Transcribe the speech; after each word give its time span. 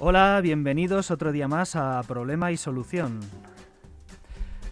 Hola, 0.00 0.38
bienvenidos 0.40 1.10
otro 1.10 1.32
día 1.32 1.48
más 1.48 1.74
a 1.74 2.00
Problema 2.06 2.52
y 2.52 2.56
Solución. 2.56 3.18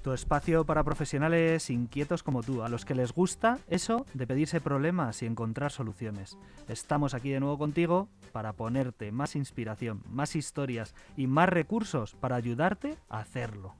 Tu 0.04 0.12
espacio 0.12 0.64
para 0.64 0.84
profesionales 0.84 1.68
inquietos 1.68 2.22
como 2.22 2.45
tú, 2.45 2.62
a 2.62 2.68
los 2.68 2.84
que 2.84 2.95
les 2.95 3.12
gusta 3.12 3.59
eso 3.66 4.06
de 4.14 4.24
pedirse 4.28 4.60
problemas 4.60 5.23
y 5.23 5.27
encontrar 5.27 5.73
soluciones. 5.73 6.38
Estamos 6.68 7.12
aquí 7.12 7.30
de 7.30 7.41
nuevo 7.41 7.59
contigo 7.59 8.09
para 8.30 8.52
ponerte 8.52 9.10
más 9.10 9.34
inspiración, 9.34 10.00
más 10.09 10.36
historias 10.36 10.95
y 11.16 11.27
más 11.27 11.48
recursos 11.48 12.14
para 12.14 12.36
ayudarte 12.36 12.95
a 13.08 13.18
hacerlo. 13.18 13.74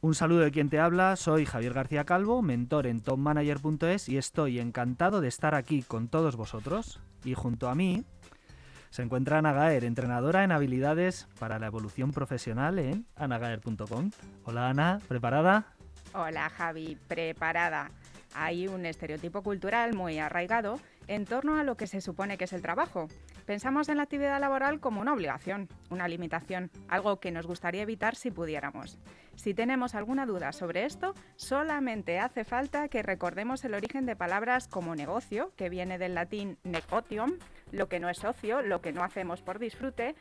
Un 0.00 0.14
saludo 0.14 0.42
de 0.42 0.52
quien 0.52 0.68
te 0.68 0.78
habla, 0.78 1.16
soy 1.16 1.44
Javier 1.44 1.72
García 1.72 2.04
Calvo, 2.04 2.40
mentor 2.40 2.86
en 2.86 3.00
topmanager.es 3.00 4.08
y 4.08 4.16
estoy 4.16 4.60
encantado 4.60 5.20
de 5.20 5.26
estar 5.26 5.56
aquí 5.56 5.82
con 5.82 6.06
todos 6.06 6.36
vosotros. 6.36 7.00
Y 7.24 7.34
junto 7.34 7.68
a 7.68 7.74
mí 7.74 8.04
se 8.90 9.02
encuentra 9.02 9.38
Ana 9.38 9.52
Gaer, 9.52 9.84
entrenadora 9.84 10.44
en 10.44 10.52
habilidades 10.52 11.28
para 11.38 11.58
la 11.58 11.66
evolución 11.66 12.12
profesional 12.12 12.78
en 12.78 13.06
anagaer.com. 13.16 14.10
Hola 14.44 14.70
Ana, 14.70 14.98
¿preparada? 15.08 15.74
Hola 16.14 16.48
Javi, 16.48 16.96
preparada. 17.06 17.90
Hay 18.34 18.68
un 18.68 18.86
estereotipo 18.86 19.42
cultural 19.42 19.94
muy 19.94 20.18
arraigado 20.18 20.80
en 21.06 21.24
torno 21.24 21.58
a 21.58 21.64
lo 21.64 21.76
que 21.76 21.86
se 21.86 22.00
supone 22.00 22.38
que 22.38 22.44
es 22.44 22.52
el 22.52 22.62
trabajo. 22.62 23.08
Pensamos 23.48 23.88
en 23.88 23.96
la 23.96 24.02
actividad 24.02 24.38
laboral 24.42 24.78
como 24.78 25.00
una 25.00 25.14
obligación, 25.14 25.70
una 25.88 26.06
limitación, 26.06 26.70
algo 26.86 27.18
que 27.18 27.30
nos 27.30 27.46
gustaría 27.46 27.80
evitar 27.80 28.14
si 28.14 28.30
pudiéramos. 28.30 28.98
Si 29.36 29.54
tenemos 29.54 29.94
alguna 29.94 30.26
duda 30.26 30.52
sobre 30.52 30.84
esto, 30.84 31.14
solamente 31.36 32.18
hace 32.18 32.44
falta 32.44 32.88
que 32.88 33.02
recordemos 33.02 33.64
el 33.64 33.72
origen 33.72 34.04
de 34.04 34.16
palabras 34.16 34.68
como 34.68 34.94
negocio, 34.94 35.50
que 35.56 35.70
viene 35.70 35.96
del 35.96 36.14
latín 36.14 36.58
negotium, 36.62 37.38
lo 37.72 37.88
que 37.88 38.00
no 38.00 38.10
es 38.10 38.18
socio, 38.18 38.60
lo 38.60 38.82
que 38.82 38.92
no 38.92 39.02
hacemos 39.02 39.40
por 39.40 39.58
disfrute, 39.58 40.14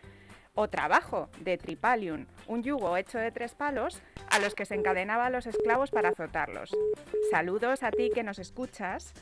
o 0.56 0.70
trabajo, 0.70 1.28
de 1.42 1.58
tripalium, 1.58 2.28
un 2.48 2.64
yugo 2.64 2.96
hecho 2.96 3.18
de 3.18 3.34
tres 3.34 3.56
palos 3.56 4.02
a 4.30 4.40
los 4.40 4.56
que 4.56 4.64
se 4.64 4.76
encadenaban 4.76 5.34
los 5.34 5.48
esclavos 5.48 5.92
para 5.92 6.10
azotarlos. 6.10 6.74
Saludos 7.30 7.84
a 7.84 7.92
ti 7.92 8.10
que 8.10 8.24
nos 8.24 8.40
escuchas 8.40 9.14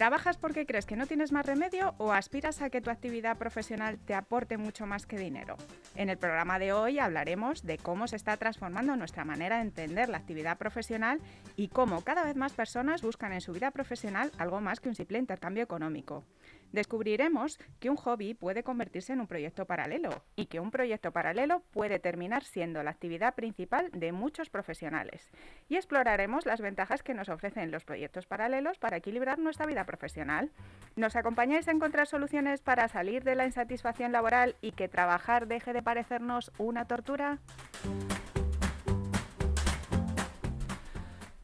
¿Trabajas 0.00 0.38
porque 0.38 0.64
crees 0.64 0.86
que 0.86 0.96
no 0.96 1.04
tienes 1.04 1.30
más 1.30 1.44
remedio 1.44 1.94
o 1.98 2.12
aspiras 2.12 2.62
a 2.62 2.70
que 2.70 2.80
tu 2.80 2.88
actividad 2.88 3.36
profesional 3.36 3.98
te 3.98 4.14
aporte 4.14 4.56
mucho 4.56 4.86
más 4.86 5.04
que 5.04 5.18
dinero? 5.18 5.58
En 5.94 6.08
el 6.08 6.16
programa 6.16 6.58
de 6.58 6.72
hoy 6.72 6.98
hablaremos 6.98 7.64
de 7.64 7.76
cómo 7.76 8.08
se 8.08 8.16
está 8.16 8.34
transformando 8.38 8.96
nuestra 8.96 9.26
manera 9.26 9.56
de 9.56 9.64
entender 9.64 10.08
la 10.08 10.16
actividad 10.16 10.56
profesional 10.56 11.20
y 11.54 11.68
cómo 11.68 12.00
cada 12.00 12.24
vez 12.24 12.34
más 12.34 12.54
personas 12.54 13.02
buscan 13.02 13.34
en 13.34 13.42
su 13.42 13.52
vida 13.52 13.72
profesional 13.72 14.32
algo 14.38 14.62
más 14.62 14.80
que 14.80 14.88
un 14.88 14.94
simple 14.94 15.18
intercambio 15.18 15.62
económico 15.62 16.24
descubriremos 16.72 17.58
que 17.78 17.90
un 17.90 17.96
hobby 17.96 18.34
puede 18.34 18.62
convertirse 18.62 19.12
en 19.12 19.20
un 19.20 19.26
proyecto 19.26 19.66
paralelo 19.66 20.24
y 20.36 20.46
que 20.46 20.60
un 20.60 20.70
proyecto 20.70 21.12
paralelo 21.12 21.62
puede 21.72 21.98
terminar 21.98 22.44
siendo 22.44 22.82
la 22.82 22.90
actividad 22.90 23.34
principal 23.34 23.90
de 23.92 24.12
muchos 24.12 24.50
profesionales. 24.50 25.30
Y 25.68 25.76
exploraremos 25.76 26.46
las 26.46 26.60
ventajas 26.60 27.02
que 27.02 27.14
nos 27.14 27.28
ofrecen 27.28 27.70
los 27.70 27.84
proyectos 27.84 28.26
paralelos 28.26 28.78
para 28.78 28.96
equilibrar 28.96 29.38
nuestra 29.38 29.66
vida 29.66 29.84
profesional. 29.84 30.50
¿Nos 30.96 31.16
acompañáis 31.16 31.68
a 31.68 31.72
encontrar 31.72 32.06
soluciones 32.06 32.60
para 32.60 32.88
salir 32.88 33.24
de 33.24 33.34
la 33.34 33.46
insatisfacción 33.46 34.12
laboral 34.12 34.56
y 34.60 34.72
que 34.72 34.88
trabajar 34.88 35.46
deje 35.46 35.72
de 35.72 35.82
parecernos 35.82 36.52
una 36.58 36.86
tortura? 36.86 37.38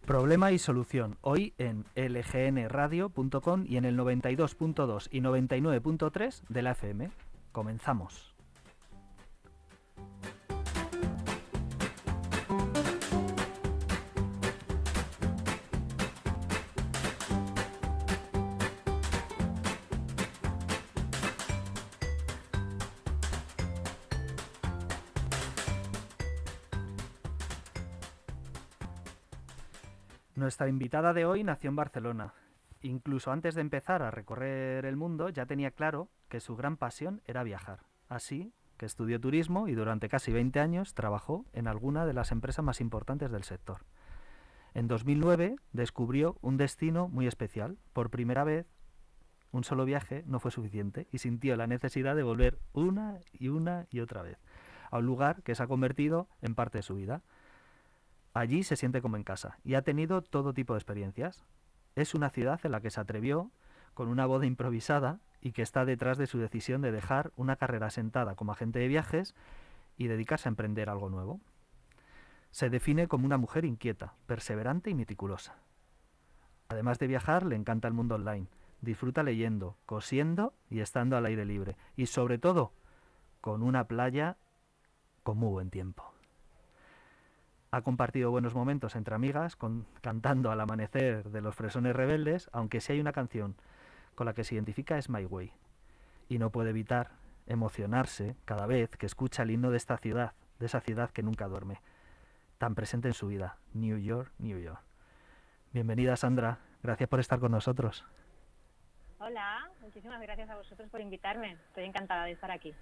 Problema 0.07 0.53
y 0.53 0.59
solución. 0.59 1.19
Hoy 1.21 1.53
en 1.59 1.84
lgnradio.com 1.97 3.65
y 3.67 3.77
en 3.77 3.84
el 3.84 3.99
92.2 3.99 5.09
y 5.11 5.21
99.3 5.21 6.43
de 6.49 6.62
la 6.62 6.71
FM. 6.71 7.11
Comenzamos. 7.50 8.36
Nuestra 30.47 30.69
invitada 30.69 31.12
de 31.12 31.27
hoy 31.27 31.43
nació 31.43 31.71
en 31.71 31.75
Barcelona. 31.75 32.33
Incluso 32.81 33.33
antes 33.33 33.57
de 33.57 33.62
empezar 33.62 34.05
a 34.05 34.12
recorrer 34.12 34.84
el 34.87 34.95
mundo 34.95 35.29
ya 35.29 35.45
tenía 35.45 35.73
claro 35.73 36.09
que 36.29 36.39
su 36.39 36.55
gran 36.55 36.77
pasión 36.77 37.21
era 37.25 37.43
viajar. 37.43 37.81
Así 38.09 38.53
que 38.77 38.87
estudió 38.87 39.21
turismo 39.21 39.67
y 39.67 39.75
durante 39.75 40.09
casi 40.09 40.31
20 40.31 40.61
años 40.61 40.95
trabajó 40.95 41.47
en 41.53 41.67
alguna 41.67 42.06
de 42.06 42.12
las 42.12 42.31
empresas 42.31 42.65
más 42.65 42.81
importantes 42.81 43.33
del 43.33 43.43
sector. 43.43 43.87
En 44.73 44.87
2009 44.87 45.56
descubrió 45.73 46.39
un 46.43 46.59
destino 46.59 47.09
muy 47.09 47.27
especial. 47.27 47.77
Por 47.93 48.11
primera 48.11 48.45
vez, 48.45 48.69
un 49.51 49.65
solo 49.65 49.85
viaje 49.85 50.23
no 50.29 50.39
fue 50.39 50.53
suficiente 50.53 51.09
y 51.11 51.19
sintió 51.19 51.56
la 51.56 51.67
necesidad 51.67 52.15
de 52.15 52.23
volver 52.23 52.61
una 52.73 53.19
y 53.33 53.49
una 53.49 53.89
y 53.91 53.99
otra 53.99 54.23
vez 54.23 54.39
a 54.91 54.99
un 54.99 55.06
lugar 55.06 55.43
que 55.43 55.55
se 55.55 55.62
ha 55.62 55.67
convertido 55.67 56.29
en 56.41 56.55
parte 56.55 56.79
de 56.79 56.83
su 56.83 56.95
vida. 56.95 57.23
Allí 58.37 58.65
se 58.65 58.77
siente 58.77 59.01
como 59.01 59.17
en 59.17 59.23
casa 59.23 59.57
y 59.65 59.77
ha 59.77 59.83
tenido 59.83 60.21
todo 60.21 60.53
tipo 60.53 60.75
de 60.75 60.79
experiencias. 60.79 61.43
Es 61.95 62.15
una 62.15 62.29
ciudad 62.29 62.61
en 62.65 62.73
la 62.73 62.83
que 62.83 62.91
se 62.91 63.01
atrevió 63.01 63.51
con 63.95 64.09
una 64.09 64.27
boda 64.27 64.45
improvisada 64.45 65.21
y 65.41 65.53
que 65.53 65.63
está 65.63 65.87
detrás 65.87 66.19
de 66.19 66.27
su 66.27 66.39
decisión 66.39 66.83
de 66.83 66.93
dejar 66.93 67.33
una 67.37 67.57
carrera 67.57 67.89
sentada 67.89 68.35
como 68.35 68.53
agente 68.53 68.79
de 68.79 68.89
viajes 68.89 69.35
y 69.97 70.09
dedicarse 70.09 70.51
a 70.51 70.51
emprender 70.51 70.91
algo 70.91 71.09
nuevo. 71.09 71.41
Se 72.51 72.69
define 72.69 73.09
como 73.09 73.25
una 73.25 73.39
mujer 73.39 73.65
inquieta, 73.65 74.13
perseverante 74.27 74.91
y 74.91 74.95
meticulosa. 74.95 75.57
Además 76.69 76.99
de 76.99 77.07
viajar, 77.07 77.47
le 77.47 77.57
encanta 77.57 77.89
el 77.89 77.95
mundo 77.95 78.17
online. 78.17 78.49
Disfruta 78.83 79.23
leyendo, 79.23 79.79
cosiendo 79.87 80.53
y 80.69 80.81
estando 80.81 81.17
al 81.17 81.25
aire 81.25 81.47
libre. 81.47 81.79
Y 81.97 82.05
sobre 82.05 82.37
todo, 82.37 82.75
con 83.41 83.63
una 83.63 83.89
playa 83.89 84.37
con 85.23 85.39
muy 85.39 85.53
buen 85.53 85.71
tiempo. 85.71 86.16
Ha 87.71 87.82
compartido 87.82 88.31
buenos 88.31 88.54
momentos 88.54 88.97
entre 88.97 89.15
amigas, 89.15 89.56
cantando 90.00 90.50
al 90.50 90.60
amanecer 90.60 91.31
de 91.31 91.41
los 91.41 91.54
fresones 91.54 91.97
rebeldes, 91.97 92.49
aunque 92.53 92.81
si 92.81 92.93
hay 92.93 93.00
una 93.00 93.12
canción 93.12 93.56
con 94.15 94.27
la 94.27 94.34
que 94.34 94.44
se 94.44 94.54
identifica 94.54 94.99
es 94.99 95.10
My 95.10 95.25
Way. 95.25 95.53
Y 96.28 96.38
no 96.38 96.50
puede 96.50 96.71
evitar 96.71 97.10
emocionarse 97.47 98.37
cada 98.44 98.66
vez 98.66 98.91
que 98.97 99.06
escucha 99.06 99.43
el 99.43 99.50
himno 99.50 99.71
de 99.71 99.76
esta 99.76 99.99
ciudad, 99.99 100.32
de 100.59 100.66
esa 100.66 100.81
ciudad 100.81 101.10
que 101.10 101.22
nunca 101.22 101.49
duerme, 101.49 101.81
tan 102.59 102.75
presente 102.75 103.09
en 103.09 103.15
su 103.15 103.28
vida, 103.28 103.59
New 103.75 103.99
York, 103.99 104.32
New 104.38 104.59
York. 104.59 104.81
Bienvenida 105.72 106.16
Sandra, 106.16 106.59
gracias 106.82 107.09
por 107.09 107.21
estar 107.21 107.38
con 107.38 107.53
nosotros. 107.53 108.05
Hola, 109.19 109.71
muchísimas 109.81 110.21
gracias 110.21 110.49
a 110.50 110.56
vosotros 110.56 110.88
por 110.91 111.00
invitarme. 111.00 111.53
Estoy 111.69 111.84
encantada 111.84 112.25
de 112.25 112.32
estar 112.32 112.50
aquí. 112.50 112.75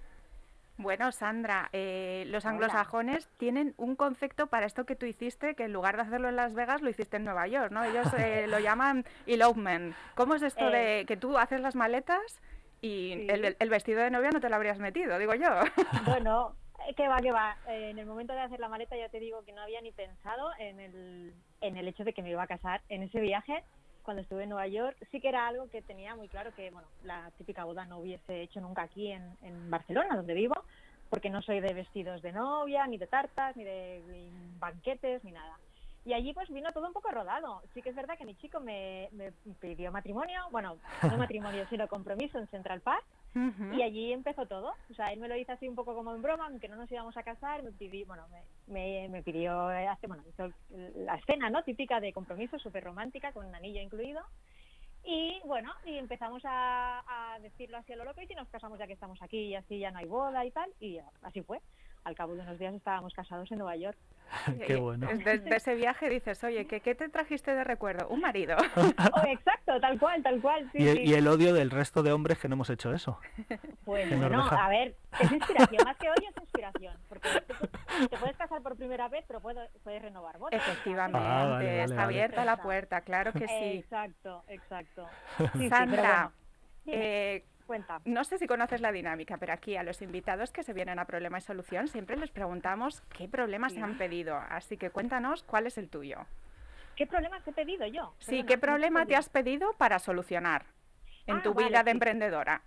Bueno, 0.77 1.11
Sandra, 1.13 1.69
eh, 1.71 2.25
los 2.27 2.45
anglosajones 2.45 3.29
tienen 3.37 3.73
un 3.77 3.95
concepto 3.95 4.47
para 4.47 4.65
esto 4.65 4.85
que 4.85 4.95
tú 4.97 5.05
hiciste, 5.05 5.55
que 5.55 5.63
en 5.63 5.73
lugar 5.73 5.95
de 5.95 6.01
hacerlo 6.01 6.27
en 6.27 6.35
Las 6.35 6.53
Vegas, 6.53 6.81
lo 6.81 6.89
hiciste 6.89 7.15
en 7.17 7.23
Nueva 7.23 7.47
York, 7.47 7.71
¿no? 7.71 7.83
Ellos 7.83 8.07
eh, 8.17 8.45
lo 8.47 8.59
llaman 8.59 9.05
elopement. 9.25 9.95
¿Cómo 10.15 10.35
es 10.35 10.41
esto 10.41 10.69
de 10.69 11.01
Eh. 11.01 11.05
que 11.05 11.15
tú 11.15 11.37
haces 11.37 11.61
las 11.61 11.75
maletas 11.75 12.41
y 12.81 13.25
el, 13.29 13.55
el 13.57 13.69
vestido 13.69 14.01
de 14.01 14.11
novia 14.11 14.31
no 14.31 14.41
te 14.41 14.49
lo 14.49 14.55
habrías 14.57 14.79
metido, 14.79 15.17
digo 15.17 15.33
yo? 15.33 15.49
Bueno, 16.05 16.55
eh, 16.87 16.93
que 16.93 17.07
va, 17.07 17.17
que 17.21 17.31
va. 17.31 17.57
Eh, 17.69 17.91
en 17.91 17.97
el 17.99 18.05
momento 18.05 18.33
de 18.33 18.41
hacer 18.41 18.59
la 18.59 18.67
maleta 18.67 18.97
ya 18.97 19.07
te 19.09 19.19
digo 19.21 19.43
que 19.45 19.53
no 19.53 19.61
había 19.61 19.79
ni 19.81 19.91
pensado 19.93 20.49
en 20.59 20.79
el, 20.81 21.33
en 21.61 21.77
el 21.77 21.87
hecho 21.87 22.03
de 22.03 22.11
que 22.13 22.21
me 22.21 22.31
iba 22.31 22.43
a 22.43 22.47
casar 22.47 22.81
en 22.89 23.01
ese 23.03 23.21
viaje. 23.21 23.63
Cuando 24.05 24.21
estuve 24.21 24.43
en 24.43 24.49
Nueva 24.49 24.67
York, 24.67 24.95
sí 25.11 25.19
que 25.19 25.29
era 25.29 25.47
algo 25.47 25.67
que 25.69 25.81
tenía 25.81 26.15
muy 26.15 26.29
claro 26.29 26.53
que, 26.55 26.69
bueno, 26.69 26.87
la 27.03 27.31
típica 27.39 27.65
boda 27.65 27.85
no 27.85 27.97
hubiese 27.97 28.43
hecho 28.43 28.61
nunca 28.61 28.83
aquí 28.83 29.11
en, 29.11 29.23
en 29.41 29.69
Barcelona, 29.71 30.15
donde 30.15 30.35
vivo, 30.35 30.55
porque 31.09 31.31
no 31.31 31.41
soy 31.41 31.59
de 31.59 31.73
vestidos 31.73 32.21
de 32.21 32.31
novia, 32.31 32.85
ni 32.85 32.99
de 32.99 33.07
tartas, 33.07 33.57
ni 33.57 33.63
de 33.63 34.03
ni 34.07 34.29
banquetes, 34.59 35.23
ni 35.23 35.31
nada. 35.31 35.57
Y 36.05 36.13
allí 36.13 36.33
pues 36.33 36.49
vino 36.49 36.71
todo 36.71 36.85
un 36.85 36.93
poco 36.93 37.09
rodado. 37.09 37.63
Sí 37.73 37.81
que 37.81 37.89
es 37.89 37.95
verdad 37.95 38.15
que 38.15 38.25
mi 38.25 38.35
chico 38.35 38.59
me, 38.59 39.09
me 39.11 39.31
pidió 39.59 39.91
matrimonio, 39.91 40.39
bueno, 40.51 40.77
no 41.01 41.17
matrimonio, 41.17 41.65
sino 41.71 41.87
compromiso 41.87 42.37
en 42.37 42.47
Central 42.47 42.81
Park. 42.81 43.03
Y 43.73 43.81
allí 43.81 44.13
empezó 44.13 44.45
todo. 44.45 44.73
O 44.89 44.93
sea, 44.93 45.11
él 45.11 45.19
me 45.19 45.27
lo 45.27 45.35
hizo 45.35 45.51
así 45.51 45.67
un 45.67 45.75
poco 45.75 45.93
como 45.93 46.15
en 46.15 46.21
broma, 46.21 46.47
aunque 46.47 46.69
no 46.69 46.77
nos 46.77 46.89
íbamos 46.91 47.17
a 47.17 47.23
casar, 47.23 47.63
me 47.63 47.71
pidió, 47.71 48.05
bueno, 48.05 48.25
me, 48.67 49.09
me, 49.09 49.23
pidió, 49.23 49.71
eh, 49.71 49.87
hace, 49.87 50.07
bueno, 50.07 50.23
hizo 50.27 50.51
la 50.95 51.15
escena, 51.15 51.49
¿no? 51.49 51.63
Típica 51.63 51.99
de 51.99 52.13
compromiso, 52.13 52.57
súper 52.59 52.83
romántica, 52.83 53.33
con 53.33 53.45
un 53.45 53.53
anillo 53.53 53.81
incluido. 53.81 54.21
Y 55.03 55.39
bueno, 55.45 55.71
y 55.85 55.97
empezamos 55.97 56.41
a, 56.45 57.03
a 57.33 57.39
decirlo 57.39 57.77
así 57.77 57.93
a 57.93 57.97
lo 57.97 58.05
loco 58.05 58.21
y 58.21 58.35
nos 58.35 58.47
casamos 58.49 58.79
ya 58.79 58.87
que 58.87 58.93
estamos 58.93 59.21
aquí 59.21 59.37
y 59.37 59.55
así 59.55 59.79
ya 59.79 59.91
no 59.91 59.99
hay 59.99 60.05
boda 60.05 60.43
y 60.45 60.51
tal, 60.51 60.71
y 60.79 60.97
así 61.21 61.43
fue. 61.43 61.59
Al 62.05 62.15
cabo 62.15 62.35
de 62.35 62.41
unos 62.41 62.57
días 62.59 62.73
estábamos 62.73 63.13
casados 63.13 63.51
en 63.51 63.57
Nueva 63.57 63.75
York. 63.75 63.97
Qué 64.67 64.75
bueno. 64.75 65.07
Desde 65.07 65.55
ese 65.55 65.75
viaje 65.75 66.09
dices, 66.09 66.43
oye, 66.43 66.65
¿qué, 66.65 66.79
¿qué, 66.79 66.95
te 66.95 67.09
trajiste 67.09 67.53
de 67.53 67.63
recuerdo? 67.63 68.07
Un 68.09 68.21
marido. 68.21 68.55
oh, 68.77 69.21
exacto, 69.27 69.79
tal 69.79 69.99
cual, 69.99 70.21
tal 70.23 70.39
cual. 70.39 70.69
Sí, 70.71 70.83
y, 70.83 70.87
el, 70.87 70.97
sí. 70.97 71.03
y, 71.03 71.13
el, 71.13 71.27
odio 71.27 71.53
del 71.53 71.71
resto 71.71 72.03
de 72.03 72.11
hombres 72.11 72.37
que 72.39 72.47
no 72.47 72.53
hemos 72.53 72.69
hecho 72.69 72.93
eso. 72.93 73.19
Pues 73.83 74.09
bueno, 74.17 74.43
a 74.43 74.69
ver, 74.69 74.95
es 75.19 75.31
inspiración, 75.31 75.83
más 75.85 75.97
que 75.97 76.09
odio 76.09 76.29
es 76.29 76.41
inspiración. 76.41 76.95
Porque 77.09 77.29
te, 77.29 78.07
te 78.07 78.17
puedes 78.17 78.35
casar 78.37 78.61
por 78.61 78.75
primera 78.75 79.07
vez, 79.09 79.25
pero 79.27 79.39
puedes, 79.41 79.69
puedes 79.83 80.01
renovar 80.01 80.37
votos. 80.37 80.59
Efectivamente, 80.59 81.19
ah, 81.19 81.45
vale, 81.45 81.65
vale, 81.65 81.83
está 81.83 81.95
vale. 81.95 82.03
abierta 82.03 82.45
la 82.45 82.57
puerta, 82.57 83.01
claro 83.01 83.33
que 83.33 83.47
sí. 83.47 83.79
Exacto, 83.79 84.43
exacto. 84.47 85.07
Sí, 85.53 85.69
Sandra, 85.69 86.31
bueno. 86.85 86.97
eh, 86.99 87.45
Cuenta. 87.65 88.01
No 88.05 88.23
sé 88.23 88.37
si 88.37 88.47
conoces 88.47 88.81
la 88.81 88.91
dinámica, 88.91 89.37
pero 89.37 89.53
aquí 89.53 89.75
a 89.75 89.83
los 89.83 90.01
invitados 90.01 90.51
que 90.51 90.63
se 90.63 90.73
vienen 90.73 90.99
a 90.99 91.05
Problema 91.05 91.39
y 91.39 91.41
Solución 91.41 91.87
siempre 91.87 92.15
les 92.17 92.29
preguntamos 92.29 93.01
qué 93.17 93.27
problemas 93.27 93.73
se 93.73 93.81
han 93.81 93.97
pedido. 93.97 94.37
Así 94.49 94.77
que 94.77 94.91
cuéntanos 94.91 95.43
cuál 95.43 95.65
es 95.67 95.77
el 95.77 95.89
tuyo. 95.89 96.19
¿Qué 96.95 97.07
problemas 97.07 97.45
he 97.47 97.51
pedido 97.51 97.85
yo? 97.87 98.13
Sí, 98.19 98.25
Perdona, 98.25 98.47
¿qué 98.47 98.57
problema 98.57 99.05
te 99.05 99.15
has 99.15 99.29
pedido 99.29 99.73
para 99.73 99.99
solucionar 99.99 100.65
en 101.27 101.37
ah, 101.37 101.41
tu 101.41 101.53
vale, 101.53 101.67
vida 101.67 101.83
de 101.83 101.91
sí. 101.91 101.95
emprendedora? 101.95 102.61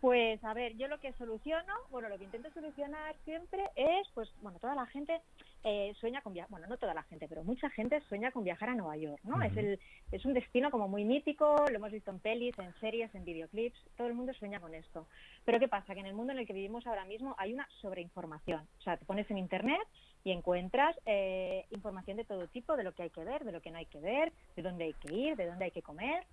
Pues 0.00 0.44
a 0.44 0.54
ver, 0.54 0.76
yo 0.76 0.86
lo 0.86 1.00
que 1.00 1.12
soluciono, 1.14 1.72
bueno, 1.90 2.08
lo 2.08 2.18
que 2.18 2.24
intento 2.24 2.50
solucionar 2.50 3.16
siempre 3.24 3.64
es, 3.74 4.08
pues, 4.14 4.32
bueno, 4.42 4.58
toda 4.60 4.76
la 4.76 4.86
gente 4.86 5.20
eh, 5.64 5.92
sueña 6.00 6.22
con 6.22 6.32
viajar, 6.32 6.50
bueno, 6.50 6.66
no 6.66 6.76
toda 6.76 6.94
la 6.94 7.02
gente, 7.04 7.26
pero 7.28 7.44
mucha 7.44 7.68
gente 7.70 8.00
sueña 8.08 8.30
con 8.30 8.44
viajar 8.44 8.70
a 8.70 8.74
Nueva 8.74 8.96
York, 8.96 9.20
¿no? 9.24 9.36
Uh 9.36 9.38
-huh. 9.38 9.50
Es 9.50 9.56
el 9.56 9.80
es 10.12 10.24
un 10.24 10.32
destino 10.32 10.70
como 10.70 10.88
muy 10.88 11.04
mítico, 11.04 11.64
lo 11.70 11.76
hemos 11.76 11.92
visto 11.92 12.10
en 12.10 12.20
pelis, 12.20 12.58
en 12.58 12.72
series, 12.80 13.14
en 13.14 13.24
videoclips, 13.24 13.78
todo 13.96 14.06
el 14.06 14.14
mundo 14.14 14.32
sueña 14.34 14.60
con 14.60 14.74
esto. 14.74 15.06
Pero 15.44 15.58
¿qué 15.58 15.68
pasa? 15.68 15.94
Que 15.94 16.00
en 16.00 16.06
el 16.06 16.14
mundo 16.14 16.32
en 16.32 16.38
el 16.38 16.46
que 16.46 16.52
vivimos 16.52 16.86
ahora 16.86 17.04
mismo 17.04 17.34
hay 17.38 17.52
una 17.52 17.68
sobreinformación. 17.80 18.66
O 18.78 18.82
sea, 18.82 18.96
te 18.96 19.04
pones 19.04 19.30
en 19.30 19.38
internet 19.38 19.80
y 20.24 20.32
encuentras 20.32 20.96
eh, 21.06 21.66
información 21.70 22.16
de 22.16 22.24
todo 22.24 22.46
tipo, 22.48 22.76
de 22.76 22.84
lo 22.84 22.92
que 22.92 23.04
hay 23.04 23.10
que 23.10 23.24
ver, 23.24 23.44
de 23.44 23.52
lo 23.52 23.60
que 23.60 23.70
no 23.70 23.78
hay 23.78 23.86
que 23.86 24.00
ver, 24.00 24.32
de 24.56 24.62
dónde 24.62 24.84
hay 24.84 24.94
que 24.94 25.14
ir, 25.14 25.36
de 25.36 25.46
dónde 25.46 25.66
hay 25.66 25.70
que 25.70 25.82
comer. 25.82 26.24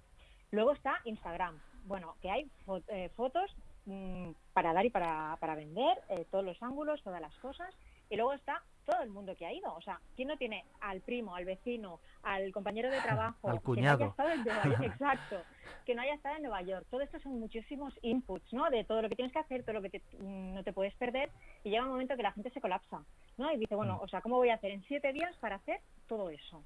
Luego 0.51 0.71
está 0.73 1.01
Instagram, 1.05 1.59
bueno, 1.85 2.15
que 2.21 2.29
hay 2.29 2.49
fo 2.65 2.79
eh, 2.87 3.09
fotos 3.15 3.53
mmm, 3.85 4.31
para 4.53 4.73
dar 4.73 4.85
y 4.85 4.89
para, 4.89 5.37
para 5.39 5.55
vender, 5.55 5.97
eh, 6.09 6.25
todos 6.31 6.45
los 6.45 6.61
ángulos, 6.61 7.01
todas 7.03 7.21
las 7.21 7.33
cosas. 7.39 7.73
Y 8.15 8.17
luego 8.17 8.31
está 8.31 8.63
todo 8.85 9.01
el 9.01 9.09
mundo 9.09 9.35
que 9.35 9.45
ha 9.45 9.51
ido. 9.51 9.75
O 9.75 9.81
sea, 9.81 9.99
¿quién 10.15 10.29
no 10.29 10.37
tiene 10.37 10.63
al 10.79 11.01
primo, 11.01 11.35
al 11.35 11.43
vecino, 11.43 11.99
al 12.23 12.53
compañero 12.53 12.89
de 12.89 13.01
trabajo? 13.01 13.49
al 13.49 13.61
cuñado. 13.61 14.15
Que 14.15 14.23
no 14.23 14.29
haya 14.31 14.31
estado 14.31 14.31
en 14.31 14.43
Nueva 14.45 14.63
York? 14.63 14.83
Exacto. 14.93 15.41
Que 15.85 15.95
no 15.95 16.01
haya 16.01 16.13
estado 16.13 16.35
en 16.37 16.41
Nueva 16.43 16.61
York. 16.61 16.87
Todo 16.89 17.01
esto 17.01 17.19
son 17.19 17.37
muchísimos 17.41 17.93
inputs, 18.03 18.53
¿no? 18.53 18.69
De 18.69 18.85
todo 18.85 19.01
lo 19.01 19.09
que 19.09 19.17
tienes 19.17 19.33
que 19.33 19.39
hacer, 19.39 19.65
todo 19.65 19.73
lo 19.73 19.81
que 19.81 19.89
te, 19.89 20.01
mmm, 20.17 20.53
no 20.53 20.63
te 20.63 20.71
puedes 20.71 20.95
perder. 20.95 21.29
Y 21.65 21.71
llega 21.71 21.83
un 21.83 21.91
momento 21.91 22.15
que 22.15 22.23
la 22.23 22.31
gente 22.31 22.51
se 22.51 22.61
colapsa, 22.61 23.03
¿no? 23.35 23.51
Y 23.51 23.57
dice, 23.57 23.75
bueno, 23.75 23.99
o 24.01 24.07
sea, 24.07 24.21
¿cómo 24.21 24.37
voy 24.37 24.47
a 24.47 24.55
hacer 24.55 24.71
en 24.71 24.81
siete 24.83 25.11
días 25.11 25.35
para 25.41 25.57
hacer 25.57 25.81
todo 26.07 26.29
eso? 26.29 26.63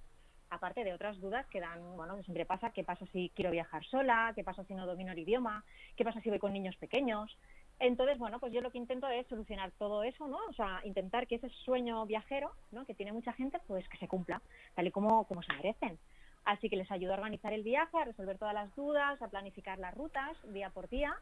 aparte 0.50 0.84
de 0.84 0.94
otras 0.94 1.20
dudas 1.20 1.46
que 1.48 1.60
dan, 1.60 1.96
bueno, 1.96 2.22
siempre 2.24 2.46
pasa, 2.46 2.72
qué 2.72 2.84
pasa 2.84 3.06
si 3.12 3.32
quiero 3.36 3.52
viajar 3.52 3.86
sola, 3.86 4.34
qué 4.36 4.44
pasa 4.44 4.64
si 4.64 4.74
no 4.74 4.86
domino 4.86 5.12
el 5.12 5.20
idioma, 5.20 5.64
qué 5.96 6.04
pasa 6.04 6.22
si 6.22 6.30
voy 6.30 6.40
con 6.40 6.54
niños 6.54 6.76
pequeños. 6.78 7.38
Entonces, 7.80 8.18
bueno, 8.18 8.40
pues 8.40 8.52
yo 8.52 8.62
lo 8.62 8.72
que 8.72 8.78
intento 8.78 9.08
es 9.08 9.26
solucionar 9.28 9.72
todo 9.72 10.04
eso, 10.04 10.28
¿no? 10.28 10.38
O 10.50 10.54
sea, 10.54 10.82
intentar 10.84 11.28
que 11.28 11.36
ese 11.36 11.50
sueño 11.64 12.06
viajero, 12.06 12.52
¿no? 12.72 12.86
Que 12.86 12.94
tiene 12.94 13.14
mucha 13.14 13.32
gente, 13.34 13.58
pues 13.68 13.88
que 13.88 13.98
se 13.98 14.08
cumpla, 14.08 14.42
tal 14.76 14.88
y 14.88 14.92
como, 14.92 15.26
como 15.26 15.42
se 15.42 15.54
merecen. 15.54 15.98
Así 16.44 16.70
que 16.70 16.76
les 16.76 16.92
ayudo 16.92 17.14
a 17.14 17.18
organizar 17.18 17.54
el 17.54 17.64
viaje, 17.64 17.98
a 17.98 18.06
resolver 18.06 18.38
todas 18.38 18.54
las 18.54 18.76
dudas, 18.76 19.22
a 19.22 19.28
planificar 19.30 19.80
las 19.80 19.94
rutas 19.94 20.36
día 20.52 20.70
por 20.72 20.90
día, 20.90 21.16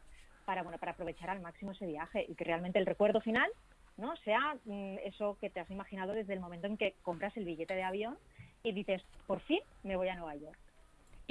para, 0.46 0.62
bueno, 0.62 0.78
para 0.78 0.92
aprovechar 0.92 1.30
al 1.30 1.40
máximo 1.40 1.72
ese 1.72 1.86
viaje 1.86 2.24
y 2.28 2.34
que 2.34 2.44
realmente 2.44 2.78
el 2.78 2.86
recuerdo 2.86 3.20
final, 3.20 3.50
¿no? 3.96 4.16
Sea 4.16 4.56
mmm, 4.64 4.96
eso 5.04 5.36
que 5.40 5.50
te 5.50 5.60
has 5.60 5.70
imaginado 5.70 6.12
desde 6.12 6.32
el 6.32 6.40
momento 6.40 6.66
en 6.66 6.76
que 6.76 6.94
compras 7.02 7.36
el 7.36 7.44
billete 7.44 7.74
de 7.74 7.82
avión 7.84 8.18
y 8.62 8.72
dices, 8.72 9.02
por 9.26 9.40
fin 9.40 9.60
me 9.84 9.96
voy 9.96 10.08
a 10.08 10.16
Nueva 10.16 10.34
York. 10.36 10.58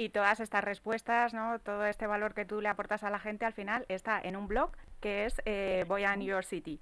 Y 0.00 0.10
todas 0.10 0.38
estas 0.38 0.62
respuestas, 0.62 1.34
¿no? 1.34 1.58
todo 1.58 1.84
este 1.84 2.06
valor 2.06 2.32
que 2.32 2.44
tú 2.44 2.60
le 2.60 2.68
aportas 2.68 3.02
a 3.02 3.10
la 3.10 3.18
gente 3.18 3.44
al 3.44 3.52
final 3.52 3.84
está 3.88 4.20
en 4.20 4.36
un 4.36 4.46
blog 4.46 4.70
que 5.00 5.24
es 5.24 5.42
eh, 5.44 5.84
Voy 5.88 6.04
a 6.04 6.14
New 6.14 6.28
York 6.28 6.44
City. 6.44 6.80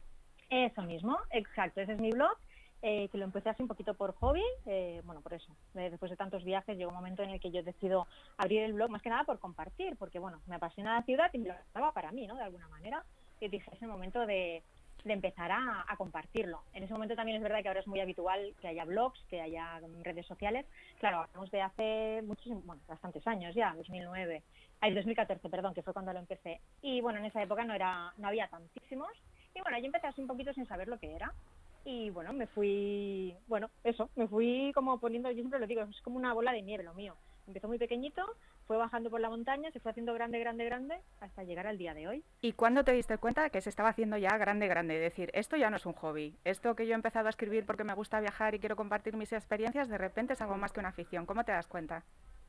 Eso 0.50 0.82
mismo, 0.82 1.18
exacto, 1.30 1.80
ese 1.80 1.94
es 1.94 1.98
mi 1.98 2.10
blog, 2.10 2.36
eh, 2.82 3.08
que 3.08 3.16
lo 3.16 3.24
empecé 3.24 3.48
así 3.48 3.62
un 3.62 3.68
poquito 3.68 3.94
por 3.94 4.14
hobby, 4.16 4.44
eh, 4.66 5.00
bueno, 5.04 5.22
por 5.22 5.32
eso, 5.32 5.50
después 5.72 6.10
de 6.10 6.16
tantos 6.18 6.44
viajes 6.44 6.76
llegó 6.76 6.90
un 6.90 6.96
momento 6.96 7.22
en 7.22 7.30
el 7.30 7.40
que 7.40 7.50
yo 7.50 7.62
decido 7.62 8.06
abrir 8.36 8.62
el 8.62 8.74
blog, 8.74 8.90
más 8.90 9.00
que 9.00 9.08
nada 9.08 9.24
por 9.24 9.38
compartir, 9.38 9.96
porque 9.96 10.18
bueno, 10.18 10.42
me 10.46 10.56
apasiona 10.56 10.96
la 10.96 11.02
ciudad 11.02 11.30
y 11.32 11.38
me 11.38 11.48
lo 11.48 11.54
estaba 11.54 11.92
para 11.92 12.12
mí, 12.12 12.26
¿no? 12.26 12.36
De 12.36 12.42
alguna 12.42 12.68
manera, 12.68 13.02
y 13.40 13.48
dije, 13.48 13.70
es 13.72 13.80
el 13.80 13.88
momento 13.88 14.26
de, 14.26 14.62
de 15.04 15.12
empezar 15.12 15.50
a, 15.52 15.84
compartirlo. 15.96 16.62
En 16.74 16.82
ese 16.82 16.92
momento 16.92 17.14
también 17.14 17.36
es 17.36 17.42
verdad 17.42 17.62
que 17.62 17.68
ahora 17.68 17.80
es 17.80 17.86
muy 17.86 18.00
habitual 18.00 18.54
que 18.60 18.68
haya 18.68 18.84
blogs, 18.84 19.18
que 19.30 19.40
haya 19.40 19.80
redes 20.02 20.26
sociales. 20.26 20.66
Claro, 20.98 21.20
hablamos 21.22 21.50
de 21.50 21.62
hace 21.62 22.22
muchísimos, 22.22 22.64
bueno, 22.66 22.82
bastantes 22.86 23.26
años 23.26 23.54
ya, 23.54 23.74
2009, 23.76 24.42
ay, 24.80 24.94
2014, 24.94 25.48
perdón, 25.48 25.74
que 25.74 25.82
fue 25.82 25.92
cuando 25.92 26.12
lo 26.12 26.18
empecé. 26.18 26.60
Y 26.82 27.00
bueno, 27.00 27.18
en 27.18 27.26
esa 27.26 27.42
época 27.42 27.64
no 27.64 27.74
era, 27.74 28.12
no 28.18 28.28
había 28.28 28.48
tantísimos. 28.48 29.10
Y 29.54 29.60
bueno, 29.60 29.78
yo 29.78 29.86
empecé 29.86 30.06
así 30.06 30.20
un 30.20 30.26
poquito 30.26 30.52
sin 30.52 30.66
saber 30.66 30.88
lo 30.88 30.98
que 30.98 31.14
era. 31.14 31.32
Y 31.84 32.10
bueno, 32.10 32.32
me 32.32 32.48
fui, 32.48 33.34
bueno, 33.46 33.70
eso, 33.84 34.10
me 34.16 34.26
fui 34.26 34.72
como 34.74 34.98
poniendo, 34.98 35.30
yo 35.30 35.36
siempre 35.36 35.60
lo 35.60 35.66
digo, 35.68 35.82
es 35.82 36.00
como 36.02 36.16
una 36.16 36.34
bola 36.34 36.52
de 36.52 36.62
nieve 36.62 36.82
lo 36.82 36.94
mío. 36.94 37.16
Empezó 37.46 37.68
muy 37.68 37.78
pequeñito, 37.78 38.22
fue 38.66 38.76
bajando 38.76 39.08
por 39.08 39.20
la 39.20 39.30
montaña, 39.30 39.70
se 39.70 39.78
fue 39.78 39.92
haciendo 39.92 40.12
grande, 40.14 40.40
grande, 40.40 40.64
grande, 40.64 41.00
hasta 41.20 41.44
llegar 41.44 41.68
al 41.68 41.78
día 41.78 41.94
de 41.94 42.08
hoy. 42.08 42.24
¿Y 42.40 42.52
cuándo 42.52 42.82
te 42.82 42.90
diste 42.92 43.18
cuenta 43.18 43.44
de 43.44 43.50
que 43.50 43.60
se 43.60 43.70
estaba 43.70 43.90
haciendo 43.90 44.16
ya 44.16 44.36
grande, 44.36 44.66
grande? 44.66 44.96
Es 44.96 45.02
decir, 45.02 45.30
esto 45.32 45.56
ya 45.56 45.70
no 45.70 45.76
es 45.76 45.86
un 45.86 45.92
hobby. 45.92 46.36
Esto 46.44 46.74
que 46.74 46.86
yo 46.86 46.92
he 46.92 46.94
empezado 46.96 47.28
a 47.28 47.30
escribir 47.30 47.64
porque 47.64 47.84
me 47.84 47.94
gusta 47.94 48.18
viajar 48.18 48.56
y 48.56 48.58
quiero 48.58 48.74
compartir 48.74 49.16
mis 49.16 49.32
experiencias, 49.32 49.88
de 49.88 49.98
repente 49.98 50.32
es 50.32 50.42
algo 50.42 50.56
más 50.56 50.72
que 50.72 50.80
una 50.80 50.88
afición. 50.88 51.24
¿Cómo 51.24 51.44
te 51.44 51.52
das 51.52 51.68
cuenta? 51.68 52.04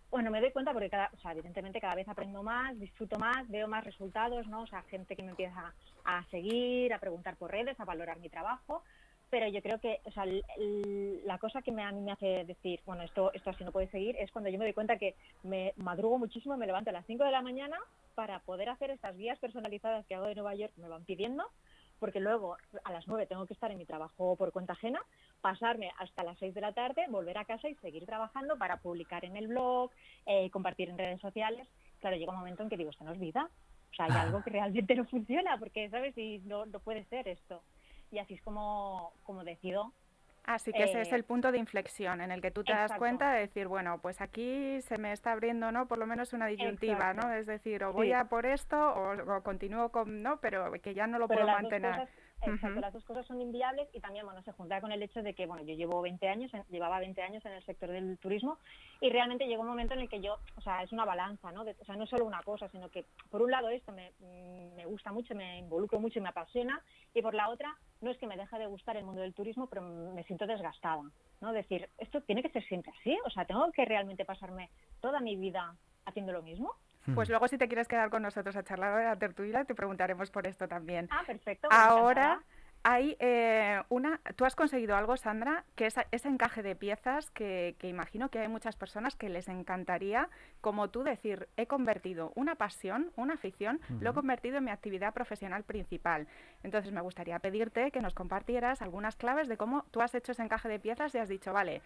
Bueno, 0.10 0.32
me 0.32 0.40
doy 0.42 0.52
cuenta 0.52 0.72
porque, 0.72 0.90
cada, 0.90 1.12
o 1.14 1.18
sea, 1.18 1.34
evidentemente 1.34 1.82
cada 1.82 1.94
vez 1.94 2.08
aprendo 2.08 2.42
más, 2.42 2.80
disfruto 2.80 3.20
más, 3.20 3.48
veo 3.50 3.68
más 3.68 3.84
resultados, 3.84 4.48
¿no? 4.48 4.62
O 4.62 4.68
sea, 4.68 4.82
gente 4.84 5.16
que 5.16 5.22
me 5.22 5.32
empieza 5.32 5.74
a 6.06 6.24
seguir, 6.32 6.94
a 6.94 7.00
preguntar 7.00 7.36
por 7.36 7.52
redes, 7.52 7.80
a 7.80 7.86
valorar 7.86 8.18
mi 8.18 8.30
trabajo, 8.30 8.84
pero 9.30 9.48
yo 9.48 9.62
creo 9.62 9.80
que 9.80 10.00
o 10.06 10.12
sea, 10.12 10.26
la 10.26 11.38
cosa 11.38 11.62
que 11.62 11.72
me, 11.72 11.84
a 11.84 11.92
mí 11.92 12.02
me 12.02 12.12
hace 12.12 12.46
decir, 12.46 12.82
bueno, 12.86 13.04
esto, 13.04 13.32
esto 13.34 13.50
así 13.50 13.64
no 13.64 13.72
puede 13.72 13.90
seguir, 13.90 14.16
es 14.18 14.32
cuando 14.32 14.50
yo 14.50 14.58
me 14.58 14.66
doy 14.66 14.74
cuenta 14.74 14.98
que 14.98 15.16
me 15.44 15.74
madrugo 15.78 16.18
muchísimo, 16.18 16.58
me 16.58 16.66
levanto 16.66 16.90
a 16.90 16.94
las 16.94 17.06
5 17.06 17.24
de 17.24 17.32
la 17.32 17.42
mañana 17.42 17.78
para 18.16 18.40
poder 18.40 18.70
hacer 18.70 18.90
estas 18.90 19.18
guías 19.18 19.38
personalizadas 19.40 20.06
que 20.06 20.16
hago 20.16 20.28
de 20.28 20.36
Nueva 20.36 20.56
York, 20.56 20.74
me 20.78 20.88
van 20.88 21.04
pidiendo, 21.04 21.44
porque 22.00 22.20
luego 22.20 22.58
a 22.84 22.92
las 22.92 23.08
9 23.08 23.26
tengo 23.26 23.46
que 23.46 23.54
estar 23.54 23.72
en 23.72 23.78
mi 23.78 23.86
trabajo 23.86 24.36
por 24.36 24.52
cuenta 24.52 24.74
ajena, 24.74 25.02
pasarme 25.42 25.92
hasta 25.98 26.24
las 26.24 26.38
6 26.40 26.54
de 26.54 26.62
la 26.62 26.74
tarde, 26.74 27.06
volver 27.10 27.38
a 27.38 27.46
casa 27.46 27.68
y 27.68 27.76
seguir 27.76 28.06
trabajando 28.06 28.58
para 28.58 28.78
publicar 28.78 29.26
en 29.26 29.36
el 29.36 29.48
blog, 29.48 29.92
eh, 30.26 30.50
compartir 30.52 30.90
en 30.90 30.98
redes 30.98 31.20
sociales. 31.20 31.68
Claro, 32.00 32.16
llega 32.16 32.32
un 32.32 32.40
momento 32.40 32.64
en 32.64 32.70
que 32.70 32.78
digo, 32.78 32.92
esto 32.92 33.04
no 33.04 33.14
es 33.14 33.20
vida. 33.20 33.50
O 33.92 33.96
sea, 33.96 34.06
hay 34.06 34.12
algo 34.12 34.44
que 34.44 34.52
realmente 34.52 34.96
no 34.96 35.06
funciona, 35.06 35.58
porque, 35.58 35.90
¿sabes? 35.90 36.16
Y 36.18 36.40
no, 36.46 36.66
no 36.68 36.80
puede 36.80 37.04
ser 37.06 37.28
esto 37.28 37.64
y 38.12 38.20
así 38.20 38.36
es 38.36 38.42
como, 38.42 39.14
como 39.24 39.44
decido. 39.44 39.94
Así 40.48 40.72
que 40.72 40.84
eh, 40.84 40.86
ese 40.86 41.02
es 41.02 41.12
el 41.12 41.26
punto 41.26 41.52
de 41.52 41.58
inflexión 41.58 42.22
en 42.22 42.32
el 42.32 42.42
que 42.42 42.52
tú 42.52 42.64
te 42.64 42.72
exacto. 42.72 42.94
das 42.94 43.00
cuenta 43.00 43.34
de 43.34 43.42
decir, 43.42 43.68
bueno, 43.68 44.00
pues 44.02 44.22
aquí 44.22 44.82
se 44.82 44.98
me 44.98 45.12
está 45.12 45.34
abriendo, 45.34 45.74
¿no? 45.74 45.90
Por 45.90 45.98
lo 45.98 46.08
menos 46.08 46.32
una 46.32 46.48
disyuntiva, 46.48 47.12
exacto. 47.12 47.28
¿no? 47.28 47.34
Es 47.34 47.46
decir, 47.46 47.84
o 47.84 47.92
voy 47.92 48.08
sí. 48.08 48.14
a 48.14 48.26
por 48.26 48.46
esto 48.46 48.78
o, 48.78 49.36
o, 49.36 49.44
continúo 49.44 49.90
con, 49.90 50.24
¿no? 50.24 50.40
Pero 50.40 50.72
que 50.82 50.94
ya 50.94 51.06
no 51.06 51.20
lo 51.20 51.28
Pero 51.28 51.42
puedo 51.42 51.52
mantener. 51.52 52.08
Exacto, 52.42 52.68
uh 52.68 52.70
-huh. 52.70 52.82
las 52.82 52.94
dos 52.94 53.04
cosas 53.04 53.26
son 53.26 53.42
inviables 53.42 53.88
y 53.94 54.00
también, 54.00 54.26
bueno, 54.26 54.42
se 54.44 54.52
junta 54.52 54.80
con 54.80 54.92
el 54.92 55.02
hecho 55.02 55.24
de 55.24 55.34
que, 55.34 55.46
bueno, 55.48 55.64
yo 55.64 55.74
llevo 55.74 56.02
20 56.02 56.28
años, 56.30 56.52
llevaba 56.70 57.00
20 57.00 57.22
años 57.22 57.44
en 57.46 57.54
el 57.54 57.66
sector 57.66 57.90
del 57.90 58.18
turismo 58.20 58.60
y 59.02 59.10
realmente 59.10 59.48
llegó 59.48 59.64
un 59.64 59.70
momento 59.70 59.96
en 59.96 60.02
el 60.02 60.10
que 60.10 60.22
yo, 60.22 60.38
o 60.56 60.62
sea, 60.62 60.84
es 60.84 60.92
una 60.92 61.06
balanza, 61.06 61.52
¿no? 61.52 61.64
De, 61.64 61.76
o 61.80 61.86
sea, 61.86 61.96
no 61.96 62.04
es 62.04 62.10
solo 62.10 62.26
una 62.26 62.44
cosa, 62.44 62.70
sino 62.70 62.90
que 62.90 63.06
por 63.32 63.42
un 63.42 63.52
lado 63.52 63.70
esto 63.70 63.92
me, 63.92 64.12
me 64.76 64.86
gusta 64.86 65.12
mucho, 65.12 65.34
me 65.36 65.58
involucro 65.60 66.00
mucho 66.00 66.20
y 66.20 66.22
me 66.22 66.30
apasiona 66.30 66.82
y 67.14 67.22
por 67.22 67.34
la 67.34 67.50
otra 67.50 67.76
no 68.02 68.12
es 68.12 68.18
que 68.18 68.28
me 68.28 68.38
deje 68.38 68.60
de 68.60 68.68
gustar 68.68 68.96
el 68.98 69.04
mundo 69.04 69.22
del 69.22 69.34
turismo, 69.34 69.68
pero 69.68 69.82
me 69.82 70.24
siento 70.24 70.46
desgastada, 70.46 71.02
¿no? 71.42 71.52
Decir, 71.52 71.90
esto 71.98 72.22
tiene 72.22 72.44
que 72.44 72.50
ser 72.52 72.64
siempre 72.68 72.92
así, 73.00 73.18
o 73.26 73.30
sea, 73.32 73.46
tengo 73.46 73.72
que 73.72 73.86
realmente 73.86 74.26
pasarme 74.26 74.70
toda 75.02 75.20
mi 75.20 75.36
vida 75.36 75.76
haciendo 76.06 76.32
lo 76.32 76.44
mismo. 76.44 76.74
Pues 77.16 77.30
luego 77.30 77.48
si 77.48 77.58
te 77.58 77.68
quieres 77.68 77.88
quedar 77.88 78.10
con 78.10 78.22
nosotros 78.22 78.56
a 78.56 78.64
charlar 78.64 78.98
de 78.98 79.06
la 79.06 79.16
tertulia, 79.16 79.64
te 79.66 79.76
preguntaremos 79.76 80.30
por 80.30 80.46
esto 80.48 80.68
también. 80.68 81.08
Ah, 81.12 81.24
perfecto. 81.26 81.68
Ahora 81.72 82.42
hay 82.84 83.18
eh, 83.20 83.82
una, 83.90 84.22
tú 84.38 84.46
has 84.46 84.56
conseguido 84.56 84.96
algo, 84.96 85.18
Sandra, 85.18 85.66
que 85.76 85.88
es 85.88 85.96
ese 86.12 86.30
encaje 86.30 86.64
de 86.64 86.74
piezas 86.76 87.30
que, 87.32 87.76
que, 87.80 87.90
imagino 87.90 88.30
que 88.30 88.40
hay 88.40 88.48
muchas 88.48 88.78
personas 88.78 89.18
que 89.18 89.28
les 89.28 89.50
encantaría, 89.50 90.30
como 90.62 90.90
tú 90.90 91.04
decir, 91.04 91.50
he 91.58 91.68
convertido 91.68 92.32
una 92.36 92.56
pasión, 92.56 93.12
una 93.18 93.34
afición, 93.34 93.82
uh 93.90 93.94
-huh. 93.94 94.02
lo 94.02 94.12
he 94.12 94.14
convertido 94.14 94.58
en 94.58 94.64
mi 94.64 94.72
actividad 94.72 95.14
profesional 95.14 95.64
principal. 95.64 96.28
Entonces 96.64 96.94
me 96.94 97.02
gustaría 97.02 97.40
pedirte 97.40 97.92
que 97.92 98.00
nos 98.00 98.14
compartieras 98.14 98.82
algunas 98.82 99.18
claves 99.18 99.50
de 99.50 99.58
cómo 99.58 99.84
tú 99.92 100.02
has 100.02 100.16
hecho 100.16 100.32
ese 100.32 100.44
encaje 100.44 100.70
de 100.70 100.80
piezas 100.80 101.14
y 101.14 101.18
has 101.18 101.28
dicho, 101.28 101.52
vale, 101.52 101.82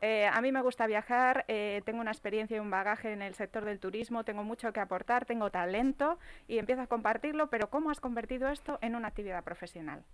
eh, 0.00 0.26
a 0.26 0.40
mí 0.40 0.52
me 0.52 0.62
gusta 0.62 0.86
viajar, 0.86 1.44
eh, 1.48 1.82
tengo 1.84 2.00
una 2.00 2.10
experiencia 2.10 2.56
y 2.56 2.60
un 2.60 2.70
bagaje 2.70 3.12
en 3.12 3.22
el 3.22 3.34
sector 3.34 3.64
del 3.64 3.80
turismo, 3.80 4.24
tengo 4.24 4.44
mucho 4.44 4.72
que 4.72 4.80
aportar, 4.80 5.24
tengo 5.24 5.50
talento 5.50 6.18
y 6.48 6.58
empiezo 6.58 6.82
a 6.82 6.86
compartirlo, 6.86 7.48
pero 7.48 7.70
¿cómo 7.70 7.90
has 7.90 8.00
convertido 8.00 8.48
esto 8.48 8.78
en 8.82 8.96
una 8.96 9.08
actividad 9.08 9.42
profesional? 9.44 10.04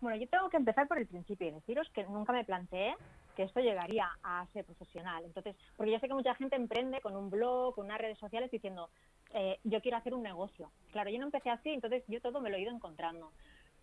Bueno, 0.00 0.18
yo 0.18 0.28
tengo 0.28 0.50
que 0.50 0.58
empezar 0.58 0.86
por 0.86 0.98
el 0.98 1.06
principio 1.06 1.48
y 1.48 1.52
deciros 1.52 1.88
que 1.90 2.04
nunca 2.04 2.32
me 2.32 2.44
planteé 2.44 2.94
que 3.36 3.44
esto 3.44 3.60
llegaría 3.60 4.06
a 4.22 4.46
ser 4.52 4.64
profesional. 4.64 5.24
Entonces, 5.24 5.56
porque 5.76 5.92
yo 5.92 5.98
sé 5.98 6.08
que 6.08 6.14
mucha 6.14 6.34
gente 6.34 6.56
emprende 6.56 7.00
con 7.00 7.16
un 7.16 7.30
blog, 7.30 7.74
con 7.74 7.86
unas 7.86 7.98
redes 7.98 8.18
sociales 8.18 8.50
diciendo, 8.50 8.90
eh, 9.32 9.58
yo 9.64 9.80
quiero 9.80 9.96
hacer 9.96 10.14
un 10.14 10.22
negocio. 10.22 10.70
Claro, 10.92 11.10
yo 11.10 11.18
no 11.18 11.26
empecé 11.26 11.50
así, 11.50 11.70
entonces 11.70 12.04
yo 12.06 12.20
todo 12.20 12.40
me 12.40 12.50
lo 12.50 12.56
he 12.56 12.60
ido 12.60 12.72
encontrando. 12.72 13.32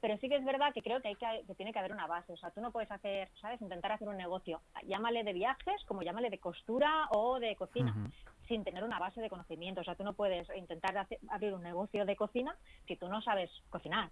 Pero 0.02 0.18
sí 0.18 0.28
que 0.28 0.36
es 0.36 0.44
verdad 0.44 0.74
que 0.74 0.82
creo 0.82 1.00
que, 1.00 1.10
hay 1.10 1.16
que, 1.16 1.54
tiene 1.56 1.72
que 1.72 1.80
haber 1.80 1.92
una 1.92 2.08
base. 2.08 2.34
O 2.34 2.38
sea, 2.38 2.50
tú 2.50 2.60
no 2.60 2.72
puedes 2.72 2.92
hacer, 2.92 3.30
¿sabes? 3.40 3.62
Intentar 3.62 3.92
hacer 3.92 4.10
un 4.10 4.18
negocio. 4.18 4.62
Llámale 4.88 5.24
de 5.24 5.32
viajes, 5.32 5.84
como 5.86 6.02
llámale 6.02 6.32
de 6.32 6.40
costura 6.40 7.08
o 7.12 7.40
de 7.40 7.56
cocina, 7.56 7.96
sin 8.48 8.64
tener 8.64 8.84
una 8.84 8.98
base 8.98 9.22
de 9.22 9.30
conocimiento. 9.30 9.82
O 9.82 9.84
sea, 9.84 9.96
tú 9.96 10.04
no 10.04 10.14
puedes 10.14 10.48
intentar 10.58 11.08
abrir 11.30 11.54
un 11.54 11.62
negocio 11.62 12.06
de 12.06 12.16
cocina 12.16 12.58
si 12.88 12.96
tú 12.98 13.08
no 13.08 13.22
sabes 13.22 13.52
cocinar. 13.70 14.10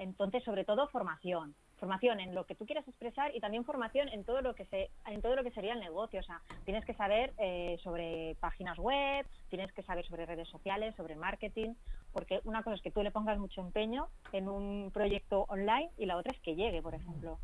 Entonces, 0.00 0.42
sobre 0.42 0.64
todo, 0.64 0.88
formación 0.88 1.54
formación 1.80 2.20
en 2.20 2.34
lo 2.34 2.44
que 2.44 2.54
tú 2.54 2.66
quieras 2.66 2.86
expresar 2.86 3.34
y 3.34 3.40
también 3.40 3.64
formación 3.64 4.08
en 4.10 4.22
todo 4.24 4.42
lo 4.42 4.54
que 4.54 4.66
se 4.66 4.90
en 5.06 5.22
todo 5.22 5.34
lo 5.34 5.42
que 5.42 5.50
sería 5.50 5.72
el 5.72 5.80
negocio. 5.80 6.20
O 6.20 6.22
sea 6.22 6.42
tienes 6.64 6.84
que 6.84 6.94
saber 6.94 7.32
eh, 7.38 7.78
sobre 7.82 8.36
páginas 8.38 8.78
web 8.78 9.26
tienes 9.48 9.72
que 9.72 9.82
saber 9.82 10.06
sobre 10.06 10.26
redes 10.26 10.48
sociales 10.48 10.94
sobre 10.94 11.16
marketing 11.16 11.74
porque 12.12 12.40
una 12.44 12.62
cosa 12.62 12.76
es 12.76 12.82
que 12.82 12.90
tú 12.90 13.02
le 13.02 13.10
pongas 13.10 13.38
mucho 13.38 13.62
empeño 13.62 14.08
en 14.32 14.48
un 14.48 14.90
proyecto 14.92 15.46
online 15.48 15.90
y 15.96 16.04
la 16.04 16.18
otra 16.18 16.32
es 16.32 16.40
que 16.42 16.54
llegue 16.54 16.82
por 16.82 16.94
ejemplo 16.94 17.38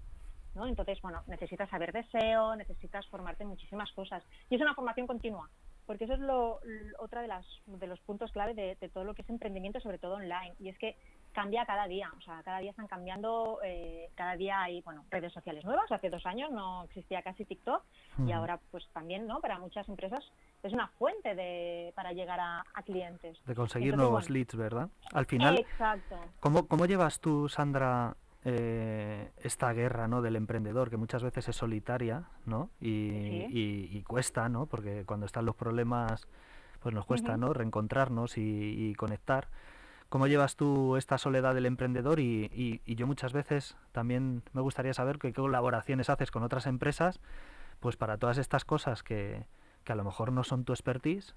¿no? 0.55 0.67
entonces 0.67 1.01
bueno 1.01 1.23
necesitas 1.27 1.71
saber 1.71 1.93
deseo 1.93 2.55
necesitas 2.57 3.07
formarte 3.09 3.43
en 3.43 3.49
muchísimas 3.49 3.91
cosas. 3.93 4.23
Y 4.51 4.57
es 4.57 4.61
una 4.61 4.75
formación 4.75 5.07
continua 5.07 5.49
porque 5.87 6.05
eso 6.05 6.15
es 6.15 6.21
lo, 6.21 6.61
otra 6.99 7.23
de 7.23 7.29
las 7.29 7.47
de 7.67 7.87
los 7.87 8.01
puntos 8.01 8.33
clave 8.33 8.55
de 8.55 8.89
todo 8.91 9.05
lo 9.05 9.15
que 9.15 9.23
es 9.23 9.31
emprendimiento 9.31 9.81
sobre 9.81 9.99
todo 9.99 10.17
online. 10.17 10.55
Y 10.59 10.69
es 10.69 10.77
que 10.79 10.97
cambia 11.37 11.67
cada 11.67 11.87
día, 11.87 12.11
o 12.17 12.21
sea, 12.23 12.43
cada 12.43 12.61
día 12.61 12.71
están 12.71 12.87
cambiando, 12.87 13.61
eh, 13.63 14.09
cada 14.15 14.37
día 14.37 14.63
hay, 14.63 14.81
bueno, 14.81 15.05
redes 15.11 15.35
sociales 15.35 15.67
nuevas, 15.67 15.93
hace 15.93 16.09
dos 16.09 16.25
años 16.25 16.51
no 16.51 16.85
existía 16.85 17.21
casi 17.21 17.45
TikTok 17.45 17.83
y 18.27 18.33
ahora 18.33 18.59
pues 18.71 18.89
también, 18.95 19.27
¿no? 19.27 19.41
Para 19.41 19.59
muchas 19.59 19.87
empresas 19.91 20.25
es 20.63 20.73
una 20.73 20.89
fuente 20.99 21.35
de, 21.35 21.93
para 21.95 22.15
llegar 22.15 22.41
a, 22.41 22.65
clientes. 22.87 23.37
De 23.45 23.55
conseguir 23.55 23.99
nuevos 23.99 24.31
leads, 24.31 24.57
¿verdad? 24.57 24.89
Al 25.13 25.27
final, 25.27 25.59
Exacto. 25.59 26.17
¿cómo, 26.41 26.67
cómo 26.69 26.87
llevas 26.87 27.21
tú, 27.21 27.51
Sandra, 27.51 28.17
eh, 28.45 29.31
esta 29.37 29.71
guerra 29.75 30.09
¿no? 30.09 30.23
del 30.23 30.37
emprendedor, 30.37 30.89
que 30.89 30.97
muchas 30.97 31.23
veces 31.23 31.51
es 31.51 31.57
solitaria 31.57 32.31
¿no? 32.47 32.71
y, 32.81 34.03
cuesta, 34.05 34.49
¿no? 34.49 34.65
porque 34.65 35.05
cuando 35.05 35.27
están 35.27 35.45
los 35.45 35.55
problemas, 35.55 36.27
pues 36.81 36.95
nos 36.95 37.05
cuesta 37.05 37.37
¿no? 37.37 37.53
reencontrarnos 37.53 38.39
y, 38.39 38.89
y 38.89 38.95
conectar. 38.95 39.49
¿Cómo 40.09 40.29
llevas 40.29 40.57
tú 40.57 40.97
esta 40.97 41.19
soledad 41.19 41.55
del 41.55 41.67
emprendedor? 41.67 42.21
Y, 42.21 42.81
yo 42.87 43.07
muchas 43.07 43.33
veces 43.33 43.77
también 43.93 44.43
me 44.53 44.61
gustaría 44.61 44.95
saber 44.95 45.19
qué 45.19 45.33
colaboraciones 45.33 46.11
haces 46.11 46.31
con 46.31 46.43
otras 46.43 46.67
empresas, 46.67 47.21
pues 47.81 47.97
para 47.97 48.17
todas 48.17 48.39
estas 48.39 48.65
cosas 48.65 49.03
que, 49.03 49.45
a 49.87 49.95
lo 49.95 50.05
mejor 50.05 50.33
no 50.33 50.45
son 50.45 50.65
tu 50.65 50.73
expertise, 50.73 51.35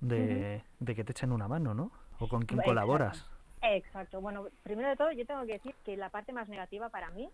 de, 0.00 0.62
que 0.84 1.04
te 1.04 1.12
echen 1.12 1.32
una 1.32 1.48
mano, 1.48 1.74
¿no? 1.74 1.90
O 2.18 2.28
con 2.28 2.42
quién 2.42 2.60
colaboras. 2.62 3.30
Exacto. 3.62 4.20
Bueno, 4.20 4.46
primero 4.62 4.88
de 4.88 4.96
todo 4.96 5.12
yo 5.12 5.26
tengo 5.26 5.44
que 5.44 5.54
decir 5.54 5.74
que 5.84 5.96
la 5.96 6.08
parte 6.10 6.32
más 6.32 6.48
negativa 6.48 6.88
para 6.88 7.10
mí 7.10 7.28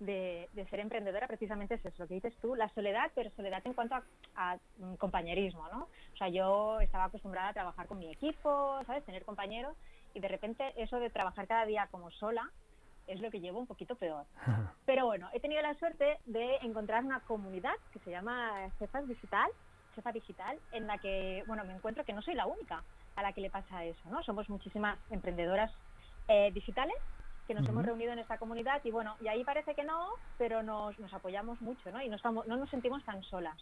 de, 0.00 0.48
ser 0.68 0.80
emprendedora 0.80 1.26
precisamente 1.26 1.74
es 1.74 1.84
eso, 1.84 2.02
lo 2.02 2.08
que 2.08 2.14
dices 2.14 2.34
tú, 2.42 2.54
la 2.54 2.68
soledad, 2.70 3.10
pero 3.14 3.30
soledad 3.30 3.62
en 3.64 3.72
cuanto 3.72 3.94
a, 3.94 4.02
a, 4.34 4.58
compañerismo, 4.98 5.66
¿no? 5.72 5.88
O 6.12 6.16
sea, 6.16 6.28
yo 6.28 6.80
estaba 6.80 7.04
acostumbrada 7.04 7.48
a 7.48 7.54
trabajar 7.54 7.86
con 7.86 7.98
mi 7.98 8.10
equipo, 8.10 8.80
¿sabes? 8.86 9.04
Tener 9.04 9.24
compañeros 9.24 9.74
y 10.16 10.20
de 10.20 10.28
repente 10.28 10.72
eso 10.76 10.98
de 10.98 11.10
trabajar 11.10 11.46
cada 11.46 11.66
día 11.66 11.88
como 11.90 12.10
sola 12.10 12.50
es 13.06 13.20
lo 13.20 13.30
que 13.30 13.40
llevo 13.40 13.60
un 13.60 13.66
poquito 13.66 13.96
peor. 13.96 14.24
Pero 14.86 15.04
bueno, 15.04 15.28
he 15.34 15.40
tenido 15.40 15.60
la 15.60 15.74
suerte 15.74 16.18
de 16.24 16.56
encontrar 16.62 17.04
una 17.04 17.20
comunidad 17.20 17.74
que 17.92 17.98
se 18.00 18.10
llama 18.10 18.70
Cefas 18.78 19.06
Digital, 19.06 19.48
Cefa 19.94 20.12
Digital, 20.12 20.58
en 20.72 20.86
la 20.86 20.98
que, 20.98 21.44
bueno, 21.46 21.64
me 21.64 21.74
encuentro 21.74 22.04
que 22.04 22.14
no 22.14 22.22
soy 22.22 22.34
la 22.34 22.46
única 22.46 22.82
a 23.14 23.22
la 23.22 23.32
que 23.32 23.42
le 23.42 23.50
pasa 23.50 23.84
eso, 23.84 24.00
¿no? 24.10 24.22
Somos 24.22 24.48
muchísimas 24.48 24.98
emprendedoras 25.10 25.70
eh, 26.28 26.50
digitales 26.52 26.96
que 27.46 27.54
nos 27.54 27.68
hemos 27.68 27.86
reunido 27.86 28.12
en 28.12 28.18
esta 28.18 28.38
comunidad 28.38 28.80
y 28.84 28.90
bueno, 28.90 29.16
y 29.20 29.28
ahí 29.28 29.44
parece 29.44 29.74
que 29.74 29.84
no, 29.84 30.08
pero 30.36 30.62
nos, 30.62 30.98
nos 30.98 31.14
apoyamos 31.14 31.60
mucho, 31.60 31.92
¿no? 31.92 32.02
Y 32.02 32.08
no, 32.08 32.16
estamos, 32.16 32.46
no 32.46 32.56
nos 32.56 32.68
sentimos 32.70 33.04
tan 33.04 33.22
solas. 33.22 33.56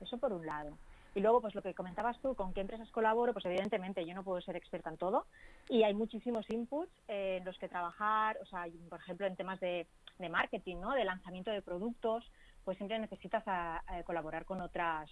Eso 0.00 0.18
por 0.18 0.32
un 0.32 0.44
lado. 0.44 0.76
Y 1.14 1.20
luego, 1.20 1.40
pues 1.40 1.54
lo 1.54 1.62
que 1.62 1.74
comentabas 1.74 2.18
tú, 2.20 2.34
con 2.34 2.52
qué 2.52 2.60
empresas 2.60 2.90
colaboro, 2.90 3.32
pues 3.32 3.44
evidentemente 3.44 4.06
yo 4.06 4.14
no 4.14 4.22
puedo 4.22 4.40
ser 4.40 4.56
experta 4.56 4.90
en 4.90 4.96
todo 4.96 5.26
y 5.68 5.82
hay 5.82 5.92
muchísimos 5.92 6.48
inputs 6.50 6.92
en 7.08 7.44
los 7.44 7.58
que 7.58 7.68
trabajar, 7.68 8.38
o 8.40 8.46
sea, 8.46 8.66
por 8.88 9.00
ejemplo, 9.00 9.26
en 9.26 9.36
temas 9.36 9.58
de, 9.60 9.86
marketing, 10.30 10.76
¿no? 10.76 10.92
De 10.92 11.04
lanzamiento 11.04 11.50
de 11.50 11.62
productos, 11.62 12.30
pues 12.64 12.76
siempre 12.76 12.98
necesitas 12.98 13.42
colaborar 14.04 14.44
con 14.44 14.60
otras 14.60 15.10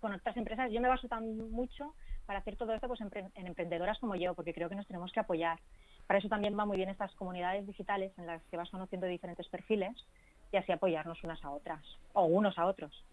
con 0.00 0.12
otras 0.12 0.36
empresas. 0.36 0.70
Yo 0.70 0.80
me 0.80 0.88
baso 0.88 1.08
tan 1.08 1.50
mucho 1.50 1.94
para 2.26 2.38
hacer 2.38 2.56
todo 2.56 2.72
esto 2.72 2.88
pues 2.88 3.00
en, 3.00 3.10
emprendedoras 3.46 3.98
como 3.98 4.14
yo, 4.14 4.34
porque 4.34 4.54
creo 4.54 4.68
que 4.68 4.74
nos 4.74 4.86
tenemos 4.86 5.12
que 5.12 5.20
apoyar. 5.20 5.58
Para 6.06 6.20
eso 6.20 6.28
también 6.28 6.58
va 6.58 6.64
muy 6.64 6.76
bien 6.76 6.88
estas 6.88 7.14
comunidades 7.14 7.66
digitales 7.66 8.12
en 8.18 8.26
las 8.26 8.42
que 8.44 8.56
vas 8.56 8.70
conociendo 8.70 9.06
diferentes 9.06 9.48
perfiles 9.48 9.94
y 10.52 10.56
así 10.56 10.72
apoyarnos 10.72 11.22
unas 11.24 11.44
a 11.44 11.50
otras 11.50 11.82
o 12.12 12.24
unos 12.24 12.56
a 12.58 12.66
otros. 12.66 13.04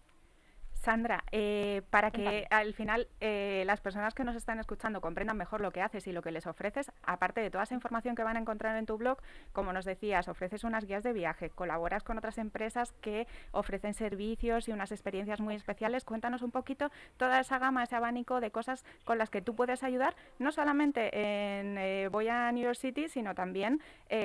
Sandra, 0.86 1.24
eh, 1.32 1.82
para 1.90 2.12
que 2.12 2.46
al 2.48 2.72
final 2.72 3.08
eh, 3.20 3.64
las 3.66 3.80
personas 3.80 4.14
que 4.14 4.22
nos 4.22 4.36
están 4.36 4.60
escuchando 4.60 5.00
comprendan 5.00 5.36
mejor 5.36 5.60
lo 5.60 5.72
que 5.72 5.82
haces 5.82 6.06
y 6.06 6.12
lo 6.12 6.22
que 6.22 6.30
les 6.30 6.46
ofreces, 6.46 6.92
aparte 7.02 7.40
de 7.40 7.50
toda 7.50 7.64
esa 7.64 7.74
información 7.74 8.14
que 8.14 8.22
van 8.22 8.36
a 8.36 8.38
encontrar 8.38 8.76
en 8.76 8.86
tu 8.86 8.96
blog, 8.96 9.18
como 9.52 9.72
nos 9.72 9.84
decías, 9.84 10.28
ofreces 10.28 10.62
unas 10.62 10.84
guías 10.84 11.02
de 11.02 11.12
viaje, 11.12 11.50
colaboras 11.50 12.04
con 12.04 12.18
otras 12.18 12.38
empresas 12.38 12.92
que 13.00 13.26
ofrecen 13.50 13.94
servicios 13.94 14.68
y 14.68 14.72
unas 14.72 14.92
experiencias 14.92 15.40
muy 15.40 15.56
especiales. 15.56 16.04
Cuéntanos 16.04 16.42
un 16.42 16.52
poquito 16.52 16.92
toda 17.16 17.40
esa 17.40 17.58
gama, 17.58 17.82
ese 17.82 17.96
abanico 17.96 18.40
de 18.40 18.52
cosas 18.52 18.84
con 19.04 19.18
las 19.18 19.28
que 19.28 19.42
tú 19.42 19.56
puedes 19.56 19.82
ayudar, 19.82 20.14
no 20.38 20.52
solamente 20.52 21.10
en 21.12 21.78
eh, 21.78 22.08
Voy 22.12 22.28
a 22.28 22.52
New 22.52 22.62
York 22.62 22.78
City, 22.78 23.08
sino 23.08 23.34
también 23.34 23.80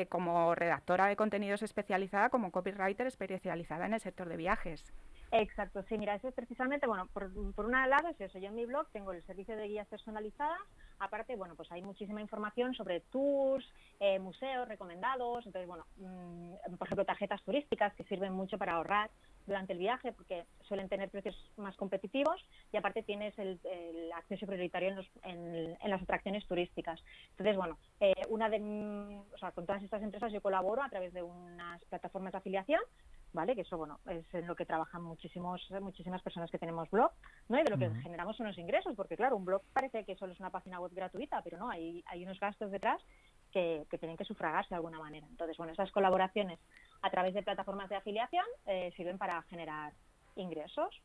como 0.09 0.53
redactora 0.53 1.07
de 1.07 1.15
contenidos 1.15 1.63
especializada, 1.63 2.29
como 2.29 2.51
copywriter 2.51 3.07
especializada 3.07 3.87
en 3.87 3.95
el 3.95 3.99
sector 3.99 4.29
de 4.29 4.37
viajes. 4.37 4.93
Exacto, 5.33 5.81
sí, 5.87 5.97
mira, 5.97 6.15
eso 6.15 6.27
es 6.27 6.33
precisamente, 6.33 6.85
bueno, 6.87 7.07
por, 7.13 7.31
por 7.53 7.65
un 7.65 7.71
lado 7.71 8.09
es 8.09 8.19
eso, 8.19 8.37
yo 8.37 8.49
en 8.49 8.55
mi 8.55 8.65
blog 8.65 8.85
tengo 8.91 9.13
el 9.13 9.23
servicio 9.23 9.55
de 9.55 9.69
guías 9.69 9.87
personalizadas, 9.87 10.59
aparte, 10.99 11.37
bueno, 11.37 11.55
pues 11.55 11.71
hay 11.71 11.81
muchísima 11.81 12.19
información 12.19 12.73
sobre 12.73 12.99
tours, 12.99 13.65
eh, 14.01 14.19
museos 14.19 14.67
recomendados, 14.67 15.45
entonces, 15.45 15.69
bueno, 15.69 15.85
mm, 15.95 16.75
por 16.77 16.85
ejemplo, 16.85 17.05
tarjetas 17.05 17.41
turísticas 17.43 17.93
que 17.95 18.03
sirven 18.03 18.33
mucho 18.33 18.57
para 18.57 18.73
ahorrar 18.73 19.09
durante 19.47 19.73
el 19.73 19.79
viaje 19.79 20.11
porque 20.11 20.45
suelen 20.67 20.89
tener 20.89 21.09
precios 21.09 21.35
más 21.57 21.75
competitivos 21.77 22.45
y 22.71 22.77
aparte 22.77 23.01
tienes 23.01 23.37
el, 23.39 23.59
acceso 24.15 24.45
prioritario 24.45 25.01
en, 25.23 25.77
las 25.89 26.01
atracciones 26.01 26.45
turísticas. 26.45 27.01
Entonces, 27.31 27.55
bueno, 27.55 27.77
eh, 27.99 28.13
una 28.29 28.49
de, 28.49 28.59
o 29.33 29.37
sea, 29.37 29.51
con 29.51 29.65
todas 29.65 29.81
estas 29.81 30.03
empresas 30.03 30.31
yo 30.31 30.41
colaboro 30.41 30.83
a 30.83 30.89
través 30.89 31.13
de 31.13 31.23
unas 31.23 31.83
plataformas 31.85 32.33
de 32.33 32.37
afiliación 32.37 32.81
¿vale? 33.33 33.55
Que 33.55 33.61
eso, 33.61 33.77
bueno, 33.77 33.99
es 34.07 34.25
en 34.33 34.47
lo 34.47 34.55
que 34.55 34.65
trabajan 34.65 35.03
muchísimos, 35.03 35.61
muchísimas 35.81 36.21
personas 36.21 36.51
que 36.51 36.59
tenemos 36.59 36.89
blog, 36.89 37.11
¿no? 37.49 37.59
Y 37.59 37.63
de 37.63 37.69
lo 37.69 37.77
que 37.77 37.89
generamos 38.01 38.39
unos 38.39 38.57
ingresos, 38.57 38.95
porque 38.95 39.15
claro, 39.17 39.37
un 39.37 39.45
blog 39.45 39.61
parece 39.73 40.03
que 40.03 40.15
solo 40.15 40.33
es 40.33 40.39
una 40.39 40.49
página 40.49 40.79
web 40.79 40.91
gratuita, 40.93 41.41
pero 41.41 41.57
no, 41.57 41.69
hay, 41.69 42.03
hay 42.07 42.23
unos 42.23 42.39
gastos 42.39 42.71
detrás 42.71 43.01
que, 43.51 43.85
tienen 43.99 44.17
que 44.17 44.25
sufragarse 44.25 44.69
de 44.69 44.75
alguna 44.75 44.99
manera. 44.99 45.27
Entonces, 45.29 45.57
bueno, 45.57 45.73
esas 45.73 45.91
colaboraciones 45.91 46.59
a 47.01 47.09
través 47.09 47.33
de 47.33 47.43
plataformas 47.43 47.89
de 47.89 47.95
afiliación 47.95 48.45
eh, 48.65 48.91
sirven 48.95 49.17
para 49.17 49.41
generar 49.43 49.93
ingresos. 50.35 51.01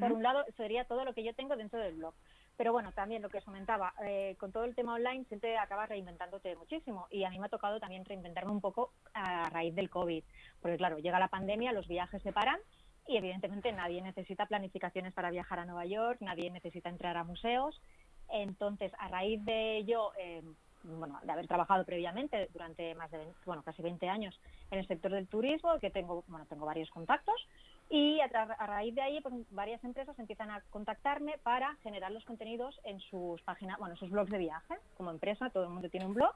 por 0.00 0.12
un 0.12 0.22
lado, 0.22 0.44
sería 0.56 0.84
todo 0.84 1.04
lo 1.04 1.14
que 1.14 1.22
yo 1.22 1.34
tengo 1.34 1.56
dentro 1.56 1.78
del 1.78 1.94
blog. 1.94 2.14
Pero 2.58 2.72
bueno, 2.72 2.90
también 2.90 3.22
lo 3.22 3.28
que 3.28 3.38
os 3.38 3.44
comentaba, 3.44 3.94
eh, 4.02 4.34
con 4.36 4.50
todo 4.50 4.64
el 4.64 4.74
tema 4.74 4.94
online 4.94 5.24
siempre 5.26 5.56
acabas 5.56 5.88
reinventándote 5.88 6.56
muchísimo 6.56 7.06
y 7.08 7.22
a 7.22 7.30
mí 7.30 7.38
me 7.38 7.46
ha 7.46 7.48
tocado 7.48 7.78
también 7.78 8.04
reinventarme 8.04 8.50
un 8.50 8.60
poco 8.60 8.92
a 9.14 9.48
raíz 9.48 9.76
del 9.76 9.88
COVID, 9.88 10.24
porque 10.60 10.76
claro, 10.76 10.98
llega 10.98 11.20
la 11.20 11.28
pandemia, 11.28 11.72
los 11.72 11.86
viajes 11.86 12.20
se 12.20 12.32
paran 12.32 12.58
y 13.06 13.16
evidentemente 13.16 13.70
nadie 13.70 14.02
necesita 14.02 14.46
planificaciones 14.46 15.12
para 15.12 15.30
viajar 15.30 15.60
a 15.60 15.66
Nueva 15.66 15.86
York, 15.86 16.18
nadie 16.20 16.50
necesita 16.50 16.88
entrar 16.88 17.16
a 17.16 17.22
museos. 17.22 17.80
Entonces, 18.28 18.90
a 18.98 19.06
raíz 19.06 19.42
de 19.44 19.76
ello, 19.76 20.10
eh, 20.18 20.42
bueno, 20.82 21.20
de 21.22 21.30
haber 21.30 21.46
trabajado 21.46 21.84
previamente 21.84 22.48
durante 22.52 22.94
más 22.96 23.10
de, 23.12 23.24
bueno, 23.46 23.62
casi 23.62 23.82
20 23.82 24.08
años 24.08 24.38
en 24.72 24.80
el 24.80 24.86
sector 24.88 25.12
del 25.12 25.28
turismo, 25.28 25.78
que 25.78 25.90
tengo, 25.90 26.24
bueno, 26.26 26.44
tengo 26.46 26.66
varios 26.66 26.90
contactos, 26.90 27.46
y 27.90 28.20
a, 28.20 28.26
raíz 28.66 28.94
de 28.94 29.00
ahí, 29.00 29.20
pues, 29.20 29.34
varias 29.50 29.82
empresas 29.84 30.18
empiezan 30.18 30.50
a 30.50 30.60
contactarme 30.70 31.38
para 31.42 31.74
generar 31.82 32.10
los 32.10 32.24
contenidos 32.24 32.78
en 32.84 33.00
sus 33.00 33.40
páginas, 33.42 33.78
bueno, 33.78 33.96
sus 33.96 34.10
blogs 34.10 34.30
de 34.30 34.38
viaje. 34.38 34.74
Como 34.96 35.10
empresa, 35.10 35.50
todo 35.50 35.64
el 35.64 35.70
mundo 35.70 35.88
tiene 35.88 36.06
un 36.06 36.14
blog, 36.14 36.34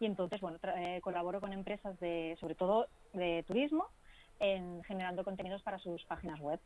y 0.00 0.06
entonces, 0.06 0.40
bueno, 0.40 0.58
eh, 0.76 1.00
colaboro 1.02 1.40
con 1.40 1.52
empresas 1.52 1.98
de, 2.00 2.36
sobre 2.40 2.54
todo 2.54 2.88
de 3.12 3.42
turismo, 3.46 3.86
en 4.40 4.82
generando 4.84 5.24
contenidos 5.24 5.62
para 5.62 5.78
sus 5.78 6.04
páginas 6.04 6.40
web. 6.40 6.60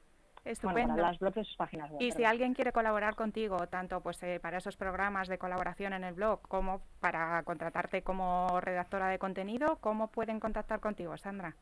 Estupendo. 0.44 0.94
para 0.94 1.08
las 1.08 1.18
blogs 1.18 1.35
de 1.35 1.44
sus 1.44 1.56
páginas 1.56 1.90
web. 1.90 2.00
Y 2.00 2.12
si 2.12 2.25
alguien 2.25 2.54
quiere 2.54 2.73
colaborar 2.73 3.16
contigo, 3.16 3.66
tanto 3.66 4.00
pues 4.00 4.23
eh, 4.23 4.38
para 4.40 4.58
esos 4.58 4.76
programas 4.76 5.28
de 5.28 5.37
colaboración 5.37 5.92
en 5.92 6.04
el 6.04 6.14
blog 6.14 6.40
como 6.42 6.80
para 7.00 7.42
contratarte 7.42 8.02
como 8.02 8.61
redactora 8.61 9.08
de 9.08 9.18
contenido, 9.18 9.76
¿cómo 9.80 10.08
pueden 10.08 10.40
contactar 10.40 10.80
contigo, 10.80 11.16
Sandra? 11.18 11.54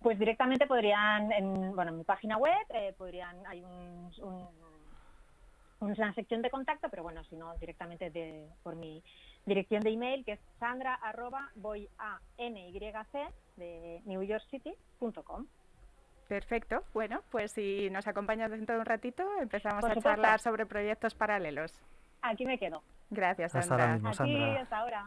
Pues 0.00 0.18
directamente 0.18 0.66
podrían, 0.66 1.32
en, 1.32 1.74
bueno, 1.74 1.90
en 1.90 1.98
mi 1.98 2.04
página 2.04 2.36
web, 2.36 2.54
eh, 2.70 2.94
podrían, 2.96 3.36
hay 3.46 3.62
un, 3.62 4.10
una 5.80 6.14
sección 6.14 6.42
de 6.42 6.50
contacto, 6.50 6.88
pero 6.88 7.02
bueno, 7.02 7.24
si 7.24 7.36
no, 7.36 7.54
directamente 7.58 8.10
de, 8.10 8.48
por 8.62 8.76
mi 8.76 9.02
dirección 9.44 9.82
de 9.82 9.90
email, 9.90 10.24
que 10.24 10.32
es 10.32 10.40
sandra 10.58 10.94
arroba 10.94 11.50
voy 11.56 11.88
a 11.98 12.20
nyc 12.38 13.32
de 13.56 14.02
newyorkcity.com. 14.04 15.46
Perfecto. 16.28 16.84
Bueno, 16.92 17.22
pues 17.30 17.52
si 17.52 17.88
nos 17.90 18.06
acompañas 18.06 18.50
dentro 18.50 18.74
de 18.74 18.80
un 18.80 18.86
ratito, 18.86 19.24
empezamos 19.40 19.82
a 19.84 19.96
charlar 19.96 20.40
sobre 20.40 20.66
proyectos 20.66 21.14
paralelos. 21.14 21.80
Aquí 22.20 22.44
me 22.44 22.58
quedo. 22.58 22.82
Gracias, 23.10 23.52
Sandra. 23.52 23.60
Hasta 23.60 23.74
ahora 23.74 23.94
mismo, 23.94 24.12
Sandra. 24.12 24.50
Aquí, 24.50 24.56
hasta 24.58 24.78
ahora. 24.78 25.06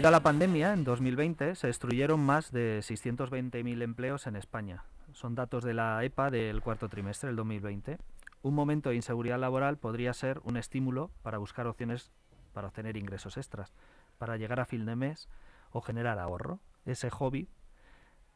Debido 0.00 0.08
a 0.08 0.12
la 0.12 0.22
pandemia, 0.22 0.72
en 0.72 0.82
2020 0.82 1.54
se 1.56 1.66
destruyeron 1.66 2.20
más 2.20 2.52
de 2.52 2.78
620.000 2.78 3.82
empleos 3.82 4.26
en 4.26 4.34
España. 4.34 4.82
Son 5.12 5.34
datos 5.34 5.62
de 5.62 5.74
la 5.74 6.02
EPA 6.02 6.30
del 6.30 6.62
cuarto 6.62 6.88
trimestre 6.88 7.26
del 7.26 7.36
2020. 7.36 7.98
Un 8.40 8.54
momento 8.54 8.88
de 8.88 8.96
inseguridad 8.96 9.38
laboral 9.38 9.76
podría 9.76 10.14
ser 10.14 10.40
un 10.44 10.56
estímulo 10.56 11.10
para 11.20 11.36
buscar 11.36 11.66
opciones 11.66 12.12
para 12.54 12.68
obtener 12.68 12.96
ingresos 12.96 13.36
extras, 13.36 13.74
para 14.16 14.38
llegar 14.38 14.58
a 14.58 14.64
fin 14.64 14.86
de 14.86 14.96
mes 14.96 15.28
o 15.70 15.82
generar 15.82 16.18
ahorro. 16.18 16.60
Ese 16.86 17.10
hobby 17.10 17.50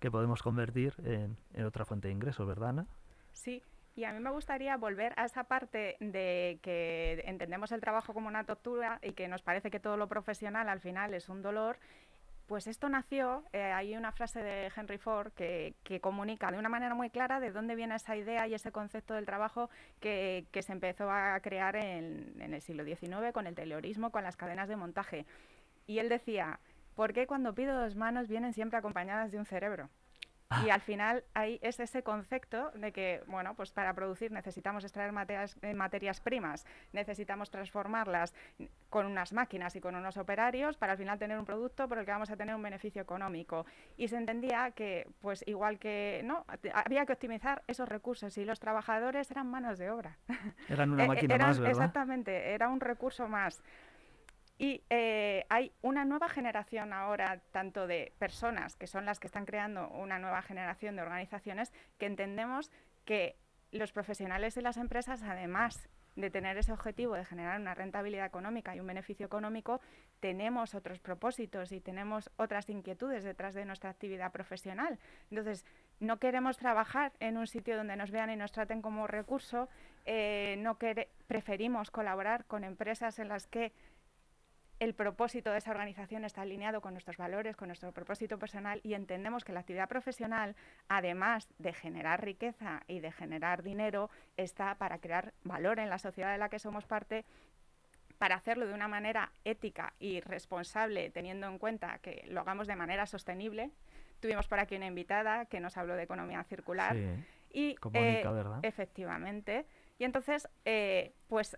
que 0.00 0.10
podemos 0.10 0.42
convertir 0.42 0.92
en, 1.02 1.38
en 1.54 1.64
otra 1.64 1.86
fuente 1.86 2.08
de 2.08 2.12
ingresos, 2.12 2.46
¿verdad, 2.46 2.68
Ana? 2.68 2.86
Sí, 3.32 3.62
y 3.96 4.04
a 4.04 4.12
mí 4.12 4.20
me 4.20 4.30
gustaría 4.30 4.76
volver 4.76 5.12
a 5.16 5.24
esa 5.24 5.44
parte 5.44 5.96
de 6.00 6.58
que 6.62 7.22
entendemos 7.26 7.70
el 7.72 7.80
trabajo 7.80 8.12
como 8.12 8.28
una 8.28 8.44
tortura 8.44 8.98
y 9.02 9.12
que 9.12 9.28
nos 9.28 9.42
parece 9.42 9.70
que 9.70 9.80
todo 9.80 9.96
lo 9.96 10.08
profesional 10.08 10.68
al 10.68 10.80
final 10.80 11.14
es 11.14 11.28
un 11.28 11.42
dolor. 11.42 11.78
Pues 12.46 12.66
esto 12.66 12.90
nació, 12.90 13.42
eh, 13.52 13.62
hay 13.62 13.96
una 13.96 14.12
frase 14.12 14.42
de 14.42 14.70
Henry 14.76 14.98
Ford 14.98 15.32
que, 15.32 15.74
que, 15.82 16.00
comunica 16.00 16.50
de 16.50 16.58
una 16.58 16.68
manera 16.68 16.94
muy 16.94 17.08
clara 17.08 17.40
de 17.40 17.50
dónde 17.50 17.74
viene 17.74 17.94
esa 17.94 18.16
idea 18.16 18.46
y 18.46 18.52
ese 18.52 18.70
concepto 18.70 19.14
del 19.14 19.24
trabajo 19.24 19.70
que, 19.98 20.44
que 20.50 20.60
se 20.60 20.72
empezó 20.72 21.10
a 21.10 21.40
crear 21.40 21.74
en, 21.76 22.34
el 22.38 22.60
siglo 22.60 22.84
XIX 22.84 23.32
con 23.32 23.46
el 23.46 23.54
taylorismo, 23.54 24.10
con 24.10 24.24
las 24.24 24.36
cadenas 24.36 24.68
de 24.68 24.76
montaje. 24.76 25.24
Y 25.86 26.00
él 26.00 26.10
decía, 26.10 26.60
¿por 26.94 27.14
qué 27.14 27.26
cuando 27.26 27.54
pido 27.54 27.80
dos 27.80 27.96
manos 27.96 28.28
vienen 28.28 28.52
siempre 28.52 28.78
acompañadas 28.78 29.32
de 29.32 29.38
un 29.38 29.46
cerebro? 29.46 29.88
Y 30.64 30.70
al 30.70 30.80
final 30.80 31.24
ahí 31.34 31.58
es 31.62 31.80
ese 31.80 32.02
concepto 32.02 32.70
de 32.72 32.92
que, 32.92 33.22
bueno, 33.26 33.54
pues 33.54 33.72
para 33.72 33.94
producir 33.94 34.32
necesitamos 34.32 34.84
extraer 34.84 35.12
materias, 35.12 35.56
eh, 35.62 35.74
materias, 35.74 36.20
primas, 36.20 36.66
necesitamos 36.92 37.50
transformarlas 37.50 38.34
con 38.90 39.06
unas 39.06 39.32
máquinas 39.32 39.74
y 39.76 39.80
con 39.80 39.94
unos 39.94 40.16
operarios 40.16 40.76
para 40.76 40.92
al 40.92 40.98
final 40.98 41.18
tener 41.18 41.38
un 41.38 41.44
producto 41.44 41.88
por 41.88 41.98
el 41.98 42.04
que 42.04 42.12
vamos 42.12 42.30
a 42.30 42.36
tener 42.36 42.54
un 42.54 42.62
beneficio 42.62 43.02
económico. 43.02 43.66
Y 43.96 44.08
se 44.08 44.16
entendía 44.16 44.70
que, 44.72 45.08
pues 45.20 45.44
igual 45.46 45.78
que, 45.78 46.22
no, 46.24 46.44
había 46.72 47.06
que 47.06 47.12
optimizar 47.12 47.62
esos 47.66 47.88
recursos 47.88 48.36
y 48.38 48.44
los 48.44 48.60
trabajadores 48.60 49.30
eran 49.30 49.50
manos 49.50 49.78
de 49.78 49.90
obra. 49.90 50.18
Eran 50.68 50.92
una 50.92 51.06
máquina 51.08 51.34
eran, 51.34 51.48
más, 51.48 51.58
¿verdad? 51.58 51.72
Exactamente, 51.72 52.52
era 52.52 52.68
un 52.68 52.80
recurso 52.80 53.28
más. 53.28 53.62
Y 54.56 54.82
eh, 54.88 55.46
hay 55.48 55.72
una 55.82 56.04
nueva 56.04 56.28
generación 56.28 56.92
ahora, 56.92 57.40
tanto 57.50 57.86
de 57.86 58.12
personas, 58.18 58.76
que 58.76 58.86
son 58.86 59.04
las 59.04 59.18
que 59.18 59.26
están 59.26 59.46
creando 59.46 59.88
una 59.88 60.18
nueva 60.18 60.42
generación 60.42 60.94
de 60.96 61.02
organizaciones, 61.02 61.72
que 61.98 62.06
entendemos 62.06 62.70
que 63.04 63.36
los 63.72 63.92
profesionales 63.92 64.54
de 64.54 64.62
las 64.62 64.76
empresas, 64.76 65.22
además 65.22 65.88
de 66.16 66.30
tener 66.30 66.56
ese 66.56 66.72
objetivo 66.72 67.14
de 67.14 67.24
generar 67.24 67.60
una 67.60 67.74
rentabilidad 67.74 68.26
económica 68.26 68.74
y 68.74 68.80
un 68.80 68.86
beneficio 68.86 69.26
económico, 69.26 69.80
tenemos 70.20 70.74
otros 70.74 71.00
propósitos 71.00 71.72
y 71.72 71.80
tenemos 71.80 72.30
otras 72.36 72.68
inquietudes 72.70 73.24
detrás 73.24 73.54
de 73.54 73.64
nuestra 73.64 73.90
actividad 73.90 74.30
profesional. 74.30 74.98
Entonces, 75.30 75.64
no 76.00 76.18
queremos 76.18 76.56
trabajar 76.56 77.12
en 77.18 77.36
un 77.36 77.46
sitio 77.46 77.76
donde 77.76 77.96
nos 77.96 78.10
vean 78.10 78.30
y 78.30 78.36
nos 78.36 78.52
traten 78.52 78.80
como 78.80 79.06
recurso, 79.06 79.68
eh, 80.04 80.56
no 80.58 80.78
preferimos 81.26 81.90
colaborar 81.90 82.44
con 82.44 82.62
empresas 82.62 83.18
en 83.18 83.28
las 83.28 83.46
que 83.46 83.72
el 84.84 84.94
propósito 84.94 85.50
de 85.50 85.58
esa 85.58 85.70
organización 85.70 86.24
está 86.24 86.42
alineado 86.42 86.80
con 86.80 86.92
nuestros 86.92 87.16
valores, 87.16 87.56
con 87.56 87.68
nuestro 87.68 87.90
propósito 87.92 88.38
personal 88.38 88.80
y 88.82 88.94
entendemos 88.94 89.42
que 89.42 89.52
la 89.52 89.60
actividad 89.60 89.88
profesional, 89.88 90.54
además 90.88 91.48
de 91.58 91.72
generar 91.72 92.22
riqueza 92.22 92.82
y 92.86 93.00
de 93.00 93.10
generar 93.10 93.62
dinero, 93.62 94.10
está 94.36 94.74
para 94.76 94.98
crear 94.98 95.32
valor 95.42 95.78
en 95.78 95.88
la 95.88 95.98
sociedad 95.98 96.32
de 96.32 96.38
la 96.38 96.50
que 96.50 96.58
somos 96.58 96.84
parte 96.86 97.24
para 98.18 98.36
hacerlo 98.36 98.66
de 98.66 98.74
una 98.74 98.86
manera 98.86 99.32
ética 99.44 99.94
y 99.98 100.20
responsable, 100.20 101.10
teniendo 101.10 101.48
en 101.48 101.58
cuenta 101.58 101.98
que 101.98 102.24
lo 102.28 102.40
hagamos 102.40 102.66
de 102.66 102.76
manera 102.76 103.06
sostenible. 103.06 103.70
Tuvimos 104.20 104.46
por 104.48 104.60
aquí 104.60 104.76
una 104.76 104.86
invitada 104.86 105.46
que 105.46 105.60
nos 105.60 105.76
habló 105.76 105.96
de 105.96 106.04
economía 106.04 106.44
circular. 106.44 106.94
Sí, 106.94 107.24
y 107.52 107.76
eh, 107.94 108.24
efectivamente. 108.62 109.64
Y 109.98 110.04
entonces, 110.04 110.48
eh, 110.64 111.14
pues 111.28 111.56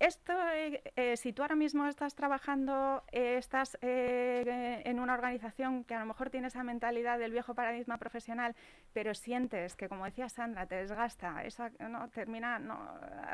esto, 0.00 0.32
eh, 0.54 0.82
eh, 0.96 1.16
si 1.18 1.34
tú 1.34 1.42
ahora 1.42 1.56
mismo 1.56 1.86
estás 1.86 2.14
trabajando, 2.14 3.04
eh, 3.12 3.36
estás 3.36 3.76
en 3.82 4.98
una 4.98 5.12
organización 5.12 5.84
que 5.84 5.94
a 5.94 6.00
lo 6.00 6.06
mejor 6.06 6.30
tiene 6.30 6.46
esa 6.46 6.64
mentalidad 6.64 7.18
del 7.18 7.32
viejo 7.32 7.54
paradigma 7.54 7.98
profesional, 7.98 8.56
pero 8.94 9.14
sientes 9.14 9.76
que, 9.76 9.90
como 9.90 10.06
decía 10.06 10.30
Sandra, 10.30 10.64
te 10.64 10.76
desgasta, 10.76 11.44
esa, 11.44 11.70
no, 11.80 12.08
termina, 12.08 12.58
no, 12.58 12.78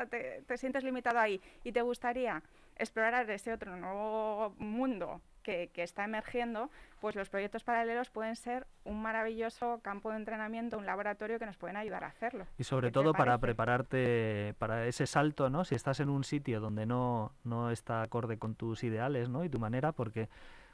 te, 0.09 0.43
te 0.45 0.57
sientes 0.57 0.83
limitado 0.83 1.19
ahí 1.19 1.41
y 1.63 1.71
te 1.71 1.81
gustaría 1.81 2.43
explorar 2.75 3.29
ese 3.29 3.53
otro 3.53 3.77
nuevo 3.77 4.53
mundo 4.57 5.21
que, 5.47 5.69
que, 5.69 5.81
está 5.81 6.03
emergiendo, 6.03 6.69
pues 6.99 7.15
los 7.15 7.29
proyectos 7.29 7.63
paralelos 7.63 8.09
pueden 8.09 8.35
ser 8.35 8.67
un 8.83 9.01
maravilloso 9.01 9.79
campo 9.81 10.11
de 10.11 10.17
entrenamiento, 10.17 10.77
un 10.77 10.85
laboratorio 10.85 11.39
que 11.39 11.45
nos 11.45 11.55
pueden 11.55 11.77
ayudar 11.77 12.03
a 12.03 12.07
hacerlo. 12.07 12.45
Y 12.57 12.65
sobre 12.65 12.91
todo 12.91 13.13
para 13.13 13.37
prepararte 13.37 14.55
para 14.59 14.87
ese 14.87 15.07
salto, 15.07 15.49
¿no? 15.49 15.63
Si 15.63 15.73
estás 15.73 16.01
en 16.01 16.09
un 16.09 16.25
sitio 16.25 16.59
donde 16.59 16.85
no, 16.85 17.31
no 17.45 17.71
está 17.71 18.01
acorde 18.01 18.37
con 18.37 18.55
tus 18.55 18.83
ideales, 18.83 19.29
¿no? 19.29 19.45
Y 19.45 19.49
tu 19.49 19.57
manera, 19.57 19.93
porque 19.93 20.27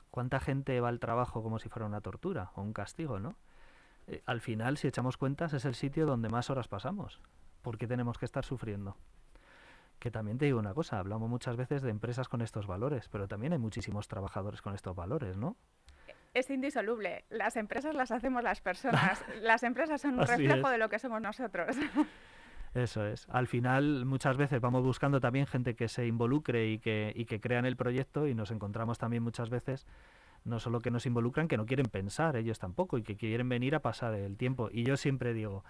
cuánta 0.10 0.40
gente 0.40 0.82
va 0.82 0.90
al 0.90 1.00
trabajo 1.00 1.44
como 1.44 1.60
si 1.60 1.70
fuera 1.70 1.86
una 1.86 2.02
tortura 2.02 2.50
o 2.56 2.64
un 2.64 2.74
castigo, 2.74 3.20
¿no? 3.20 3.36
Eh, 4.08 4.24
al 4.26 4.42
final, 4.42 4.78
si 4.78 4.88
echamos 4.88 5.18
cuentas, 5.18 5.54
es 5.54 5.66
el 5.66 5.76
sitio 5.76 6.08
donde 6.08 6.30
más 6.30 6.50
horas 6.50 6.68
pasamos. 6.68 7.22
¿Por 7.62 7.78
qué 7.78 7.86
tenemos 7.86 8.18
que 8.18 8.26
estar 8.26 8.44
sufriendo? 8.44 8.98
Que 10.00 10.12
también 10.12 10.38
te 10.38 10.46
digo 10.46 10.60
una 10.60 10.74
cosa, 10.74 11.00
hablamos 11.00 11.30
muchas 11.30 11.56
veces 11.56 11.82
de 11.82 11.90
empresas 11.90 12.28
con 12.28 12.42
estos 12.42 12.68
valores, 12.68 13.08
pero 13.10 13.28
también 13.28 13.54
hay 13.54 13.60
muchísimos 13.60 14.08
trabajadores 14.08 14.62
con 14.62 14.76
estos 14.76 14.96
valores, 14.96 15.38
¿no? 15.38 15.56
Es 16.34 16.50
indisoluble. 16.50 17.26
Las 17.30 17.56
empresas 17.56 17.94
las 17.96 18.12
hacemos 18.12 18.44
las 18.44 18.60
personas. 18.60 19.24
las 19.42 19.64
empresas 19.64 20.02
son 20.02 20.20
un 20.20 20.26
reflejo 20.26 20.68
es. 20.68 20.72
de 20.72 20.78
lo 20.78 20.90
que 20.90 21.00
somos 21.00 21.22
nosotros. 21.22 21.78
Eso 22.74 23.06
es. 23.06 23.28
Al 23.30 23.46
final, 23.46 24.06
muchas 24.06 24.36
veces 24.36 24.60
vamos 24.60 24.84
buscando 24.84 25.20
también 25.20 25.46
gente 25.46 25.76
que 25.76 25.88
se 25.88 26.08
involucre 26.08 26.70
y 26.70 26.80
que, 26.80 27.14
y 27.16 27.26
que 27.26 27.40
crean 27.40 27.66
el 27.66 27.76
proyecto 27.76 28.28
y 28.28 28.34
nos 28.34 28.50
encontramos 28.50 28.98
también 28.98 29.22
muchas 29.22 29.52
veces 29.52 29.86
no 30.46 30.60
solo 30.60 30.82
que 30.82 30.92
nos 30.92 31.06
involucran, 31.06 31.48
que 31.48 31.58
no 31.58 31.66
quieren 31.66 31.86
pensar 31.86 32.36
ellos 32.36 32.60
tampoco 32.60 32.98
y 32.98 33.04
que 33.04 33.16
quieren 33.16 33.48
venir 33.50 33.76
a 33.76 33.80
pasar 33.82 34.14
el 34.16 34.38
tiempo. 34.38 34.70
Y 34.72 34.84
yo 34.84 34.98
siempre 34.98 35.34
digo, 35.34 35.64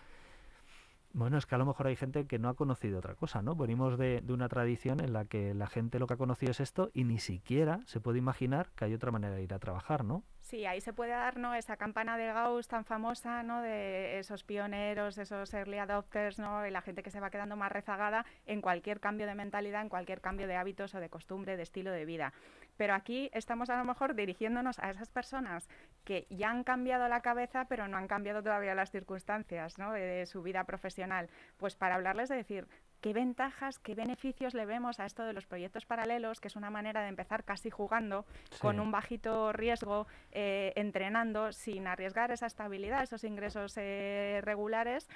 Bueno, 1.13 1.37
es 1.37 1.45
que 1.45 1.53
a 1.53 1.59
lo 1.59 1.65
mejor 1.65 1.85
hay 1.85 1.95
gente 1.95 2.25
que 2.25 2.39
no 2.39 2.49
ha 2.49 2.55
conocido 2.55 2.97
otra 2.97 3.13
cosa, 3.13 3.43
¿no? 3.43 3.55
Venimos 3.55 3.99
de, 3.99 4.21
de, 4.21 4.33
una 4.33 4.49
tradición 4.49 4.99
en 4.99 5.13
la 5.13 5.25
que 5.25 5.53
la 5.53 5.67
gente 5.67 5.99
lo 5.99 6.07
que 6.07 6.15
ha 6.15 6.17
conocido 6.17 6.51
es 6.51 6.59
esto 6.59 6.89
y 6.91 7.03
ni 7.03 7.19
siquiera 7.19 7.81
se 7.85 7.99
puede 7.99 8.17
imaginar 8.17 8.71
que 8.75 8.85
hay 8.85 8.95
otra 8.95 9.11
manera 9.11 9.35
de 9.35 9.43
ir 9.43 9.53
a 9.53 9.59
trabajar, 9.59 10.03
¿no? 10.03 10.23
Sí, 10.43 10.65
ahí 10.65 10.81
se 10.81 10.91
puede 10.91 11.11
dar 11.11 11.37
¿no? 11.37 11.55
esa 11.55 11.77
campana 11.77 12.17
de 12.17 12.27
Gauss 12.27 12.67
tan 12.67 12.83
famosa, 12.83 13.43
¿no? 13.43 13.61
de 13.61 14.19
esos 14.19 14.43
pioneros, 14.43 15.17
esos 15.17 15.53
early 15.53 15.77
adopters, 15.77 16.37
¿no? 16.37 16.67
y 16.67 16.69
la 16.69 16.81
gente 16.81 17.01
que 17.01 17.11
se 17.11 17.21
va 17.21 17.29
quedando 17.29 17.55
más 17.55 17.71
rezagada 17.71 18.25
en 18.45 18.61
cualquier 18.61 18.99
cambio 18.99 19.25
de 19.25 19.35
mentalidad, 19.35 19.81
en 19.81 19.89
cualquier 19.89 20.19
cambio 20.19 20.45
de 20.45 20.57
hábitos 20.57 20.93
o 20.95 20.99
de 20.99 21.09
costumbre, 21.09 21.55
de 21.55 21.63
estilo 21.63 21.91
de 21.91 22.03
vida. 22.03 22.33
Pero 22.77 22.93
aquí 22.93 23.29
estamos 23.33 23.69
a 23.69 23.77
lo 23.77 23.85
mejor 23.85 24.15
dirigiéndonos 24.15 24.79
a 24.79 24.89
esas 24.89 25.09
personas 25.09 25.69
que 26.03 26.27
ya 26.29 26.49
han 26.49 26.63
cambiado 26.63 27.07
la 27.07 27.21
cabeza, 27.21 27.65
pero 27.65 27.87
no 27.87 27.97
han 27.97 28.07
cambiado 28.07 28.41
todavía 28.41 28.75
las 28.75 28.91
circunstancias 28.91 29.77
¿no? 29.77 29.91
de, 29.91 30.01
de 30.01 30.25
su 30.25 30.41
vida 30.41 30.63
profesional. 30.63 31.29
Pues 31.57 31.75
para 31.75 31.95
hablarles 31.95 32.29
de 32.29 32.35
decir, 32.35 32.67
qué 33.03 33.11
ventajas, 33.11 33.79
qué 33.79 33.95
beneficios 33.95 34.53
le 34.53 34.65
vemos 34.65 35.01
a 35.01 35.05
esto 35.05 35.23
de 35.23 35.33
los 35.33 35.45
proyectos 35.45 35.85
paralelos, 35.85 36.39
que 36.39 36.47
es 36.47 36.55
una 36.55 36.69
manera 36.69 37.01
de 37.01 37.09
empezar 37.09 37.43
casi 37.43 37.69
jugando, 37.69 38.25
sí. 38.49 38.59
con 38.59 38.79
un 38.79 38.91
bajito 38.91 39.51
riesgo, 39.51 40.07
eh, 40.31 40.71
entrenando, 40.77 41.51
sin 41.51 41.85
arriesgar 41.85 42.31
esa 42.31 42.45
estabilidad, 42.45 43.03
esos 43.03 43.25
ingresos 43.25 43.73
eh, 43.75 44.39
regulares, 44.43 45.09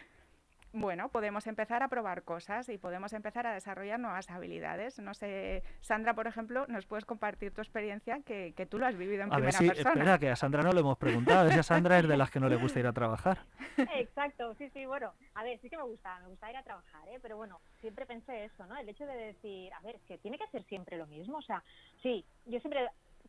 bueno, 0.82 1.10
podemos 1.10 1.48
empezar 1.48 1.84
a 1.84 1.88
probar 1.88 2.24
cosas 2.24 2.70
y 2.70 2.78
podemos 2.78 3.14
empezar 3.14 3.48
a 3.48 3.54
desarrollar 3.54 4.00
nuevas 4.00 4.30
habilidades. 4.30 5.00
No 5.00 5.14
sé, 5.14 5.64
Sandra, 5.82 6.14
por 6.14 6.28
ejemplo, 6.28 6.66
nos 6.68 6.86
puedes 6.86 7.06
compartir 7.06 7.54
tu 7.54 7.62
experiencia 7.62 8.22
que, 8.26 8.54
que 8.56 8.66
tú 8.66 8.78
lo 8.78 8.86
has 8.86 8.96
vivido 8.96 9.24
en 9.24 9.32
a 9.32 9.36
primera 9.36 9.60
ver, 9.60 9.68
sí, 9.68 9.68
persona. 9.68 9.94
Espera, 9.94 10.20
que 10.20 10.30
a 10.30 10.36
Sandra 10.36 10.64
no 10.64 10.72
le 10.72 10.80
hemos 10.80 10.98
preguntado. 10.98 11.50
Si 11.50 11.60
a 11.60 11.64
Sandra 11.64 12.00
es 12.00 12.08
de 12.08 12.18
las 12.18 12.32
que 12.32 12.40
no 12.40 12.50
le 12.50 12.56
gusta 12.56 12.80
ir 12.80 12.88
a 12.88 12.94
trabajar. 12.94 13.40
Exacto, 13.96 14.56
sí, 14.56 14.70
sí, 14.74 14.86
bueno, 14.86 15.14
a 15.36 15.44
ver, 15.44 15.60
sí 15.62 15.70
que 15.70 15.78
me 15.78 15.84
gusta, 15.84 16.20
me 16.20 16.30
gusta 16.30 16.50
ir 16.50 16.58
a 16.58 16.64
trabajar, 16.64 17.08
¿eh? 17.10 17.20
pero 17.22 17.38
bueno, 17.38 17.60
siempre 17.82 18.06
pensé 18.06 18.46
eso, 18.46 18.66
¿no? 18.66 18.78
El 18.78 18.90
hecho 18.90 19.06
de 19.06 19.16
decir, 19.16 19.74
a 19.74 19.80
ver, 19.82 20.00
que 20.08 20.18
tiene 20.18 20.38
que 20.38 20.48
ser 20.48 20.64
siempre 20.64 20.98
lo 20.98 21.08
mismo, 21.08 21.38
o 21.38 21.42
sea, 21.42 21.64
sí, 22.02 22.26
yo 22.46 22.60
siempre 22.60 22.88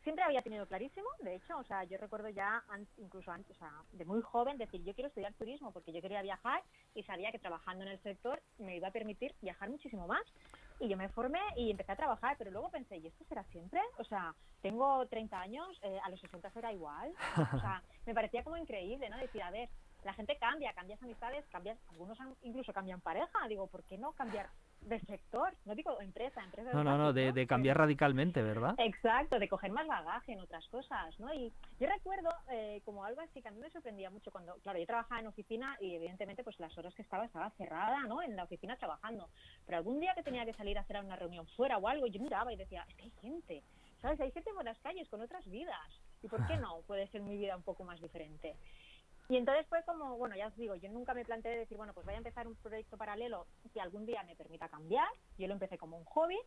siempre 0.09 0.25
había 0.25 0.41
tenido 0.41 0.65
clarísimo, 0.65 1.07
de 1.19 1.35
hecho, 1.35 1.55
o 1.55 1.63
sea, 1.65 1.83
yo 1.83 1.95
recuerdo 1.99 2.29
ya 2.29 2.63
incluso 2.97 3.29
antes, 3.31 3.55
o 3.55 3.59
sea, 3.59 3.71
de 3.91 4.05
muy 4.05 4.23
joven 4.23 4.57
decir, 4.57 4.83
yo 4.83 4.95
quiero 4.95 5.09
estudiar 5.09 5.35
turismo 5.35 5.71
porque 5.71 5.93
yo 5.93 6.01
quería 6.01 6.23
viajar 6.23 6.63
y 6.95 7.03
sabía 7.03 7.31
que 7.31 7.37
trabajando 7.37 7.83
en 7.83 7.91
el 7.91 8.01
sector 8.01 8.41
me 8.57 8.75
iba 8.77 8.87
a 8.87 8.91
permitir 8.91 9.35
viajar 9.39 9.69
muchísimo 9.69 10.07
más. 10.07 10.23
Y 10.79 10.87
yo 10.87 10.97
me 10.97 11.09
formé 11.09 11.41
y 11.57 11.69
empecé 11.69 11.91
a 11.91 11.95
trabajar, 11.95 12.37
pero 12.39 12.49
luego 12.49 12.71
pensé, 12.71 12.97
¿y 12.97 13.05
esto 13.05 13.23
será 13.25 13.43
siempre? 13.51 13.81
O 13.99 14.03
sea, 14.03 14.33
tengo 14.63 15.05
30 15.05 15.39
años, 15.39 15.67
eh, 15.83 15.99
a 16.03 16.09
los 16.09 16.19
60 16.21 16.49
será 16.53 16.73
igual. 16.73 17.13
O 17.53 17.59
sea, 17.59 17.83
me 18.07 18.15
parecía 18.15 18.43
como 18.43 18.57
increíble, 18.57 19.11
¿no? 19.11 19.17
Decir, 19.17 19.43
a 19.43 19.51
ver, 19.51 19.69
la 20.03 20.13
gente 20.13 20.37
cambia, 20.37 20.73
cambias 20.73 21.03
amistades, 21.03 21.45
cambias, 21.49 21.77
algunos 21.89 22.17
incluso 22.41 22.73
cambian 22.73 23.01
pareja. 23.01 23.47
Digo, 23.47 23.67
¿por 23.67 23.83
qué 23.83 23.99
no 23.99 24.13
cambiar 24.13 24.49
de 24.81 24.99
sector? 25.01 25.53
No 25.65 25.75
digo 25.75 25.99
empresa, 26.01 26.43
empresa. 26.43 26.71
No, 26.73 26.83
no, 26.83 26.97
no, 26.97 27.13
de, 27.13 27.31
de 27.31 27.47
cambiar 27.47 27.77
radicalmente, 27.77 28.41
¿verdad? 28.41 28.75
Exacto, 28.77 29.39
de 29.39 29.47
coger 29.47 29.71
más 29.71 29.87
bagaje 29.87 30.33
en 30.33 30.39
otras 30.39 30.67
cosas, 30.67 31.19
¿no? 31.19 31.33
Y 31.33 31.53
yo 31.79 31.87
recuerdo 31.87 32.29
eh, 32.51 32.81
como 32.85 33.03
algo 33.03 33.21
así 33.21 33.41
que 33.41 33.47
a 33.47 33.51
mí 33.51 33.59
me 33.59 33.69
sorprendía 33.69 34.09
mucho 34.09 34.31
cuando, 34.31 34.55
claro, 34.63 34.79
yo 34.79 34.85
trabajaba 34.85 35.21
en 35.21 35.27
oficina 35.27 35.77
y 35.79 35.95
evidentemente 35.95 36.43
pues 36.43 36.59
las 36.59 36.77
horas 36.77 36.93
que 36.95 37.01
estaba 37.01 37.25
estaba 37.25 37.49
cerrada, 37.51 38.01
¿no? 38.07 38.21
En 38.21 38.35
la 38.35 38.43
oficina 38.43 38.77
trabajando. 38.77 39.29
Pero 39.65 39.77
algún 39.77 39.99
día 39.99 40.13
que 40.15 40.23
tenía 40.23 40.45
que 40.45 40.53
salir 40.53 40.77
a 40.77 40.81
hacer 40.81 40.99
una 41.03 41.15
reunión 41.15 41.47
fuera 41.55 41.77
o 41.77 41.87
algo, 41.87 42.07
yo 42.07 42.21
miraba 42.21 42.51
y 42.53 42.57
decía, 42.57 42.85
es 42.87 42.95
que 42.95 43.03
hay 43.03 43.11
gente, 43.21 43.63
¿sabes? 44.01 44.19
Hay 44.19 44.31
gente 44.31 44.51
por 44.53 44.65
las 44.65 44.79
calles 44.79 45.07
con 45.09 45.21
otras 45.21 45.45
vidas. 45.49 46.01
¿Y 46.21 46.27
por 46.27 46.45
qué 46.47 46.57
no 46.57 46.81
puede 46.87 47.07
ser 47.07 47.21
mi 47.21 47.37
vida 47.37 47.55
un 47.55 47.63
poco 47.63 47.83
más 47.83 48.01
diferente? 48.01 48.55
Y 49.29 49.37
entonces 49.37 49.67
fue 49.67 49.83
como, 49.83 50.17
bueno, 50.17 50.35
ya 50.35 50.47
os 50.47 50.55
digo, 50.57 50.73
yo 50.73 50.89
nunca 50.89 51.13
me 51.13 51.23
planteé 51.23 51.55
decir, 51.55 51.77
bueno, 51.77 51.93
pues 51.93 52.03
voy 52.03 52.15
a 52.15 52.17
empezar 52.17 52.47
un 52.47 52.55
proyecto 52.55 52.97
paralelo 52.97 53.45
que 53.71 53.79
algún 53.79 54.07
día 54.07 54.23
me 54.23 54.35
permita 54.35 54.69
cambiar. 54.69 55.07
Yo 55.37 55.47
lo 55.47 55.53
empecé 55.53 55.77
como 55.77 55.97
un 55.97 56.05
hobby, 56.05 56.37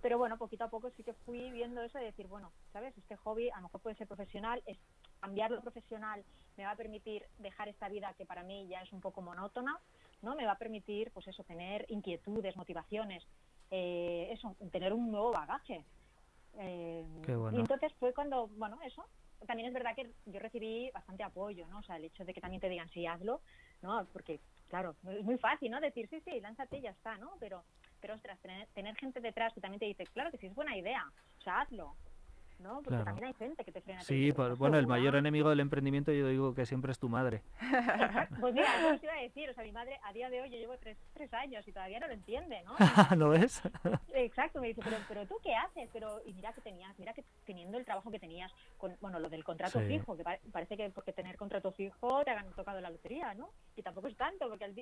pero 0.00 0.18
bueno, 0.18 0.36
poquito 0.36 0.64
a 0.64 0.68
poco 0.68 0.90
sí 0.90 1.04
que 1.04 1.14
fui 1.14 1.52
viendo 1.52 1.82
eso 1.82 1.98
de 1.98 2.06
decir, 2.06 2.26
bueno, 2.26 2.50
¿sabes? 2.72 2.98
Este 2.98 3.14
hobby 3.14 3.48
a 3.50 3.58
lo 3.58 3.62
mejor 3.62 3.80
puede 3.80 3.96
ser 3.96 4.08
profesional, 4.08 4.60
es 4.66 4.76
cambiarlo 5.20 5.60
profesional 5.60 6.24
me 6.56 6.64
va 6.64 6.72
a 6.72 6.76
permitir 6.76 7.24
dejar 7.38 7.68
esta 7.68 7.88
vida 7.88 8.12
que 8.18 8.26
para 8.26 8.42
mí 8.42 8.66
ya 8.66 8.82
es 8.82 8.92
un 8.92 9.00
poco 9.00 9.22
monótona, 9.22 9.78
¿no? 10.20 10.34
Me 10.34 10.44
va 10.44 10.52
a 10.52 10.58
permitir, 10.58 11.12
pues 11.12 11.28
eso, 11.28 11.44
tener 11.44 11.86
inquietudes, 11.88 12.56
motivaciones, 12.56 13.24
eh, 13.70 14.28
eso, 14.32 14.56
tener 14.72 14.92
un 14.92 15.12
nuevo 15.12 15.30
bagaje. 15.30 15.84
Eh, 16.58 17.06
Qué 17.24 17.36
bueno. 17.36 17.56
Y 17.56 17.60
entonces 17.60 17.92
fue 18.00 18.12
cuando, 18.12 18.48
bueno, 18.48 18.78
eso, 18.84 19.06
también 19.46 19.68
es 19.68 19.74
verdad 19.74 19.94
que 19.94 20.10
yo 20.26 20.38
recibí 20.38 20.90
bastante 20.92 21.22
apoyo, 21.22 21.66
¿no? 21.68 21.78
O 21.78 21.82
sea, 21.82 21.96
el 21.96 22.04
hecho 22.04 22.24
de 22.24 22.34
que 22.34 22.40
también 22.40 22.60
te 22.60 22.68
digan, 22.68 22.88
sí, 22.90 23.06
hazlo, 23.06 23.40
¿no? 23.82 24.06
Porque, 24.12 24.40
claro, 24.68 24.96
es 25.08 25.24
muy 25.24 25.38
fácil, 25.38 25.70
¿no? 25.70 25.80
Decir, 25.80 26.08
sí, 26.08 26.20
sí, 26.24 26.40
lánzate 26.40 26.78
y 26.78 26.82
ya 26.82 26.90
está, 26.90 27.16
¿no? 27.18 27.32
Pero, 27.40 27.64
pero 28.00 28.14
ostras, 28.14 28.38
tener, 28.40 28.68
tener 28.68 28.96
gente 28.96 29.20
detrás 29.20 29.52
que 29.52 29.60
también 29.60 29.80
te 29.80 29.86
dice, 29.86 30.06
claro 30.06 30.30
que 30.30 30.38
sí, 30.38 30.46
es 30.46 30.54
buena 30.54 30.76
idea, 30.76 31.04
o 31.38 31.42
sea, 31.42 31.60
hazlo, 31.60 31.96
¿no? 32.62 32.74
Porque 32.76 32.90
Claro. 32.90 33.04
también 33.04 33.26
hay 33.26 33.34
gente 33.34 33.64
que 33.64 33.72
te 33.72 33.80
frena. 33.80 34.00
te 34.00 34.06
Sí, 34.06 34.32
pues, 34.32 34.46
"¿Estás 34.46 34.58
bueno, 34.58 34.76
el 34.76 34.84
segura?". 34.84 34.98
mayor 34.98 35.16
enemigo 35.16 35.50
del 35.50 35.60
emprendimiento 35.60 36.12
yo 36.12 36.28
digo 36.28 36.54
que 36.54 36.64
siempre 36.66 36.92
es 36.92 36.98
tu 36.98 37.08
madre. 37.08 37.42
Exacto. 37.60 38.36
Pues 38.40 38.54
mira, 38.54 38.66
eso 38.78 38.94
os 38.94 39.02
iba 39.02 39.12
a 39.12 39.20
decir, 39.20 39.50
o 39.50 39.54
sea, 39.54 39.64
mi 39.64 39.72
madre 39.72 39.98
a 40.04 40.12
día 40.12 40.30
de 40.30 40.40
hoy 40.40 40.50
yo 40.50 40.56
llevo 40.58 40.76
tres, 40.78 40.96
tres 41.14 41.32
años 41.34 41.66
y 41.66 41.72
todavía 41.72 42.00
no 42.00 42.06
lo 42.06 42.12
entiende, 42.14 42.62
¿no? 42.62 42.74
¿Lo 43.18 43.28
ves? 43.30 43.62
Exacto, 44.14 44.60
me 44.60 44.68
dice, 44.68 44.80
pero, 44.84 44.96
pero 45.08 45.26
tú 45.26 45.36
qué 45.42 45.54
haces, 45.54 45.88
pero 45.92 46.20
y 46.24 46.32
mira 46.32 46.52
que 46.52 46.60
tenías, 46.60 46.98
mira 46.98 47.12
que 47.12 47.24
teniendo 47.44 47.78
el 47.78 47.84
trabajo 47.84 48.10
que 48.10 48.18
tenías, 48.20 48.52
con, 48.78 48.96
bueno, 49.00 49.18
lo 49.18 49.28
del 49.28 49.44
contrato 49.44 49.80
Sí. 49.80 49.86
fijo, 49.86 50.16
que 50.16 50.22
pa- 50.24 50.38
parece 50.52 50.76
que 50.76 50.90
porque 50.90 51.12
tener 51.12 51.36
contrato 51.36 51.72
fijo 51.72 52.24
te 52.24 52.30
hagan 52.30 52.50
tocado 52.52 52.80
la 52.80 52.90
lotería, 52.90 53.34
¿no? 53.34 53.50
Y 53.76 53.82
tampoco 53.82 54.08
es 54.08 54.16
tanto, 54.16 54.48
porque 54.48 54.64
al 54.64 54.74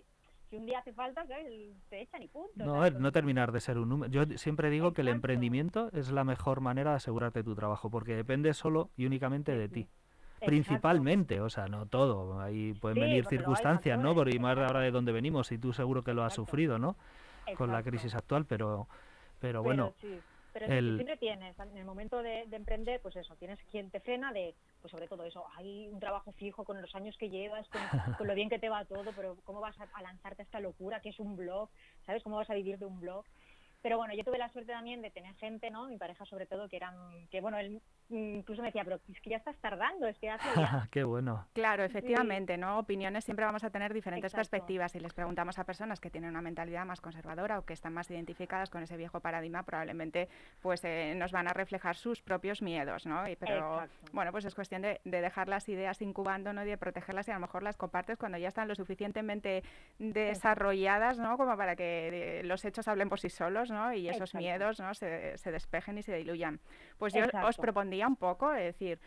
si 0.51 0.57
un 0.57 0.67
día 0.67 0.81
hace 0.81 0.93
falta, 0.93 1.25
¿sabes? 1.27 1.47
te 1.89 2.03
echan 2.03 2.23
y 2.23 2.29
punto. 2.29 2.53
No, 2.57 2.91
no 2.91 3.13
terminar 3.13 3.53
de 3.53 3.61
ser 3.61 3.79
un 3.79 3.89
número. 3.89 4.11
Yo 4.13 4.37
siempre 4.37 4.69
digo 4.69 4.93
que 4.93 5.03
el 5.03 5.09
emprendimiento 5.09 5.91
es 5.93 6.11
la 6.11 6.25
mejor 6.25 6.61
manera 6.61 6.91
de 6.91 6.97
asegurarte 6.97 7.45
tu 7.45 7.55
trabajo, 7.55 7.89
porque 7.91 8.17
depende 8.17 8.53
solo 8.53 8.91
y 8.97 9.07
únicamente 9.07 9.57
de 9.57 9.69
ti. 9.69 9.81
Exacto. 9.81 10.47
Principalmente, 10.47 11.41
o 11.41 11.51
sea, 11.51 11.69
no 11.69 11.87
todo. 11.87 12.41
Ahí 12.41 12.73
pueden 12.75 12.97
Sí, 12.97 13.01
venir 13.03 13.27
circunstancias, 13.27 13.99
¿no? 13.99 14.15
Por 14.15 14.35
y 14.35 14.39
más 14.39 14.59
ahora 14.59 14.81
de 14.81 14.91
donde 14.91 15.13
venimos, 15.13 15.53
y 15.53 15.59
tú 15.59 15.73
seguro 15.73 16.03
que 16.03 16.15
lo 16.15 16.25
has 16.25 16.33
Exacto. 16.33 16.51
sufrido, 16.51 16.79
¿no? 16.79 16.97
Con 17.57 17.71
la 17.71 17.83
crisis 17.83 18.15
actual, 18.15 18.45
pero, 18.47 18.89
pero 19.39 19.63
Pero 19.63 19.63
bueno, 19.63 19.95
sí, 20.01 20.19
pero 20.53 20.67
el- 20.67 20.73
siempre 20.97 21.17
tienes, 21.17 21.59
en 21.59 21.77
el 21.77 21.85
momento 21.85 22.23
de, 22.23 22.45
de 22.47 22.57
emprender, 22.57 23.01
pues 23.03 23.17
eso, 23.17 23.37
tienes 23.37 23.59
quien 23.71 23.91
te 23.91 24.01
frena 24.01 24.33
de, 24.33 24.55
pues 24.81 24.91
sobre 24.91 25.09
todo 25.09 25.25
eso, 25.25 25.45
hay 25.57 25.89
un 25.89 26.01
trabajo 26.01 26.33
fijo 26.33 26.65
con 26.65 26.81
los 26.81 26.95
años 26.95 27.17
que 27.19 27.31
llevas, 27.31 27.69
con, 27.69 27.81
con 28.19 28.27
lo 28.27 28.35
bien 28.35 28.49
que 28.49 28.59
te 28.59 28.69
va 28.69 28.85
todo, 28.85 29.13
pero 29.15 29.37
¿cómo 29.45 29.61
vas 29.61 29.79
a, 29.81 29.89
a 29.93 30.03
lanzarte 30.03 30.43
a 30.43 30.45
esta 30.45 30.61
locura 30.61 31.01
que 31.01 31.11
es 31.11 31.19
un 31.21 31.37
blog? 31.37 31.71
¿Sabes? 32.07 32.23
¿Cómo 32.23 32.37
vas 32.37 32.51
a 32.51 32.55
vivir 32.55 32.79
de 32.79 32.87
un 32.87 33.01
blog? 33.01 33.25
Pero 33.83 33.97
bueno, 33.97 34.15
yo 34.15 34.25
tuve 34.25 34.39
la 34.39 34.49
suerte 34.51 34.73
también 34.73 35.03
de 35.03 35.11
tener 35.11 35.35
gente, 35.37 35.71
¿no? 35.71 35.87
Mi 35.87 35.97
pareja 35.97 36.25
sobre 36.27 36.47
todo, 36.47 36.69
que 36.69 36.77
eran, 36.77 36.95
que 37.31 37.41
bueno, 37.41 37.59
él 37.59 37.81
incluso 38.11 38.61
me 38.63 38.69
decía, 38.69 38.85
pero 38.85 39.01
es 39.09 39.21
que 39.21 39.31
ya 39.31 39.37
estás 39.37 39.57
tardando, 39.59 40.07
es 40.07 40.19
que 40.19 40.31
hace 40.31 40.49
ya. 40.61 40.89
qué 40.91 41.05
bueno. 41.05 41.47
Claro, 41.53 41.85
efectivamente, 41.85 42.57
¿no? 42.57 42.79
Opiniones 42.79 43.25
siempre 43.25 43.45
vamos 43.45 43.65
a 43.65 43.71
tener 43.71 43.95
diferentes 43.95 44.33
Exacto. 44.33 44.51
perspectivas. 44.51 44.93
Si 44.93 45.01
les 45.01 45.15
preguntamos 45.15 45.59
a 45.59 45.65
personas 45.65 46.01
que 46.01 46.11
tienen 46.11 46.31
una 46.31 46.43
mentalidad 46.43 46.85
más 46.85 47.01
conservadora 47.01 47.59
o 47.59 47.65
que 47.65 47.73
están 47.73 47.95
más 47.95 48.11
identificadas 48.11 48.69
con 48.71 48.83
ese 48.83 48.97
viejo 48.97 49.21
paradigma, 49.21 49.63
probablemente 49.63 50.29
pues 50.61 50.85
eh, 50.85 51.15
nos 51.17 51.33
van 51.33 51.49
a 51.49 51.53
reflejar 51.53 51.97
sus 51.97 52.23
propios 52.23 52.63
miedos, 52.63 53.07
¿no? 53.07 53.29
Y, 53.29 53.37
pero 53.37 53.75
Exacto. 53.75 54.11
bueno, 54.13 54.33
pues 54.33 54.45
es 54.45 54.55
cuestión 54.55 54.83
de, 54.83 55.01
de 55.05 55.21
dejar 55.21 55.49
las 55.49 55.69
ideas 55.69 56.03
incubando, 56.03 56.53
¿no? 56.53 56.65
Y 56.65 56.69
de 56.69 56.79
protegerlas 56.79 57.29
y 57.29 57.31
a 57.31 57.35
lo 57.35 57.41
mejor 57.41 57.63
las 57.63 57.77
compartes 57.77 58.19
cuando 58.19 58.39
ya 58.39 58.49
están 58.49 58.69
lo 58.69 58.75
suficientemente 58.75 59.63
desarrolladas, 59.99 61.19
¿no? 61.19 61.37
Como 61.37 61.57
para 61.57 61.77
que 61.77 62.41
eh, 62.41 62.43
los 62.45 62.65
hechos 62.65 62.89
hablen 62.89 63.09
por 63.09 63.21
sí 63.21 63.31
solos, 63.31 63.70
¿no? 63.71 63.93
Y 63.93 64.09
esos 64.09 64.21
Exacto. 64.23 64.39
miedos, 64.39 64.81
¿no? 64.81 64.93
Se, 64.95 65.37
se 65.39 65.51
despejen 65.53 65.99
y 65.99 66.03
se 66.03 66.15
diluyan. 66.17 66.61
Pues 66.99 67.13
yo 67.15 67.25
os 67.45 67.57
propondría 67.57 68.07
un 68.07 68.17
poco, 68.17 68.53
es 68.55 68.65
decir, 68.65 69.01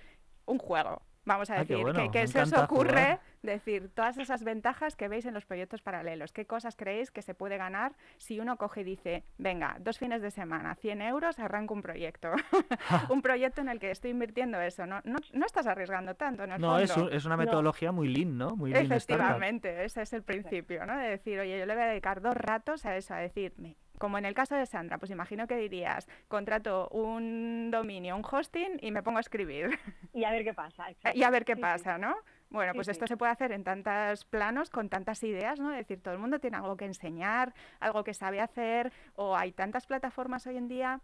un 0.46 0.58
juego. 0.58 1.02
Vamos 1.26 1.50
a 1.50 1.54
Ah, 1.54 1.58
qué 1.60 1.76
decir, 1.76 1.84
bueno, 1.86 2.00
que, 2.04 2.12
que 2.12 2.20
me 2.20 2.28
se 2.28 2.42
os 2.42 2.52
ocurre 2.52 2.90
jugar. 2.92 3.20
decir 3.44 3.90
todas 3.96 4.18
esas 4.18 4.44
ventajas 4.44 4.98
que 4.98 5.08
veis 5.08 5.26
en 5.26 5.34
los 5.34 5.46
proyectos 5.46 5.82
paralelos. 5.82 6.34
¿Qué 6.34 6.46
cosas 6.46 6.76
creéis 6.76 7.12
que 7.12 7.22
se 7.22 7.34
puede 7.34 7.56
ganar 7.58 7.94
si 8.18 8.42
uno 8.42 8.58
coge 8.58 8.82
y 8.82 8.84
dice, 8.84 9.24
venga, 9.38 9.78
dos 9.80 10.00
fines 10.00 10.22
de 10.22 10.32
semana, 10.32 10.76
100 10.76 11.02
euros, 11.02 11.40
arranco 11.40 11.74
un 11.76 11.82
proyecto? 11.82 12.34
un 13.10 13.22
proyecto 13.22 13.62
en 13.62 13.70
el 13.70 13.80
que 13.80 13.92
estoy 13.92 14.12
invirtiendo 14.12 14.60
eso. 14.60 14.86
No, 14.86 15.00
no, 15.06 15.16
no 15.32 15.46
estás 15.46 15.66
arriesgando 15.66 16.14
tanto, 16.16 16.44
en 16.44 16.52
el 16.52 16.60
No, 16.62 16.78
es, 16.78 16.92
fondo. 16.92 17.08
un- 17.10 17.14
es 17.16 17.24
una 17.24 17.38
No. 17.38 17.44
metodología 17.44 17.94
muy 17.94 18.10
lean, 18.10 18.38
¿no? 18.38 18.58
Muy 18.58 18.72
lean 18.72 18.92
startup. 18.92 18.98
Efectivamente, 19.24 19.86
ese 19.86 20.02
es 20.02 20.12
el 20.12 20.24
principio, 20.24 20.86
¿no? 20.86 20.98
De 20.98 21.08
decir, 21.08 21.40
oye, 21.40 21.58
yo 21.58 21.66
le 21.66 21.74
voy 21.74 21.84
a 21.84 21.88
dedicar 21.88 22.20
dos 22.20 22.36
ratos 22.36 22.86
a 22.86 22.98
eso, 22.98 23.14
a 23.14 23.20
decirme. 23.20 23.78
Como 24.04 24.18
en 24.18 24.26
el 24.26 24.34
caso 24.34 24.54
de 24.56 24.66
Sandra, 24.66 24.98
pues 24.98 25.12
imagino 25.12 25.48
que 25.48 25.56
dirías, 25.56 26.10
contrato 26.28 26.90
un 26.90 27.72
dominio, 27.72 28.18
un 28.18 28.26
hosting 28.30 28.78
y 28.82 28.92
me 28.92 29.02
pongo 29.02 29.20
a 29.20 29.22
escribir. 29.22 29.80
Y 30.12 30.26
a 30.26 30.32
ver 30.32 30.44
qué 30.44 30.54
pasa. 30.54 30.90
exacto. 30.92 31.18
y 31.18 31.24
a 31.24 31.30
ver 31.30 31.46
qué 31.46 31.54
Sí, 31.54 31.60
sí. 31.60 31.62
pasa, 31.62 31.98
¿no? 31.98 32.14
Bueno, 32.50 32.74
pues 32.74 32.88
sí. 32.88 32.92
esto 32.92 33.08
se 33.08 33.16
puede 33.16 33.32
hacer 33.32 33.54
en 33.54 33.64
tantos 33.64 34.26
planos, 34.26 34.70
con 34.70 34.90
tantas 34.90 35.24
ideas, 35.24 35.62
¿no? 35.62 35.72
Es 35.72 35.78
decir, 35.78 36.04
todo 36.04 36.14
el 36.16 36.20
mundo 36.20 36.40
tiene 36.40 36.58
algo 36.58 36.76
que 36.76 36.84
enseñar, 36.84 37.54
algo 37.80 38.04
que 38.04 38.14
sabe 38.14 38.42
hacer, 38.42 38.92
o 39.16 39.38
hay 39.38 39.54
tantas 39.54 39.86
plataformas 39.88 40.46
hoy 40.48 40.58
en 40.58 40.68
día 40.68 41.00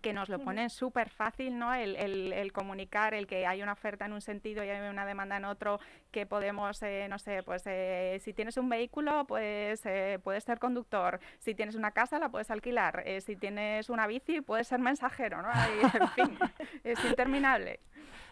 que 0.00 0.12
nos 0.12 0.28
lo 0.28 0.38
ponen 0.38 0.70
súper 0.70 1.10
fácil, 1.10 1.58
¿no? 1.58 1.72
El, 1.74 1.96
el- 1.96 2.32
el 2.32 2.52
comunicar, 2.52 3.14
el 3.14 3.26
que 3.26 3.46
hay 3.46 3.62
una 3.62 3.72
oferta 3.72 4.06
en 4.06 4.12
un 4.12 4.20
sentido 4.20 4.64
y 4.64 4.68
hay 4.68 4.88
una 4.88 5.06
demanda 5.06 5.36
en 5.36 5.44
otro, 5.44 5.78
que 6.10 6.26
podemos, 6.26 6.82
eh, 6.82 7.06
no 7.08 7.18
sé, 7.18 7.42
pues 7.42 7.62
eh, 7.66 8.18
si 8.20 8.32
tienes 8.32 8.56
un 8.56 8.68
vehículo, 8.68 9.24
pues 9.26 9.84
eh, 9.86 10.18
puedes 10.22 10.44
ser 10.44 10.58
conductor, 10.58 11.20
si 11.38 11.54
tienes 11.54 11.74
una 11.74 11.90
casa, 11.92 12.18
la 12.18 12.28
puedes 12.30 12.50
alquilar, 12.50 13.02
eh, 13.06 13.20
si 13.20 13.36
tienes 13.36 13.88
una 13.90 14.06
bici, 14.06 14.40
puedes 14.40 14.66
ser 14.68 14.80
mensajero, 14.80 15.42
¿no? 15.42 15.48
En 15.94 16.08
fin, 16.08 16.38
es 16.84 17.04
interminable. 17.04 17.80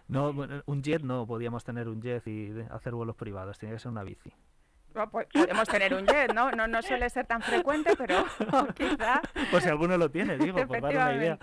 No, 0.09 0.31
un 0.67 0.83
jet 0.83 1.03
no, 1.03 1.27
podíamos 1.27 1.65
tener 1.65 1.87
un 1.89 2.01
jet 2.01 2.27
y 2.27 2.53
hacer 2.71 2.95
vuelos 2.95 3.15
privados, 3.17 3.59
tenía 3.59 3.75
que 3.75 3.81
ser 3.81 3.91
una 3.93 4.03
bici. 4.03 4.33
Pues 5.07 5.27
podemos 5.33 5.69
tener 5.69 5.95
un 5.95 6.07
jet, 6.07 6.33
¿no? 6.33 6.51
No, 6.51 6.67
no 6.67 6.83
suele 6.83 7.09
ser 7.11 7.27
tan 7.27 7.43
frecuente, 7.43 7.93
pero 7.97 8.25
quizá 8.77 9.21
Por 9.51 9.61
si 9.61 9.69
alguno 9.69 9.97
lo 9.97 10.11
tiene, 10.11 10.37
digo, 10.37 10.67
por 10.67 10.81
dar 10.81 10.95
una 10.95 11.15
idea. 11.15 11.39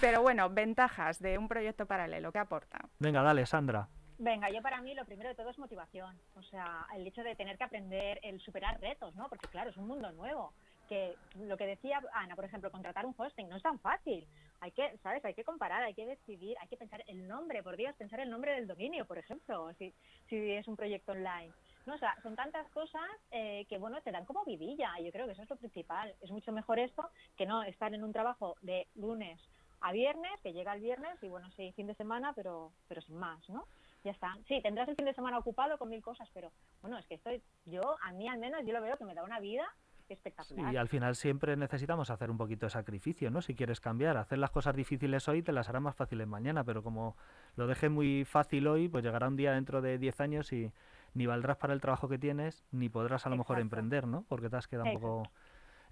Pero 0.00 0.22
bueno, 0.22 0.50
ventajas 0.50 1.20
de 1.20 1.38
un 1.38 1.48
proyecto 1.48 1.86
paralelo, 1.86 2.32
¿qué 2.32 2.38
aporta? 2.38 2.78
Venga, 2.98 3.22
dale, 3.22 3.46
Sandra. 3.46 3.88
Venga, 4.22 4.50
yo 4.50 4.60
para 4.60 4.82
mí 4.82 4.94
lo 4.94 5.06
primero 5.06 5.30
de 5.30 5.34
todo 5.34 5.48
es 5.48 5.58
motivación. 5.58 6.14
O 6.34 6.42
sea, 6.42 6.86
el 6.94 7.06
hecho 7.06 7.22
de 7.22 7.34
tener 7.36 7.56
que 7.56 7.64
aprender, 7.64 8.20
el 8.22 8.38
superar 8.40 8.78
retos, 8.78 9.14
¿no? 9.14 9.30
Porque 9.30 9.48
claro, 9.48 9.70
es 9.70 9.76
un 9.78 9.86
mundo 9.86 10.12
nuevo. 10.12 10.52
Que 10.90 11.14
lo 11.36 11.56
que 11.56 11.66
decía 11.66 12.02
Ana, 12.12 12.36
por 12.36 12.44
ejemplo, 12.44 12.70
contratar 12.70 13.06
un 13.06 13.14
hosting 13.16 13.48
no 13.48 13.56
es 13.56 13.62
tan 13.62 13.78
fácil. 13.78 14.26
Hay 14.60 14.72
que, 14.72 14.94
¿sabes? 15.02 15.24
Hay 15.24 15.32
que 15.32 15.44
comparar, 15.44 15.82
hay 15.82 15.94
que 15.94 16.04
decidir, 16.04 16.54
hay 16.60 16.68
que 16.68 16.76
pensar 16.76 17.02
el 17.06 17.26
nombre, 17.26 17.62
por 17.62 17.78
Dios, 17.78 17.94
pensar 17.96 18.20
el 18.20 18.28
nombre 18.28 18.52
del 18.52 18.66
dominio, 18.66 19.06
por 19.06 19.16
ejemplo, 19.16 19.72
si, 19.78 19.94
si 20.28 20.36
es 20.50 20.68
un 20.68 20.76
proyecto 20.76 21.12
online. 21.12 21.54
No, 21.86 21.94
o 21.94 21.98
sea, 21.98 22.16
son 22.22 22.36
tantas 22.36 22.68
cosas 22.70 23.08
eh, 23.30 23.66
que, 23.68 23.78
bueno, 23.78 24.00
te 24.02 24.12
dan 24.12 24.24
como 24.24 24.44
vidilla. 24.44 24.92
Yo 25.02 25.10
creo 25.12 25.26
que 25.26 25.32
eso 25.32 25.42
es 25.42 25.50
lo 25.50 25.56
principal. 25.56 26.14
Es 26.20 26.30
mucho 26.30 26.52
mejor 26.52 26.78
esto 26.78 27.10
que 27.36 27.46
no 27.46 27.62
estar 27.62 27.92
en 27.94 28.04
un 28.04 28.12
trabajo 28.12 28.56
de 28.62 28.86
lunes 28.94 29.40
a 29.80 29.92
viernes, 29.92 30.32
que 30.42 30.52
llega 30.52 30.74
el 30.74 30.80
viernes 30.80 31.22
y, 31.22 31.28
bueno, 31.28 31.50
sí, 31.56 31.72
fin 31.72 31.86
de 31.86 31.94
semana, 31.94 32.32
pero, 32.34 32.72
pero 32.86 33.00
sin 33.00 33.16
más, 33.16 33.48
¿no? 33.48 33.64
ya 34.04 34.12
está. 34.12 34.36
Sí, 34.48 34.60
tendrás 34.62 34.88
el 34.88 34.96
fin 34.96 35.04
de 35.04 35.14
semana 35.14 35.38
ocupado 35.38 35.76
con 35.78 35.88
mil 35.88 36.02
cosas, 36.02 36.28
pero 36.32 36.52
bueno, 36.80 36.98
es 36.98 37.06
que 37.06 37.14
estoy, 37.14 37.42
yo, 37.66 37.96
a 38.02 38.12
mí 38.12 38.28
al 38.28 38.38
menos, 38.38 38.62
yo 38.66 38.72
lo 38.72 38.80
veo 38.80 38.96
que 38.96 39.04
me 39.04 39.14
da 39.14 39.22
una 39.22 39.40
vida 39.40 39.64
espectacular. 40.08 40.72
Y 40.72 40.76
al 40.76 40.88
final 40.88 41.14
siempre 41.14 41.56
necesitamos 41.56 42.10
hacer 42.10 42.30
un 42.30 42.36
poquito 42.36 42.66
de 42.66 42.70
sacrificio, 42.70 43.30
¿no? 43.30 43.42
Si 43.42 43.54
quieres 43.54 43.80
cambiar, 43.80 44.16
hacer 44.16 44.38
las 44.38 44.50
cosas 44.50 44.74
difíciles 44.74 45.28
hoy 45.28 45.42
te 45.42 45.52
las 45.52 45.68
harán 45.68 45.84
más 45.84 45.94
fáciles 45.94 46.26
mañana, 46.26 46.64
pero 46.64 46.82
como 46.82 47.16
lo 47.54 47.68
dejes 47.68 47.90
muy 47.90 48.24
fácil 48.24 48.66
hoy, 48.66 48.88
pues 48.88 49.04
llegará 49.04 49.28
un 49.28 49.36
día 49.36 49.52
dentro 49.52 49.80
de 49.80 49.98
10 49.98 50.20
años 50.20 50.52
y 50.52 50.72
ni 51.14 51.26
valdrás 51.26 51.56
para 51.56 51.72
el 51.72 51.80
trabajo 51.80 52.08
que 52.08 52.18
tienes, 52.18 52.64
ni 52.70 52.88
podrás 52.88 53.26
a 53.26 53.30
lo 53.30 53.36
mejor 53.36 53.58
emprender, 53.58 54.06
¿no? 54.06 54.24
Porque 54.28 54.48
te 54.48 54.56
has 54.56 54.68
quedado 54.68 54.86
un 54.88 54.94
poco 54.94 55.22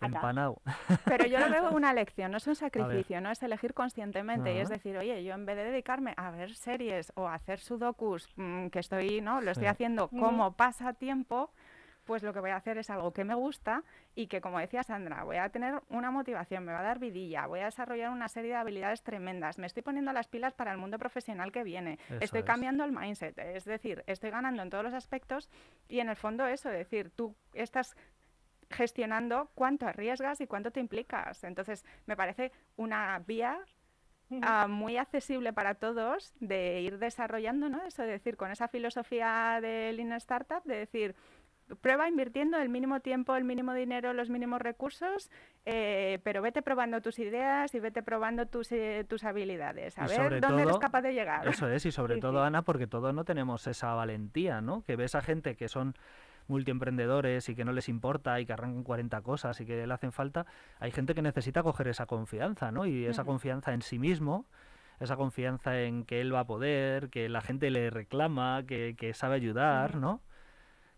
empanado. 0.01 0.61
Pero 1.05 1.27
yo 1.27 1.39
lo 1.39 1.49
veo 1.51 1.71
una 1.73 1.93
lección, 1.93 2.31
no 2.31 2.37
es 2.37 2.47
un 2.47 2.55
sacrificio, 2.55 3.21
no 3.21 3.31
es 3.31 3.43
elegir 3.43 3.75
conscientemente. 3.75 4.55
Y 4.55 4.59
es 4.59 4.69
decir, 4.69 4.97
oye, 4.97 5.25
yo 5.25 5.35
en 5.35 5.47
vez 5.47 5.57
de 5.57 5.65
dedicarme 5.65 6.15
a 6.17 6.31
ver 6.31 6.55
series 6.55 7.13
o 7.17 7.27
a 7.27 7.35
hacer 7.35 7.59
sudokus, 7.59 8.29
mm, 8.37 8.69
que 8.69 8.79
estoy, 8.79 9.21
¿no? 9.21 9.41
Lo 9.41 9.51
estoy 9.51 9.67
Sí. 9.67 9.71
haciendo 9.71 10.09
como 10.09 10.53
pasatiempo, 10.53 11.51
pues 12.09 12.23
lo 12.23 12.33
que 12.33 12.41
voy 12.41 12.51
a 12.51 12.57
hacer 12.57 12.79
es 12.79 12.89
algo 12.89 13.13
que 13.13 13.23
me 13.23 13.35
gusta 13.35 13.85
y 14.15 14.29
que, 14.29 14.41
como 14.41 14.59
decía 14.59 14.83
Sandra, 14.83 15.25
voy 15.25 15.37
a 15.37 15.51
tener 15.51 15.83
una 15.91 16.11
motivación, 16.11 16.65
me 16.65 16.73
va 16.73 16.81
a 16.81 16.83
dar 16.83 16.99
vidilla, 16.99 17.47
voy 17.47 17.61
a 17.61 17.67
desarrollar 17.67 18.11
una 18.11 18.29
serie 18.29 18.53
de 18.53 18.57
habilidades 18.57 19.03
tremendas, 19.03 19.59
me 19.59 19.67
estoy 19.67 19.83
poniendo 19.83 20.11
las 20.15 20.27
pilas 20.27 20.55
para 20.55 20.73
el 20.73 20.79
mundo 20.79 20.99
profesional 20.99 21.53
que 21.53 21.65
viene, 21.65 21.99
Eso 22.09 22.19
estoy 22.21 22.41
es. 22.41 22.47
cambiando 22.47 22.83
el 22.85 22.93
mindset, 22.93 23.39
es 23.39 23.67
decir, 23.67 24.05
estoy 24.07 24.31
ganando 24.31 24.63
en 24.63 24.71
todos 24.71 24.85
los 24.85 24.95
aspectos 24.95 25.51
y 25.87 26.01
en 26.01 26.09
el 26.09 26.17
fondo 26.17 26.47
eso, 26.47 26.71
es 26.71 26.79
decir, 26.79 27.11
tú 27.11 27.37
estás 27.53 27.95
gestionando 28.71 29.51
cuánto 29.55 29.87
arriesgas 29.87 30.41
y 30.41 30.47
cuánto 30.47 30.71
te 30.71 30.81
implicas. 30.81 31.45
Entonces, 31.45 31.85
me 32.07 32.17
parece 32.17 32.53
una 32.77 33.19
vía 33.19 33.59
ah, 34.43 34.67
muy 34.67 34.97
accesible 34.97 35.53
para 35.53 35.75
todos 35.75 36.33
de 36.41 36.81
ir 36.81 36.99
desarrollando, 36.99 37.69
¿no? 37.69 37.85
Eso 37.85 38.03
de 38.03 38.13
decir, 38.13 38.37
con 38.37 38.51
esa 38.51 38.69
filosofía 38.69 39.59
de 39.61 39.93
Lean 39.93 40.13
Startup, 40.13 40.63
de 40.65 40.77
decir, 40.77 41.15
prueba 41.77 42.09
invirtiendo 42.09 42.59
el 42.59 42.69
mínimo 42.69 43.01
tiempo, 43.01 43.37
el 43.37 43.45
mínimo 43.45 43.75
dinero, 43.75 44.13
los 44.13 44.31
mínimos 44.31 44.61
recursos, 44.61 45.31
eh, 45.65 46.19
pero 46.25 46.43
vete 46.43 46.63
probando 46.63 47.01
tus 47.01 47.19
ideas 47.19 47.75
y 47.75 47.81
vete 47.81 48.03
probando 48.03 48.47
tus, 48.47 48.73
eh, 48.73 49.05
tus 49.09 49.25
habilidades. 49.25 49.99
A 49.99 50.07
Y 50.07 50.09
ver 50.09 50.41
dónde 50.41 50.63
eres 50.63 50.79
capaz 50.79 51.03
de 51.03 51.13
llegar. 51.13 51.47
Eso 51.47 51.69
es, 51.69 51.85
y 51.87 51.93
sobre 51.93 52.15
Sí, 52.19 52.21
todo, 52.21 52.41
sí. 52.41 52.47
Ana, 52.47 52.63
porque 52.63 52.87
todos 52.87 53.15
no 53.15 53.25
tenemos 53.25 53.67
esa 53.67 53.95
valentía, 53.95 54.61
¿no? 54.61 54.83
Que 54.83 54.97
ves 54.97 55.15
a 55.15 55.21
gente 55.21 55.57
que 55.57 55.69
son 55.69 55.95
multiemprendedores 56.49 57.49
y 57.51 57.55
que 57.55 57.65
no 57.65 57.73
les 57.73 57.89
importa 57.89 58.41
y 58.41 58.47
que 58.47 58.55
arrancan 58.55 58.83
40 58.83 59.21
cosas 59.21 59.61
y 59.61 59.67
que 59.67 59.87
le 59.87 59.93
hacen 59.93 60.13
falta. 60.13 60.47
Hay 60.81 60.91
gente 60.91 61.15
que 61.15 61.23
necesita 61.23 61.63
coger 61.63 61.89
esa 61.89 62.07
confianza, 62.07 62.73
¿no? 62.73 62.87
Y 62.87 63.05
esa 63.05 63.25
confianza 63.25 63.75
en 63.75 63.83
sí 63.83 63.99
mismo, 63.99 64.47
esa 64.99 65.17
confianza 65.17 65.79
en 65.81 66.05
que 66.05 66.23
él 66.23 66.35
va 66.35 66.41
a 66.41 66.47
poder, 66.47 67.11
que 67.11 67.29
la 67.29 67.43
gente 67.43 67.71
le 67.71 67.91
reclama, 67.91 68.65
que, 68.67 68.95
que 68.97 69.13
sabe 69.13 69.35
ayudar. 69.35 69.97
¿no? 69.97 70.23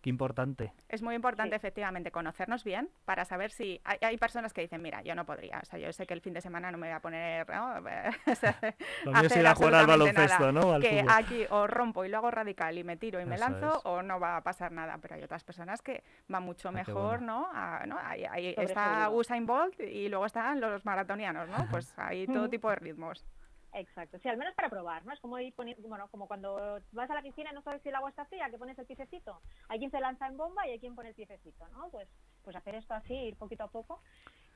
Qué 0.01 0.09
importante. 0.09 0.73
Es 0.89 1.03
muy 1.03 1.15
importante, 1.15 1.51
Sí. 1.51 1.57
efectivamente, 1.57 2.11
conocernos 2.11 2.65
bien 2.65 2.89
para 3.05 3.25
saber 3.27 3.51
si 3.51 3.81
hay, 3.85 3.99
hay 4.01 4.17
personas 4.17 4.55
que 4.55 4.63
dicen, 4.63 4.81
mira, 4.81 5.03
yo 5.03 5.15
no 5.15 5.27
podría, 5.27 5.59
o 5.63 5.65
sea, 5.67 5.79
yo 5.79 5.93
sé 5.93 6.07
que 6.07 6.15
el 6.15 6.23
fin 6.23 6.33
de 6.33 6.41
semana 6.41 6.71
no 6.71 6.79
me 6.79 6.87
voy 6.87 6.97
a 6.97 7.01
poner, 7.01 7.47
¿no? 7.51 7.75
Lo 9.05 9.13
mío 9.13 9.21
es 9.21 9.27
hacer 9.27 9.41
ir 9.41 9.47
a 9.47 9.55
jugar 9.55 9.75
al 9.75 9.87
baloncesto, 9.87 10.53
nada. 10.53 10.53
¿no? 10.53 10.73
Al 10.73 10.83
que 10.83 11.01
fútbol. 11.01 11.11
aquí 11.15 11.45
o 11.51 11.67
rompo 11.67 12.05
y 12.05 12.09
lo 12.09 12.17
hago 12.19 12.31
radical 12.31 12.79
y 12.79 12.85
me 12.85 12.97
tiro 12.97 13.21
y 13.21 13.27
me 13.27 13.35
Eso 13.35 13.45
lanzo 13.49 13.75
es. 13.77 13.81
o 13.85 14.03
no 14.03 14.19
va 14.19 14.37
a 14.39 14.43
pasar 14.43 14.73
nada, 14.73 14.97
pero 15.03 15.17
hay 15.17 15.23
otras 15.23 15.45
personas 15.45 15.83
que 15.83 16.03
va 16.33 16.41
mucho 16.41 16.69
Ah, 16.71 16.73
mejor, 16.73 17.19
bueno. 17.19 17.41
¿no? 17.41 17.49
A- 17.53 17.85
¿no? 17.87 17.99
Ahí, 18.03 18.55
está. 18.57 19.11
Usain 19.11 19.45
Bolt 19.45 19.79
y 19.81 20.09
luego 20.09 20.25
están 20.27 20.61
los 20.61 20.85
maratonianos, 20.87 21.49
¿no? 21.49 21.57
Pues 21.71 21.93
hay 21.99 22.27
todo 22.27 22.49
tipo 22.49 22.71
de 22.71 22.77
ritmos. 22.77 23.27
Exacto, 23.73 24.19
sí, 24.19 24.29
al 24.29 24.37
menos 24.37 24.55
para 24.55 24.69
probar, 24.69 25.05
¿no? 25.05 25.13
Es 25.13 25.21
como 25.21 25.39
ir 25.39 25.55
poniendo, 25.55 25.87
bueno, 25.89 26.09
como 26.09 26.27
cuando 26.27 26.81
vas 26.93 27.11
a 27.11 27.15
la 27.15 27.23
piscina 27.23 27.51
y 27.51 27.55
no 27.55 27.63
sabes 27.63 27.81
si 27.83 27.89
el 27.89 27.95
agua 27.95 28.11
está 28.11 28.25
fría, 28.25 28.51
que 28.51 28.59
pones 28.59 28.79
el 28.79 28.87
piececito. 28.87 29.41
Hay 29.69 29.79
quien 29.79 29.91
se 29.91 30.01
lanza 30.01 30.27
en 30.27 30.37
bomba 30.37 30.67
y 30.67 30.73
hay 30.73 30.81
quien 30.81 30.97
pone 30.97 31.11
el 31.11 31.15
piececito, 31.15 31.69
¿no? 31.69 31.89
Pues, 31.91 32.09
pues 32.43 32.57
hacer 32.57 32.75
esto 32.75 32.95
así, 32.95 33.15
ir 33.15 33.37
poquito 33.37 33.65
a 33.65 33.69
poco, 33.69 34.03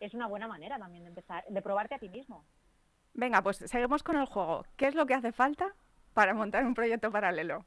es 0.01 0.15
una 0.15 0.27
buena 0.27 0.49
manera 0.49 0.79
también 0.79 1.05
de 1.05 1.11
empezar, 1.11 1.45
de 1.49 1.63
probarte 1.63 1.95
a 1.95 1.99
ti 1.99 2.09
mismo. 2.09 2.45
Venga, 3.13 3.43
pues 3.43 3.59
seguimos 3.59 4.03
con 4.03 4.17
el 4.17 4.27
juego. 4.27 4.65
¿Qué 4.77 4.89
es 4.89 4.97
lo 4.97 5.07
que 5.07 5.15
hace 5.15 5.31
falta 5.31 5.73
para 6.13 6.35
montar 6.35 6.65
un 6.65 6.75
proyecto 6.75 7.13
paralelo? 7.13 7.65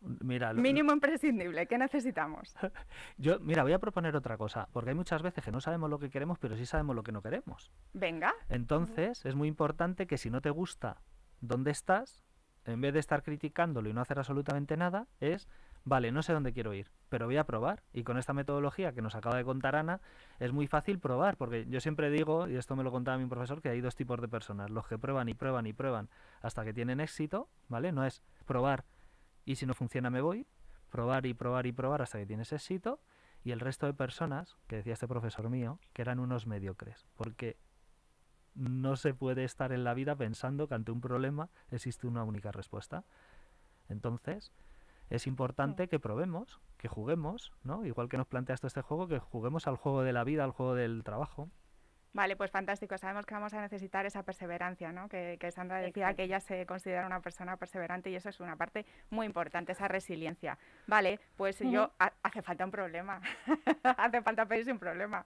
Mira, 0.00 0.52
Mínimo 0.54 0.92
imprescindible, 0.92 1.66
¿qué 1.66 1.78
necesitamos? 1.78 2.54
yo, 3.18 3.38
mira, 3.40 3.62
voy 3.62 3.72
a 3.72 3.78
proponer 3.78 4.16
otra 4.16 4.36
cosa, 4.36 4.68
porque 4.72 4.90
hay 4.90 4.96
muchas 4.96 5.22
veces 5.22 5.44
que 5.44 5.52
no 5.52 5.60
sabemos 5.60 5.90
lo 5.90 5.98
que 5.98 6.10
queremos, 6.10 6.38
pero 6.38 6.56
sí 6.56 6.66
sabemos 6.66 6.96
lo 6.96 7.02
que 7.02 7.12
no 7.12 7.22
queremos. 7.22 7.70
Venga, 7.92 8.34
Entonces, 8.48 9.24
es 9.24 9.34
muy 9.34 9.48
importante 9.48 10.06
que 10.06 10.18
si 10.18 10.30
no 10.30 10.40
te 10.40 10.50
gusta 10.50 11.02
dónde 11.40 11.70
estás, 11.70 12.22
en 12.64 12.80
vez 12.80 12.92
de 12.92 13.00
estar 13.00 13.22
criticándolo 13.22 13.88
y 13.88 13.92
no 13.92 14.00
hacer 14.00 14.18
absolutamente 14.18 14.76
nada, 14.76 15.06
es, 15.20 15.48
vale, 15.84 16.10
no 16.10 16.22
sé 16.22 16.32
dónde 16.32 16.52
quiero 16.52 16.74
ir, 16.74 16.90
pero 17.08 17.26
voy 17.26 17.36
a 17.36 17.44
probar. 17.44 17.82
Y 17.92 18.02
con 18.02 18.18
esta 18.18 18.32
metodología 18.32 18.92
que 18.92 19.02
nos 19.02 19.14
acaba 19.14 19.36
de 19.36 19.44
contar 19.44 19.76
Ana, 19.76 20.00
es 20.40 20.52
muy 20.52 20.66
fácil 20.66 20.98
probar, 20.98 21.36
porque 21.36 21.66
yo 21.68 21.80
siempre 21.80 22.10
digo, 22.10 22.48
y 22.48 22.56
esto 22.56 22.76
me 22.76 22.84
lo 22.84 22.90
contaba 22.90 23.18
mi 23.18 23.26
profesor, 23.26 23.62
que 23.62 23.68
hay 23.68 23.80
dos 23.80 23.94
tipos 23.94 24.20
de 24.20 24.28
personas, 24.28 24.70
los 24.70 24.86
que 24.86 24.98
prueban 24.98 25.28
y 25.28 25.34
prueban 25.34 25.66
y 25.66 25.72
prueban 25.72 26.08
hasta 26.42 26.64
que 26.64 26.72
tienen 26.72 27.00
éxito, 27.00 27.48
¿vale? 27.68 27.92
No 27.92 28.04
es 28.04 28.22
probar 28.46 28.84
y 29.46 29.56
si 29.56 29.64
no 29.64 29.72
funciona 29.72 30.10
me 30.10 30.20
voy, 30.20 30.46
probar 30.90 31.24
y 31.24 31.32
probar 31.32 31.66
y 31.66 31.72
probar 31.72 32.02
hasta 32.02 32.18
que 32.18 32.26
tienes 32.26 32.52
éxito, 32.52 33.00
y 33.42 33.52
el 33.52 33.60
resto 33.60 33.86
de 33.86 33.94
personas, 33.94 34.58
que 34.66 34.76
decía 34.76 34.92
este 34.92 35.08
profesor 35.08 35.48
mío, 35.48 35.78
que 35.94 36.02
eran 36.02 36.18
unos 36.18 36.46
mediocres, 36.46 37.06
porque 37.14 37.56
no 38.54 38.96
se 38.96 39.14
puede 39.14 39.44
estar 39.44 39.72
en 39.72 39.84
la 39.84 39.94
vida 39.94 40.16
pensando 40.16 40.66
que 40.66 40.74
ante 40.74 40.90
un 40.90 41.00
problema 41.00 41.48
existe 41.70 42.06
una 42.06 42.24
única 42.24 42.50
respuesta. 42.50 43.04
Entonces, 43.88 44.52
es 45.10 45.26
importante 45.26 45.88
que 45.88 46.00
probemos, 46.00 46.60
que 46.76 46.88
juguemos, 46.88 47.52
¿no? 47.62 47.84
Igual 47.84 48.08
que 48.08 48.16
nos 48.16 48.26
planteas 48.26 48.60
todo 48.60 48.68
este 48.68 48.82
juego, 48.82 49.06
que 49.06 49.20
juguemos 49.20 49.68
al 49.68 49.76
juego 49.76 50.02
de 50.02 50.12
la 50.12 50.24
vida, 50.24 50.42
al 50.42 50.50
juego 50.50 50.74
del 50.74 51.04
trabajo. 51.04 51.48
Vale, 52.16 52.34
pues 52.36 52.50
fantástico. 52.50 52.98
Sabemos 52.98 53.24
que 53.26 53.34
vamos 53.34 53.54
a 53.54 53.60
necesitar 53.60 54.06
esa 54.06 54.22
perseverancia, 54.24 54.90
¿no? 54.90 55.08
Que, 55.08 55.36
que 55.38 55.50
Sandra 55.52 55.78
decía 55.78 56.04
Exacto. 56.04 56.16
que 56.16 56.22
ella 56.24 56.40
se 56.40 56.66
considera 56.66 57.06
una 57.06 57.20
persona 57.20 57.56
perseverante 57.56 58.10
y 58.10 58.16
eso 58.16 58.28
es 58.28 58.40
una 58.40 58.56
parte 58.56 58.84
muy 59.10 59.26
importante, 59.26 59.72
esa 59.72 59.86
resiliencia. 59.88 60.58
Vale, 60.86 61.20
pues 61.36 61.60
yo, 61.60 61.92
ha- 61.98 62.12
hace 62.22 62.42
falta 62.42 62.64
un 62.64 62.70
problema. 62.70 63.20
hace 63.84 64.22
falta 64.22 64.46
pedirse 64.46 64.72
un 64.72 64.78
problema. 64.78 65.24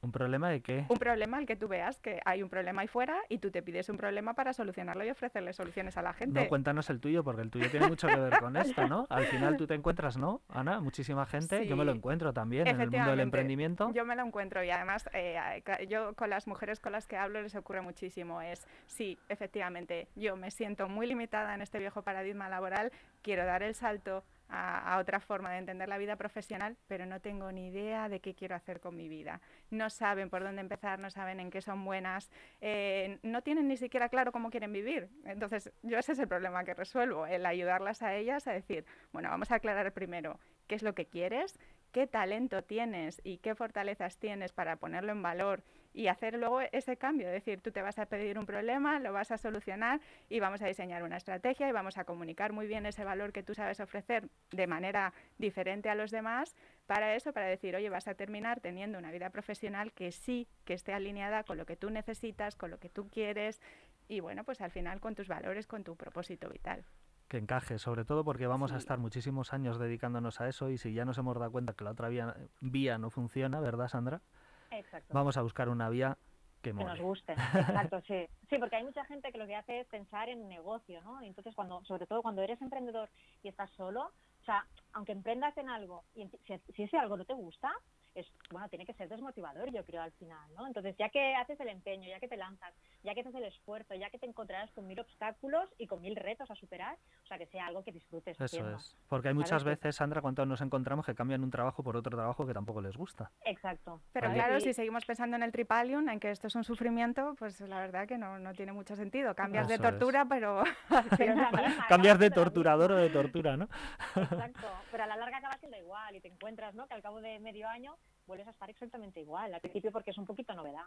¿Un 0.00 0.12
problema 0.12 0.48
de 0.48 0.60
qué? 0.62 0.86
Un 0.88 0.98
problema 0.98 1.38
al 1.38 1.46
que 1.46 1.56
tú 1.56 1.66
veas 1.66 1.98
que 2.00 2.20
hay 2.24 2.42
un 2.42 2.48
problema 2.48 2.82
ahí 2.82 2.88
fuera 2.88 3.16
y 3.28 3.38
tú 3.38 3.50
te 3.50 3.62
pides 3.62 3.88
un 3.88 3.96
problema 3.96 4.34
para 4.34 4.52
solucionarlo 4.52 5.04
y 5.04 5.10
ofrecerle 5.10 5.52
soluciones 5.52 5.96
a 5.96 6.02
la 6.02 6.12
gente. 6.12 6.40
No, 6.40 6.48
cuéntanos 6.48 6.88
el 6.90 7.00
tuyo, 7.00 7.24
porque 7.24 7.42
el 7.42 7.50
tuyo 7.50 7.68
tiene 7.70 7.88
mucho 7.88 8.06
que 8.06 8.16
ver 8.16 8.38
con 8.38 8.56
esto, 8.56 8.86
¿no? 8.86 9.06
Al 9.10 9.24
final 9.26 9.56
tú 9.56 9.66
te 9.66 9.74
encuentras, 9.74 10.16
¿no, 10.16 10.42
Ana? 10.48 10.80
Muchísima 10.80 11.26
gente, 11.26 11.66
yo 11.66 11.76
me 11.76 11.84
lo 11.84 11.92
encuentro 11.92 12.32
también 12.32 12.68
en 12.68 12.80
el 12.80 12.90
mundo 12.90 13.10
del 13.10 13.20
emprendimiento. 13.20 13.90
Yo 13.92 14.04
me 14.04 14.14
lo 14.14 14.24
encuentro 14.24 14.62
y 14.62 14.70
además 14.70 15.08
eh, 15.12 15.62
yo 15.88 16.14
con 16.14 16.30
las 16.30 16.46
mujeres 16.46 16.78
con 16.78 16.92
las 16.92 17.06
que 17.06 17.16
hablo 17.16 17.42
les 17.42 17.54
ocurre 17.56 17.80
muchísimo. 17.80 18.40
Es, 18.40 18.66
sí, 18.86 19.18
efectivamente, 19.28 20.08
yo 20.14 20.36
me 20.36 20.50
siento 20.50 20.88
muy 20.88 21.06
limitada 21.06 21.54
en 21.54 21.62
este 21.62 21.78
viejo 21.78 22.02
paradigma 22.02 22.48
laboral, 22.48 22.92
quiero 23.22 23.44
dar 23.44 23.62
el 23.62 23.74
salto 23.74 24.22
a, 24.48 24.98
otra 24.98 25.20
forma 25.20 25.52
de 25.52 25.58
entender 25.58 25.88
la 25.88 25.98
vida 25.98 26.16
profesional, 26.16 26.76
pero 26.86 27.06
no 27.06 27.20
tengo 27.20 27.52
ni 27.52 27.68
idea 27.68 28.08
de 28.08 28.20
qué 28.20 28.34
quiero 28.34 28.54
hacer 28.54 28.80
con 28.80 28.96
mi 28.96 29.08
vida. 29.08 29.40
No 29.70 29.90
saben 29.90 30.30
por 30.30 30.42
dónde 30.42 30.60
empezar, 30.60 30.98
no 30.98 31.10
saben 31.10 31.40
en 31.40 31.50
qué 31.50 31.60
son 31.60 31.84
buenas, 31.84 32.30
eh, 32.60 33.18
no 33.22 33.42
tienen 33.42 33.68
ni 33.68 33.76
siquiera 33.76 34.08
claro 34.08 34.32
cómo 34.32 34.50
quieren 34.50 34.72
vivir. 34.72 35.08
Entonces, 35.24 35.72
yo 35.82 35.98
ese 35.98 36.12
es 36.12 36.18
el 36.18 36.28
problema 36.28 36.64
que 36.64 36.74
resuelvo, 36.74 37.26
el 37.26 37.44
ayudarlas 37.46 38.02
a 38.02 38.14
ellas 38.14 38.46
a 38.46 38.52
decir, 38.52 38.84
bueno, 39.12 39.28
vamos 39.28 39.50
a 39.50 39.56
aclarar 39.56 39.92
primero 39.92 40.38
qué 40.66 40.74
es 40.74 40.82
lo 40.82 40.94
que 40.94 41.06
quieres, 41.06 41.58
qué 41.92 42.06
talento 42.06 42.62
tienes 42.62 43.20
y 43.24 43.38
qué 43.38 43.54
fortalezas 43.54 44.18
tienes 44.18 44.52
para 44.52 44.76
ponerlo 44.76 45.12
en 45.12 45.22
valor 45.22 45.62
y 45.94 46.08
hacer 46.08 46.34
luego 46.38 46.60
ese 46.60 46.96
cambio, 46.96 47.26
es 47.28 47.32
decir, 47.32 47.60
tú 47.60 47.72
te 47.72 47.82
vas 47.82 47.98
a 47.98 48.06
pedir 48.06 48.38
un 48.38 48.46
problema, 48.46 49.00
lo 49.00 49.12
vas 49.12 49.30
a 49.30 49.38
solucionar 49.38 50.00
y 50.28 50.38
vamos 50.38 50.62
a 50.62 50.66
diseñar 50.66 51.02
una 51.02 51.16
estrategia 51.16 51.68
y 51.68 51.72
vamos 51.72 51.98
a 51.98 52.04
comunicar 52.04 52.52
muy 52.52 52.66
bien 52.66 52.86
ese 52.86 53.04
valor 53.04 53.32
que 53.32 53.42
tú 53.42 53.54
sabes 53.54 53.80
ofrecer 53.80 54.28
de 54.52 54.66
manera 54.66 55.12
diferente 55.38 55.88
a 55.88 55.94
los 55.94 56.10
demás 56.10 56.54
para 56.86 57.14
eso, 57.14 57.32
para 57.32 57.46
decir, 57.46 57.74
oye, 57.74 57.90
vas 57.90 58.06
a 58.06 58.14
terminar 58.14 58.60
teniendo 58.60 58.98
una 58.98 59.10
vida 59.10 59.30
profesional 59.30 59.92
que 59.92 60.12
sí, 60.12 60.46
que 60.64 60.74
esté 60.74 60.92
alineada 60.92 61.42
con 61.42 61.56
lo 61.56 61.66
que 61.66 61.76
tú 61.76 61.90
necesitas, 61.90 62.54
con 62.54 62.70
lo 62.70 62.78
que 62.78 62.90
tú 62.90 63.08
quieres 63.08 63.60
y 64.08 64.20
bueno, 64.20 64.44
pues 64.44 64.60
al 64.60 64.70
final 64.70 65.00
con 65.00 65.14
tus 65.14 65.26
valores, 65.26 65.66
con 65.66 65.84
tu 65.84 65.96
propósito 65.96 66.48
vital 66.48 66.84
que 67.28 67.36
encaje, 67.36 67.78
sobre 67.78 68.04
todo 68.04 68.24
porque 68.24 68.46
vamos 68.46 68.70
sí. 68.70 68.74
a 68.74 68.78
estar 68.78 68.98
muchísimos 68.98 69.52
años 69.52 69.78
dedicándonos 69.78 70.40
a 70.40 70.48
eso 70.48 70.70
y 70.70 70.78
si 70.78 70.94
ya 70.94 71.04
nos 71.04 71.18
hemos 71.18 71.38
dado 71.38 71.52
cuenta 71.52 71.74
que 71.74 71.84
la 71.84 71.90
otra 71.90 72.08
vía, 72.08 72.34
vía 72.60 72.98
no 72.98 73.10
funciona, 73.10 73.60
¿verdad, 73.60 73.88
Sandra? 73.88 74.22
Exacto. 74.70 75.12
Vamos 75.12 75.36
a 75.36 75.42
buscar 75.42 75.68
una 75.68 75.88
vía 75.90 76.16
que, 76.62 76.72
que 76.72 76.84
nos 76.84 76.98
guste. 76.98 77.32
Exacto, 77.32 78.00
sí. 78.06 78.26
Sí, 78.48 78.58
porque 78.58 78.76
hay 78.76 78.84
mucha 78.84 79.04
gente 79.04 79.30
que 79.30 79.38
lo 79.38 79.46
que 79.46 79.56
hace 79.56 79.80
es 79.80 79.86
pensar 79.88 80.28
en 80.28 80.48
negocio, 80.48 81.02
¿no? 81.02 81.20
Entonces, 81.22 81.54
cuando, 81.54 81.84
sobre 81.84 82.06
todo 82.06 82.22
cuando 82.22 82.42
eres 82.42 82.60
emprendedor 82.62 83.10
y 83.42 83.48
estás 83.48 83.70
solo, 83.72 84.10
o 84.40 84.44
sea, 84.44 84.66
aunque 84.94 85.12
emprendas 85.12 85.56
en 85.58 85.68
algo 85.68 86.04
y 86.14 86.26
si, 86.46 86.58
si 86.74 86.82
ese 86.82 86.96
algo 86.96 87.16
no 87.16 87.24
te 87.24 87.34
gusta, 87.34 87.72
es, 88.20 88.32
bueno, 88.50 88.68
tiene 88.68 88.86
que 88.86 88.94
ser 88.94 89.08
desmotivador, 89.08 89.70
yo 89.72 89.84
creo, 89.84 90.02
al 90.02 90.12
final, 90.12 90.48
¿no? 90.54 90.66
Entonces, 90.66 90.96
ya 90.98 91.08
que 91.08 91.34
haces 91.34 91.58
el 91.60 91.68
empeño, 91.68 92.08
ya 92.08 92.20
que 92.20 92.28
te 92.28 92.36
lanzas, 92.36 92.74
ya 93.02 93.14
que 93.14 93.20
haces 93.20 93.34
el 93.34 93.44
esfuerzo, 93.44 93.94
ya 93.94 94.10
que 94.10 94.18
te 94.18 94.26
encontrarás 94.26 94.70
con 94.72 94.86
mil 94.86 95.00
obstáculos 95.00 95.68
y 95.78 95.86
con 95.86 96.00
mil 96.00 96.16
retos 96.16 96.50
a 96.50 96.54
superar, 96.54 96.96
o 97.24 97.26
sea, 97.26 97.38
que 97.38 97.46
sea 97.46 97.66
algo 97.66 97.82
que 97.84 97.92
disfrutes 97.92 98.36
Eso 98.36 98.44
haciendo. 98.44 98.76
es. 98.76 98.96
Porque 99.08 99.28
hay 99.28 99.34
muchas 99.34 99.64
veces, 99.64 99.96
Sandra, 99.96 100.20
cuando 100.20 100.44
nos 100.46 100.60
encontramos 100.60 101.06
que 101.06 101.14
cambian 101.14 101.42
un 101.42 101.50
trabajo 101.50 101.82
por 101.82 101.96
otro 101.96 102.16
trabajo 102.16 102.46
que 102.46 102.54
tampoco 102.54 102.80
les 102.80 102.96
gusta. 102.96 103.30
Exacto. 103.44 104.00
Pero 104.12 104.32
claro, 104.32 104.60
si 104.60 104.72
seguimos 104.72 105.04
pensando 105.04 105.36
en 105.36 105.42
el 105.42 105.52
tripalium, 105.52 106.08
en 106.08 106.20
que 106.20 106.30
esto 106.30 106.46
es 106.46 106.54
un 106.54 106.64
sufrimiento, 106.64 107.34
pues 107.38 107.60
la 107.60 107.80
verdad 107.80 108.06
que 108.06 108.18
no, 108.18 108.38
no 108.38 108.52
tiene 108.54 108.72
mucho 108.72 108.96
sentido. 108.96 109.34
Cambias 109.34 109.70
Eso 109.70 109.80
de 109.80 109.90
tortura, 109.90 110.22
es. 110.22 110.28
pero... 110.28 110.62
pero 111.18 111.34
misma, 111.34 111.50
Cambias 111.88 112.18
de 112.18 112.30
torturador 112.30 112.92
o 112.92 112.96
de 112.96 113.10
tortura, 113.10 113.56
¿no? 113.56 113.68
Exacto. 114.16 114.68
Pero 114.90 115.04
a 115.04 115.06
la 115.06 115.16
larga 115.16 115.38
acaba 115.38 115.56
siendo 115.58 115.76
igual 115.76 116.16
y 116.16 116.20
te 116.20 116.28
encuentras, 116.28 116.74
¿no? 116.74 116.86
Que 116.86 116.94
al 116.94 117.02
cabo 117.02 117.20
de 117.20 117.38
medio 117.38 117.68
año 117.68 117.96
vuelves 118.28 118.46
a 118.46 118.50
estar 118.50 118.70
exactamente 118.70 119.20
igual, 119.20 119.52
al 119.52 119.60
principio 119.60 119.90
porque 119.90 120.12
es 120.12 120.18
un 120.18 120.26
poquito 120.26 120.54
novedad. 120.54 120.84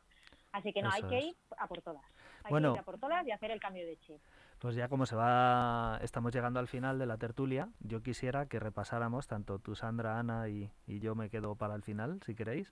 Así 0.54 0.72
que 0.72 0.82
no, 0.82 0.88
Eso 0.90 0.98
hay 0.98 1.10
que 1.10 1.28
ir 1.28 1.36
a 1.58 1.68
por 1.68 1.82
todas. 1.82 2.04
Hay 2.44 2.52
Bueno. 2.52 2.72
que 2.72 2.78
ir 2.78 2.82
a 2.82 2.86
por 2.86 2.98
todas 2.98 3.28
y 3.28 3.32
hacer 3.32 3.52
el 3.52 3.60
cambio 3.60 3.86
de 3.86 3.98
chip. 3.98 4.22
Pues 4.60 4.76
ya 4.76 4.88
como 4.88 5.06
se 5.06 5.16
va, 5.16 6.00
estamos 6.02 6.32
llegando 6.34 6.60
al 6.60 6.68
final 6.68 7.00
de 7.00 7.06
la 7.08 7.18
tertulia, 7.18 7.68
yo 7.80 8.02
quisiera 8.04 8.46
que 8.46 8.60
repasáramos, 8.60 9.28
tanto 9.28 9.60
tú, 9.60 9.76
Sandra, 9.76 10.20
Ana 10.20 10.48
y, 10.48 10.72
y 10.88 11.00
yo 11.00 11.16
me 11.16 11.30
quedo 11.30 11.56
para 11.56 11.76
el 11.76 11.82
final, 11.84 12.22
si 12.26 12.36
queréis. 12.36 12.72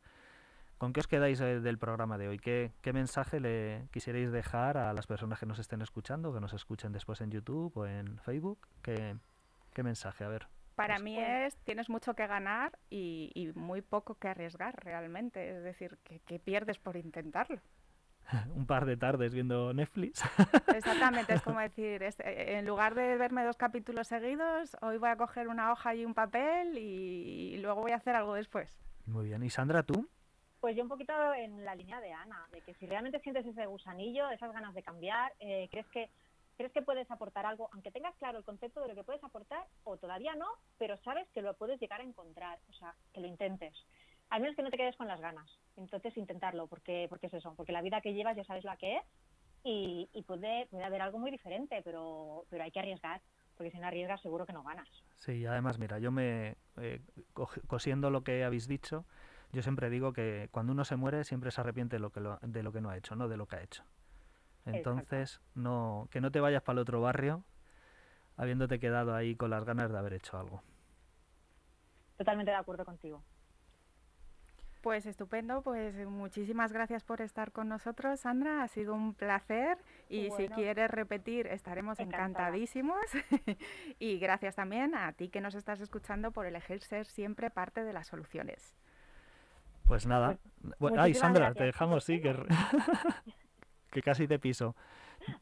¿Con 0.77 0.93
qué 0.93 1.01
os 1.01 1.07
quedáis 1.07 1.41
eh, 1.41 1.59
del 1.59 1.77
programa 1.77 2.17
de 2.17 2.29
hoy? 2.29 2.39
¿Qué, 2.39 2.71
¿Qué 2.81 2.93
mensaje 2.93 3.41
le 3.41 3.89
quisierais 3.91 4.31
dejar 4.31 4.77
a 4.77 4.93
las 4.93 5.07
personas 5.07 5.37
que 5.37 5.45
nos 5.45 5.59
estén 5.59 5.81
escuchando, 5.81 6.33
que 6.33 6.39
nos 6.39 6.53
escuchen 6.53 6.93
después 6.93 7.19
en 7.19 7.31
YouTube 7.31 7.75
o 7.75 7.85
en 7.85 8.17
Facebook? 8.19 8.59
¿Qué, 8.81 9.17
qué 9.73 9.83
mensaje? 9.83 10.23
A 10.23 10.29
ver. 10.29 10.47
Para 10.79 10.93
Pues, 10.95 11.03
mí 11.03 11.19
es, 11.19 11.57
tienes 11.65 11.89
mucho 11.89 12.13
que 12.13 12.25
ganar 12.25 12.79
y, 12.89 13.31
y 13.35 13.47
muy 13.59 13.81
poco 13.81 14.15
que 14.15 14.29
arriesgar 14.29 14.73
realmente. 14.81 15.57
Es 15.57 15.61
decir, 15.61 15.97
que, 16.05 16.21
que 16.21 16.39
pierdes 16.39 16.77
por 16.79 16.95
intentarlo. 16.95 17.59
Un 18.55 18.65
par 18.65 18.85
de 18.85 18.95
tardes 18.95 19.33
viendo 19.33 19.73
Netflix. 19.73 20.23
Exactamente, 20.73 21.33
es 21.33 21.41
como 21.43 21.59
decir, 21.59 22.01
es- 22.01 22.21
eh, 22.21 22.59
en 22.59 22.65
lugar 22.65 22.95
de 22.95 23.17
verme 23.17 23.43
dos 23.43 23.57
capítulos 23.57 24.07
seguidos, 24.07 24.77
hoy 24.81 24.97
voy 24.97 25.09
a 25.09 25.17
coger 25.17 25.49
una 25.49 25.73
hoja 25.73 25.95
y 25.95 26.05
un 26.05 26.13
papel 26.13 26.77
y, 26.77 27.55
y 27.55 27.57
luego 27.57 27.81
voy 27.81 27.91
a 27.91 27.97
hacer 27.97 28.15
algo 28.15 28.33
después. 28.35 28.79
Muy 29.05 29.25
bien. 29.25 29.43
¿Y 29.43 29.49
Sandra, 29.49 29.83
tú? 29.83 30.07
Pues 30.61 30.77
yo 30.77 30.83
un 30.83 30.89
poquito 30.89 31.11
en 31.33 31.65
la 31.65 31.75
línea 31.75 31.99
de 31.99 32.13
Ana, 32.13 32.47
de 32.53 32.61
que 32.61 32.73
si 32.75 32.85
realmente 32.85 33.19
sientes 33.19 33.45
ese 33.45 33.65
gusanillo, 33.65 34.29
esas 34.29 34.53
ganas 34.53 34.73
de 34.73 34.83
cambiar, 34.83 35.33
eh, 35.41 35.67
crees 35.71 35.87
que 35.87 36.09
crees 36.59 36.73
que 36.73 36.81
puedes 36.81 37.09
aportar 37.09 37.45
algo, 37.45 37.69
aunque 37.71 37.89
tengas 37.89 38.13
claro 38.17 38.37
el 38.37 38.43
concepto 38.43 38.81
de 38.81 38.89
lo 38.89 38.95
que 38.95 39.05
puedes 39.05 39.23
aportar, 39.23 39.65
o 39.85 39.95
todavía 39.95 40.35
no, 40.35 40.45
pero 40.77 40.97
sabes 40.97 41.25
que 41.29 41.41
lo 41.41 41.53
puedes 41.53 41.79
llegar 41.79 42.01
a 42.01 42.03
encontrar, 42.03 42.59
o 42.67 42.73
sea, 42.73 42.93
que 43.13 43.21
lo 43.21 43.27
intentes. 43.27 43.73
Al 44.29 44.41
menos 44.41 44.57
que 44.57 44.63
no 44.63 44.69
te 44.69 44.75
quedes 44.75 44.97
con 44.97 45.07
las 45.07 45.21
ganas. 45.21 45.49
Entonces 45.77 46.17
intentarlo, 46.17 46.67
porque, 46.67 47.05
porque 47.07 47.27
es 47.27 47.33
eso, 47.35 47.53
porque 47.55 47.71
la 47.71 47.81
vida 47.81 48.01
que 48.01 48.13
llevas 48.13 48.35
ya 48.35 48.43
sabes 48.43 48.65
la 48.65 48.75
que 48.75 48.97
es 48.97 49.03
y, 49.63 50.09
y 50.11 50.21
puede, 50.23 50.67
puede 50.67 50.83
haber 50.83 51.01
algo 51.01 51.17
muy 51.17 51.31
diferente, 51.31 51.81
pero, 51.81 52.43
pero 52.49 52.61
hay 52.65 52.71
que 52.71 52.79
arriesgar, 52.81 53.21
porque 53.55 53.71
si 53.71 53.79
no 53.79 53.87
arriesgas 53.87 54.21
seguro 54.21 54.45
que 54.45 54.51
no 54.51 54.61
ganas. 54.63 54.89
Sí, 55.17 55.45
además, 55.45 55.79
mira, 55.79 55.97
yo 55.99 56.11
me, 56.11 56.57
eh, 56.75 56.99
cosiendo 57.67 58.09
lo 58.09 58.25
que 58.25 58.43
habéis 58.43 58.67
dicho, 58.67 59.05
yo 59.53 59.61
siempre 59.61 59.89
digo 59.89 60.11
que 60.11 60.49
cuando 60.51 60.73
uno 60.73 60.83
se 60.83 60.97
muere 60.97 61.23
siempre 61.23 61.51
se 61.51 61.61
arrepiente 61.61 61.95
de 61.95 62.01
lo 62.01 62.09
que, 62.11 62.19
lo- 62.19 62.37
de 62.41 62.63
lo 62.63 62.73
que 62.73 62.81
no 62.81 62.89
ha 62.89 62.97
hecho, 62.97 63.15
no 63.15 63.29
de 63.29 63.37
lo 63.37 63.47
que 63.47 63.55
ha 63.55 63.61
hecho. 63.63 63.85
Entonces, 64.65 65.41
no, 65.55 66.07
que 66.11 66.21
no 66.21 66.31
te 66.31 66.39
vayas 66.39 66.61
para 66.61 66.73
el 66.73 66.79
otro 66.79 67.01
barrio 67.01 67.43
habiéndote 68.37 68.79
quedado 68.79 69.13
ahí 69.15 69.35
con 69.35 69.49
las 69.49 69.65
ganas 69.65 69.91
de 69.91 69.97
haber 69.97 70.13
hecho 70.13 70.39
algo. 70.39 70.63
Totalmente 72.17 72.51
de 72.51 72.57
acuerdo 72.57 72.85
contigo. 72.85 73.21
Pues 74.81 75.05
estupendo, 75.05 75.61
pues 75.61 75.93
muchísimas 76.07 76.71
gracias 76.71 77.03
por 77.03 77.19
estar 77.19 77.51
con 77.51 77.67
nosotros, 77.67 78.21
Sandra. 78.21 78.63
Ha 78.63 78.67
sido 78.69 78.93
un 78.93 79.13
placer 79.13 79.77
y 80.07 80.31
si 80.31 80.47
quieres 80.47 80.89
repetir 80.89 81.47
estaremos 81.47 81.99
Encantada. 81.99 82.29
encantadísimos. 82.47 83.01
y 83.99 84.19
gracias 84.19 84.55
también 84.55 84.95
a 84.95 85.11
ti 85.11 85.27
que 85.27 85.41
nos 85.41 85.53
estás 85.55 85.81
escuchando 85.81 86.31
por 86.31 86.45
elegir 86.45 86.81
ser 86.81 87.07
siempre 87.07 87.49
parte 87.49 87.83
de 87.83 87.91
las 87.91 88.07
soluciones. 88.07 88.73
Pues 89.85 90.07
nada. 90.07 90.37
Bu- 90.79 90.97
Ay, 90.97 91.13
Sandra, 91.13 91.45
gracias. 91.47 91.57
te 91.57 91.63
dejamos, 91.65 92.05
sí, 92.05 92.21
que, 92.21 92.33
que 93.91 94.01
casi 94.01 94.27
te 94.27 94.39
piso. 94.39 94.75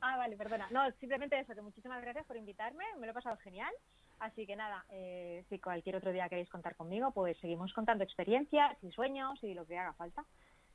Ah, 0.02 0.18
vale, 0.18 0.36
perdona. 0.36 0.68
No, 0.72 0.90
simplemente 1.00 1.40
eso, 1.40 1.54
que 1.54 1.62
muchísimas 1.62 2.02
gracias 2.02 2.26
por 2.26 2.38
invitarme, 2.38 2.84
me 3.00 3.06
lo 3.06 3.12
he 3.12 3.14
pasado 3.14 3.38
genial. 3.38 3.74
Así 4.20 4.48
que 4.48 4.56
nada, 4.56 4.84
eh, 4.90 5.46
si 5.50 5.60
cualquier 5.60 5.96
otro 5.96 6.12
día 6.12 6.28
queréis 6.28 6.50
contar 6.50 6.76
conmigo, 6.76 7.12
pues 7.12 7.38
seguimos 7.38 7.72
contando 7.74 8.04
experiencias 8.04 8.76
y 8.82 8.92
sueños 8.92 9.42
y 9.44 9.54
lo 9.54 9.66
que 9.66 9.78
haga 9.78 9.94
falta. 9.94 10.26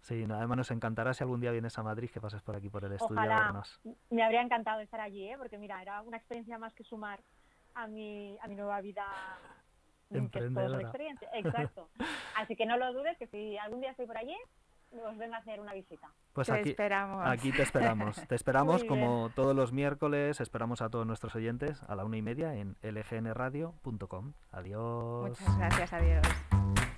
Sí, 0.00 0.26
no, 0.26 0.34
además 0.34 0.56
nos 0.58 0.70
encantará 0.70 1.14
si 1.14 1.22
algún 1.22 1.40
día 1.40 1.52
vienes 1.52 1.78
a 1.78 1.82
Madrid 1.82 2.10
que 2.10 2.20
pases 2.20 2.42
por 2.42 2.56
aquí 2.56 2.68
por 2.68 2.84
el 2.84 2.92
estudio 2.92 3.20
a 3.20 3.24
Ojalá. 3.24 3.44
vernos. 3.44 3.80
Me 4.10 4.22
habría 4.22 4.42
encantado 4.42 4.80
estar 4.80 5.00
allí, 5.00 5.28
¿eh? 5.28 5.36
porque 5.38 5.58
mira, 5.58 5.80
era 5.80 6.02
una 6.02 6.16
experiencia 6.16 6.58
más 6.58 6.74
que 6.74 6.82
sumar 6.84 7.20
a 7.74 7.86
mi, 7.86 8.36
a 8.40 8.48
mi 8.48 8.56
nueva 8.56 8.80
vida. 8.80 9.06
Emprendedora. 10.10 10.82
experiencia. 10.82 11.28
Exacto. 11.32 11.88
Así 12.36 12.56
que 12.56 12.66
no 12.66 12.76
lo 12.76 12.92
dudes, 12.92 13.16
que 13.16 13.26
si 13.28 13.56
algún 13.58 13.80
día 13.80 13.90
estoy 13.90 14.06
por 14.06 14.18
allí, 14.18 14.36
os 15.00 15.16
vengo 15.16 15.34
a 15.34 15.38
hacer 15.38 15.60
una 15.60 15.72
visita. 15.72 16.08
Pues 16.32 16.46
Te 16.46 16.54
aquí, 16.54 16.70
esperamos. 16.70 17.26
Aquí 17.26 17.52
te 17.52 17.62
esperamos. 17.62 18.16
Te 18.28 18.34
esperamos 18.34 18.84
como 18.84 19.30
todos 19.34 19.54
los 19.54 19.72
miércoles. 19.72 20.40
Esperamos 20.40 20.82
a 20.82 20.88
todos 20.88 21.06
nuestros 21.06 21.34
oyentes 21.34 21.82
a 21.88 21.94
la 21.94 22.04
una 22.04 22.16
y 22.16 22.22
media 22.22 22.54
en 22.54 22.76
lgnradio.com. 22.82 24.32
Adiós. 24.50 25.28
Muchas 25.40 25.58
gracias, 25.58 25.92
adiós. 25.92 26.91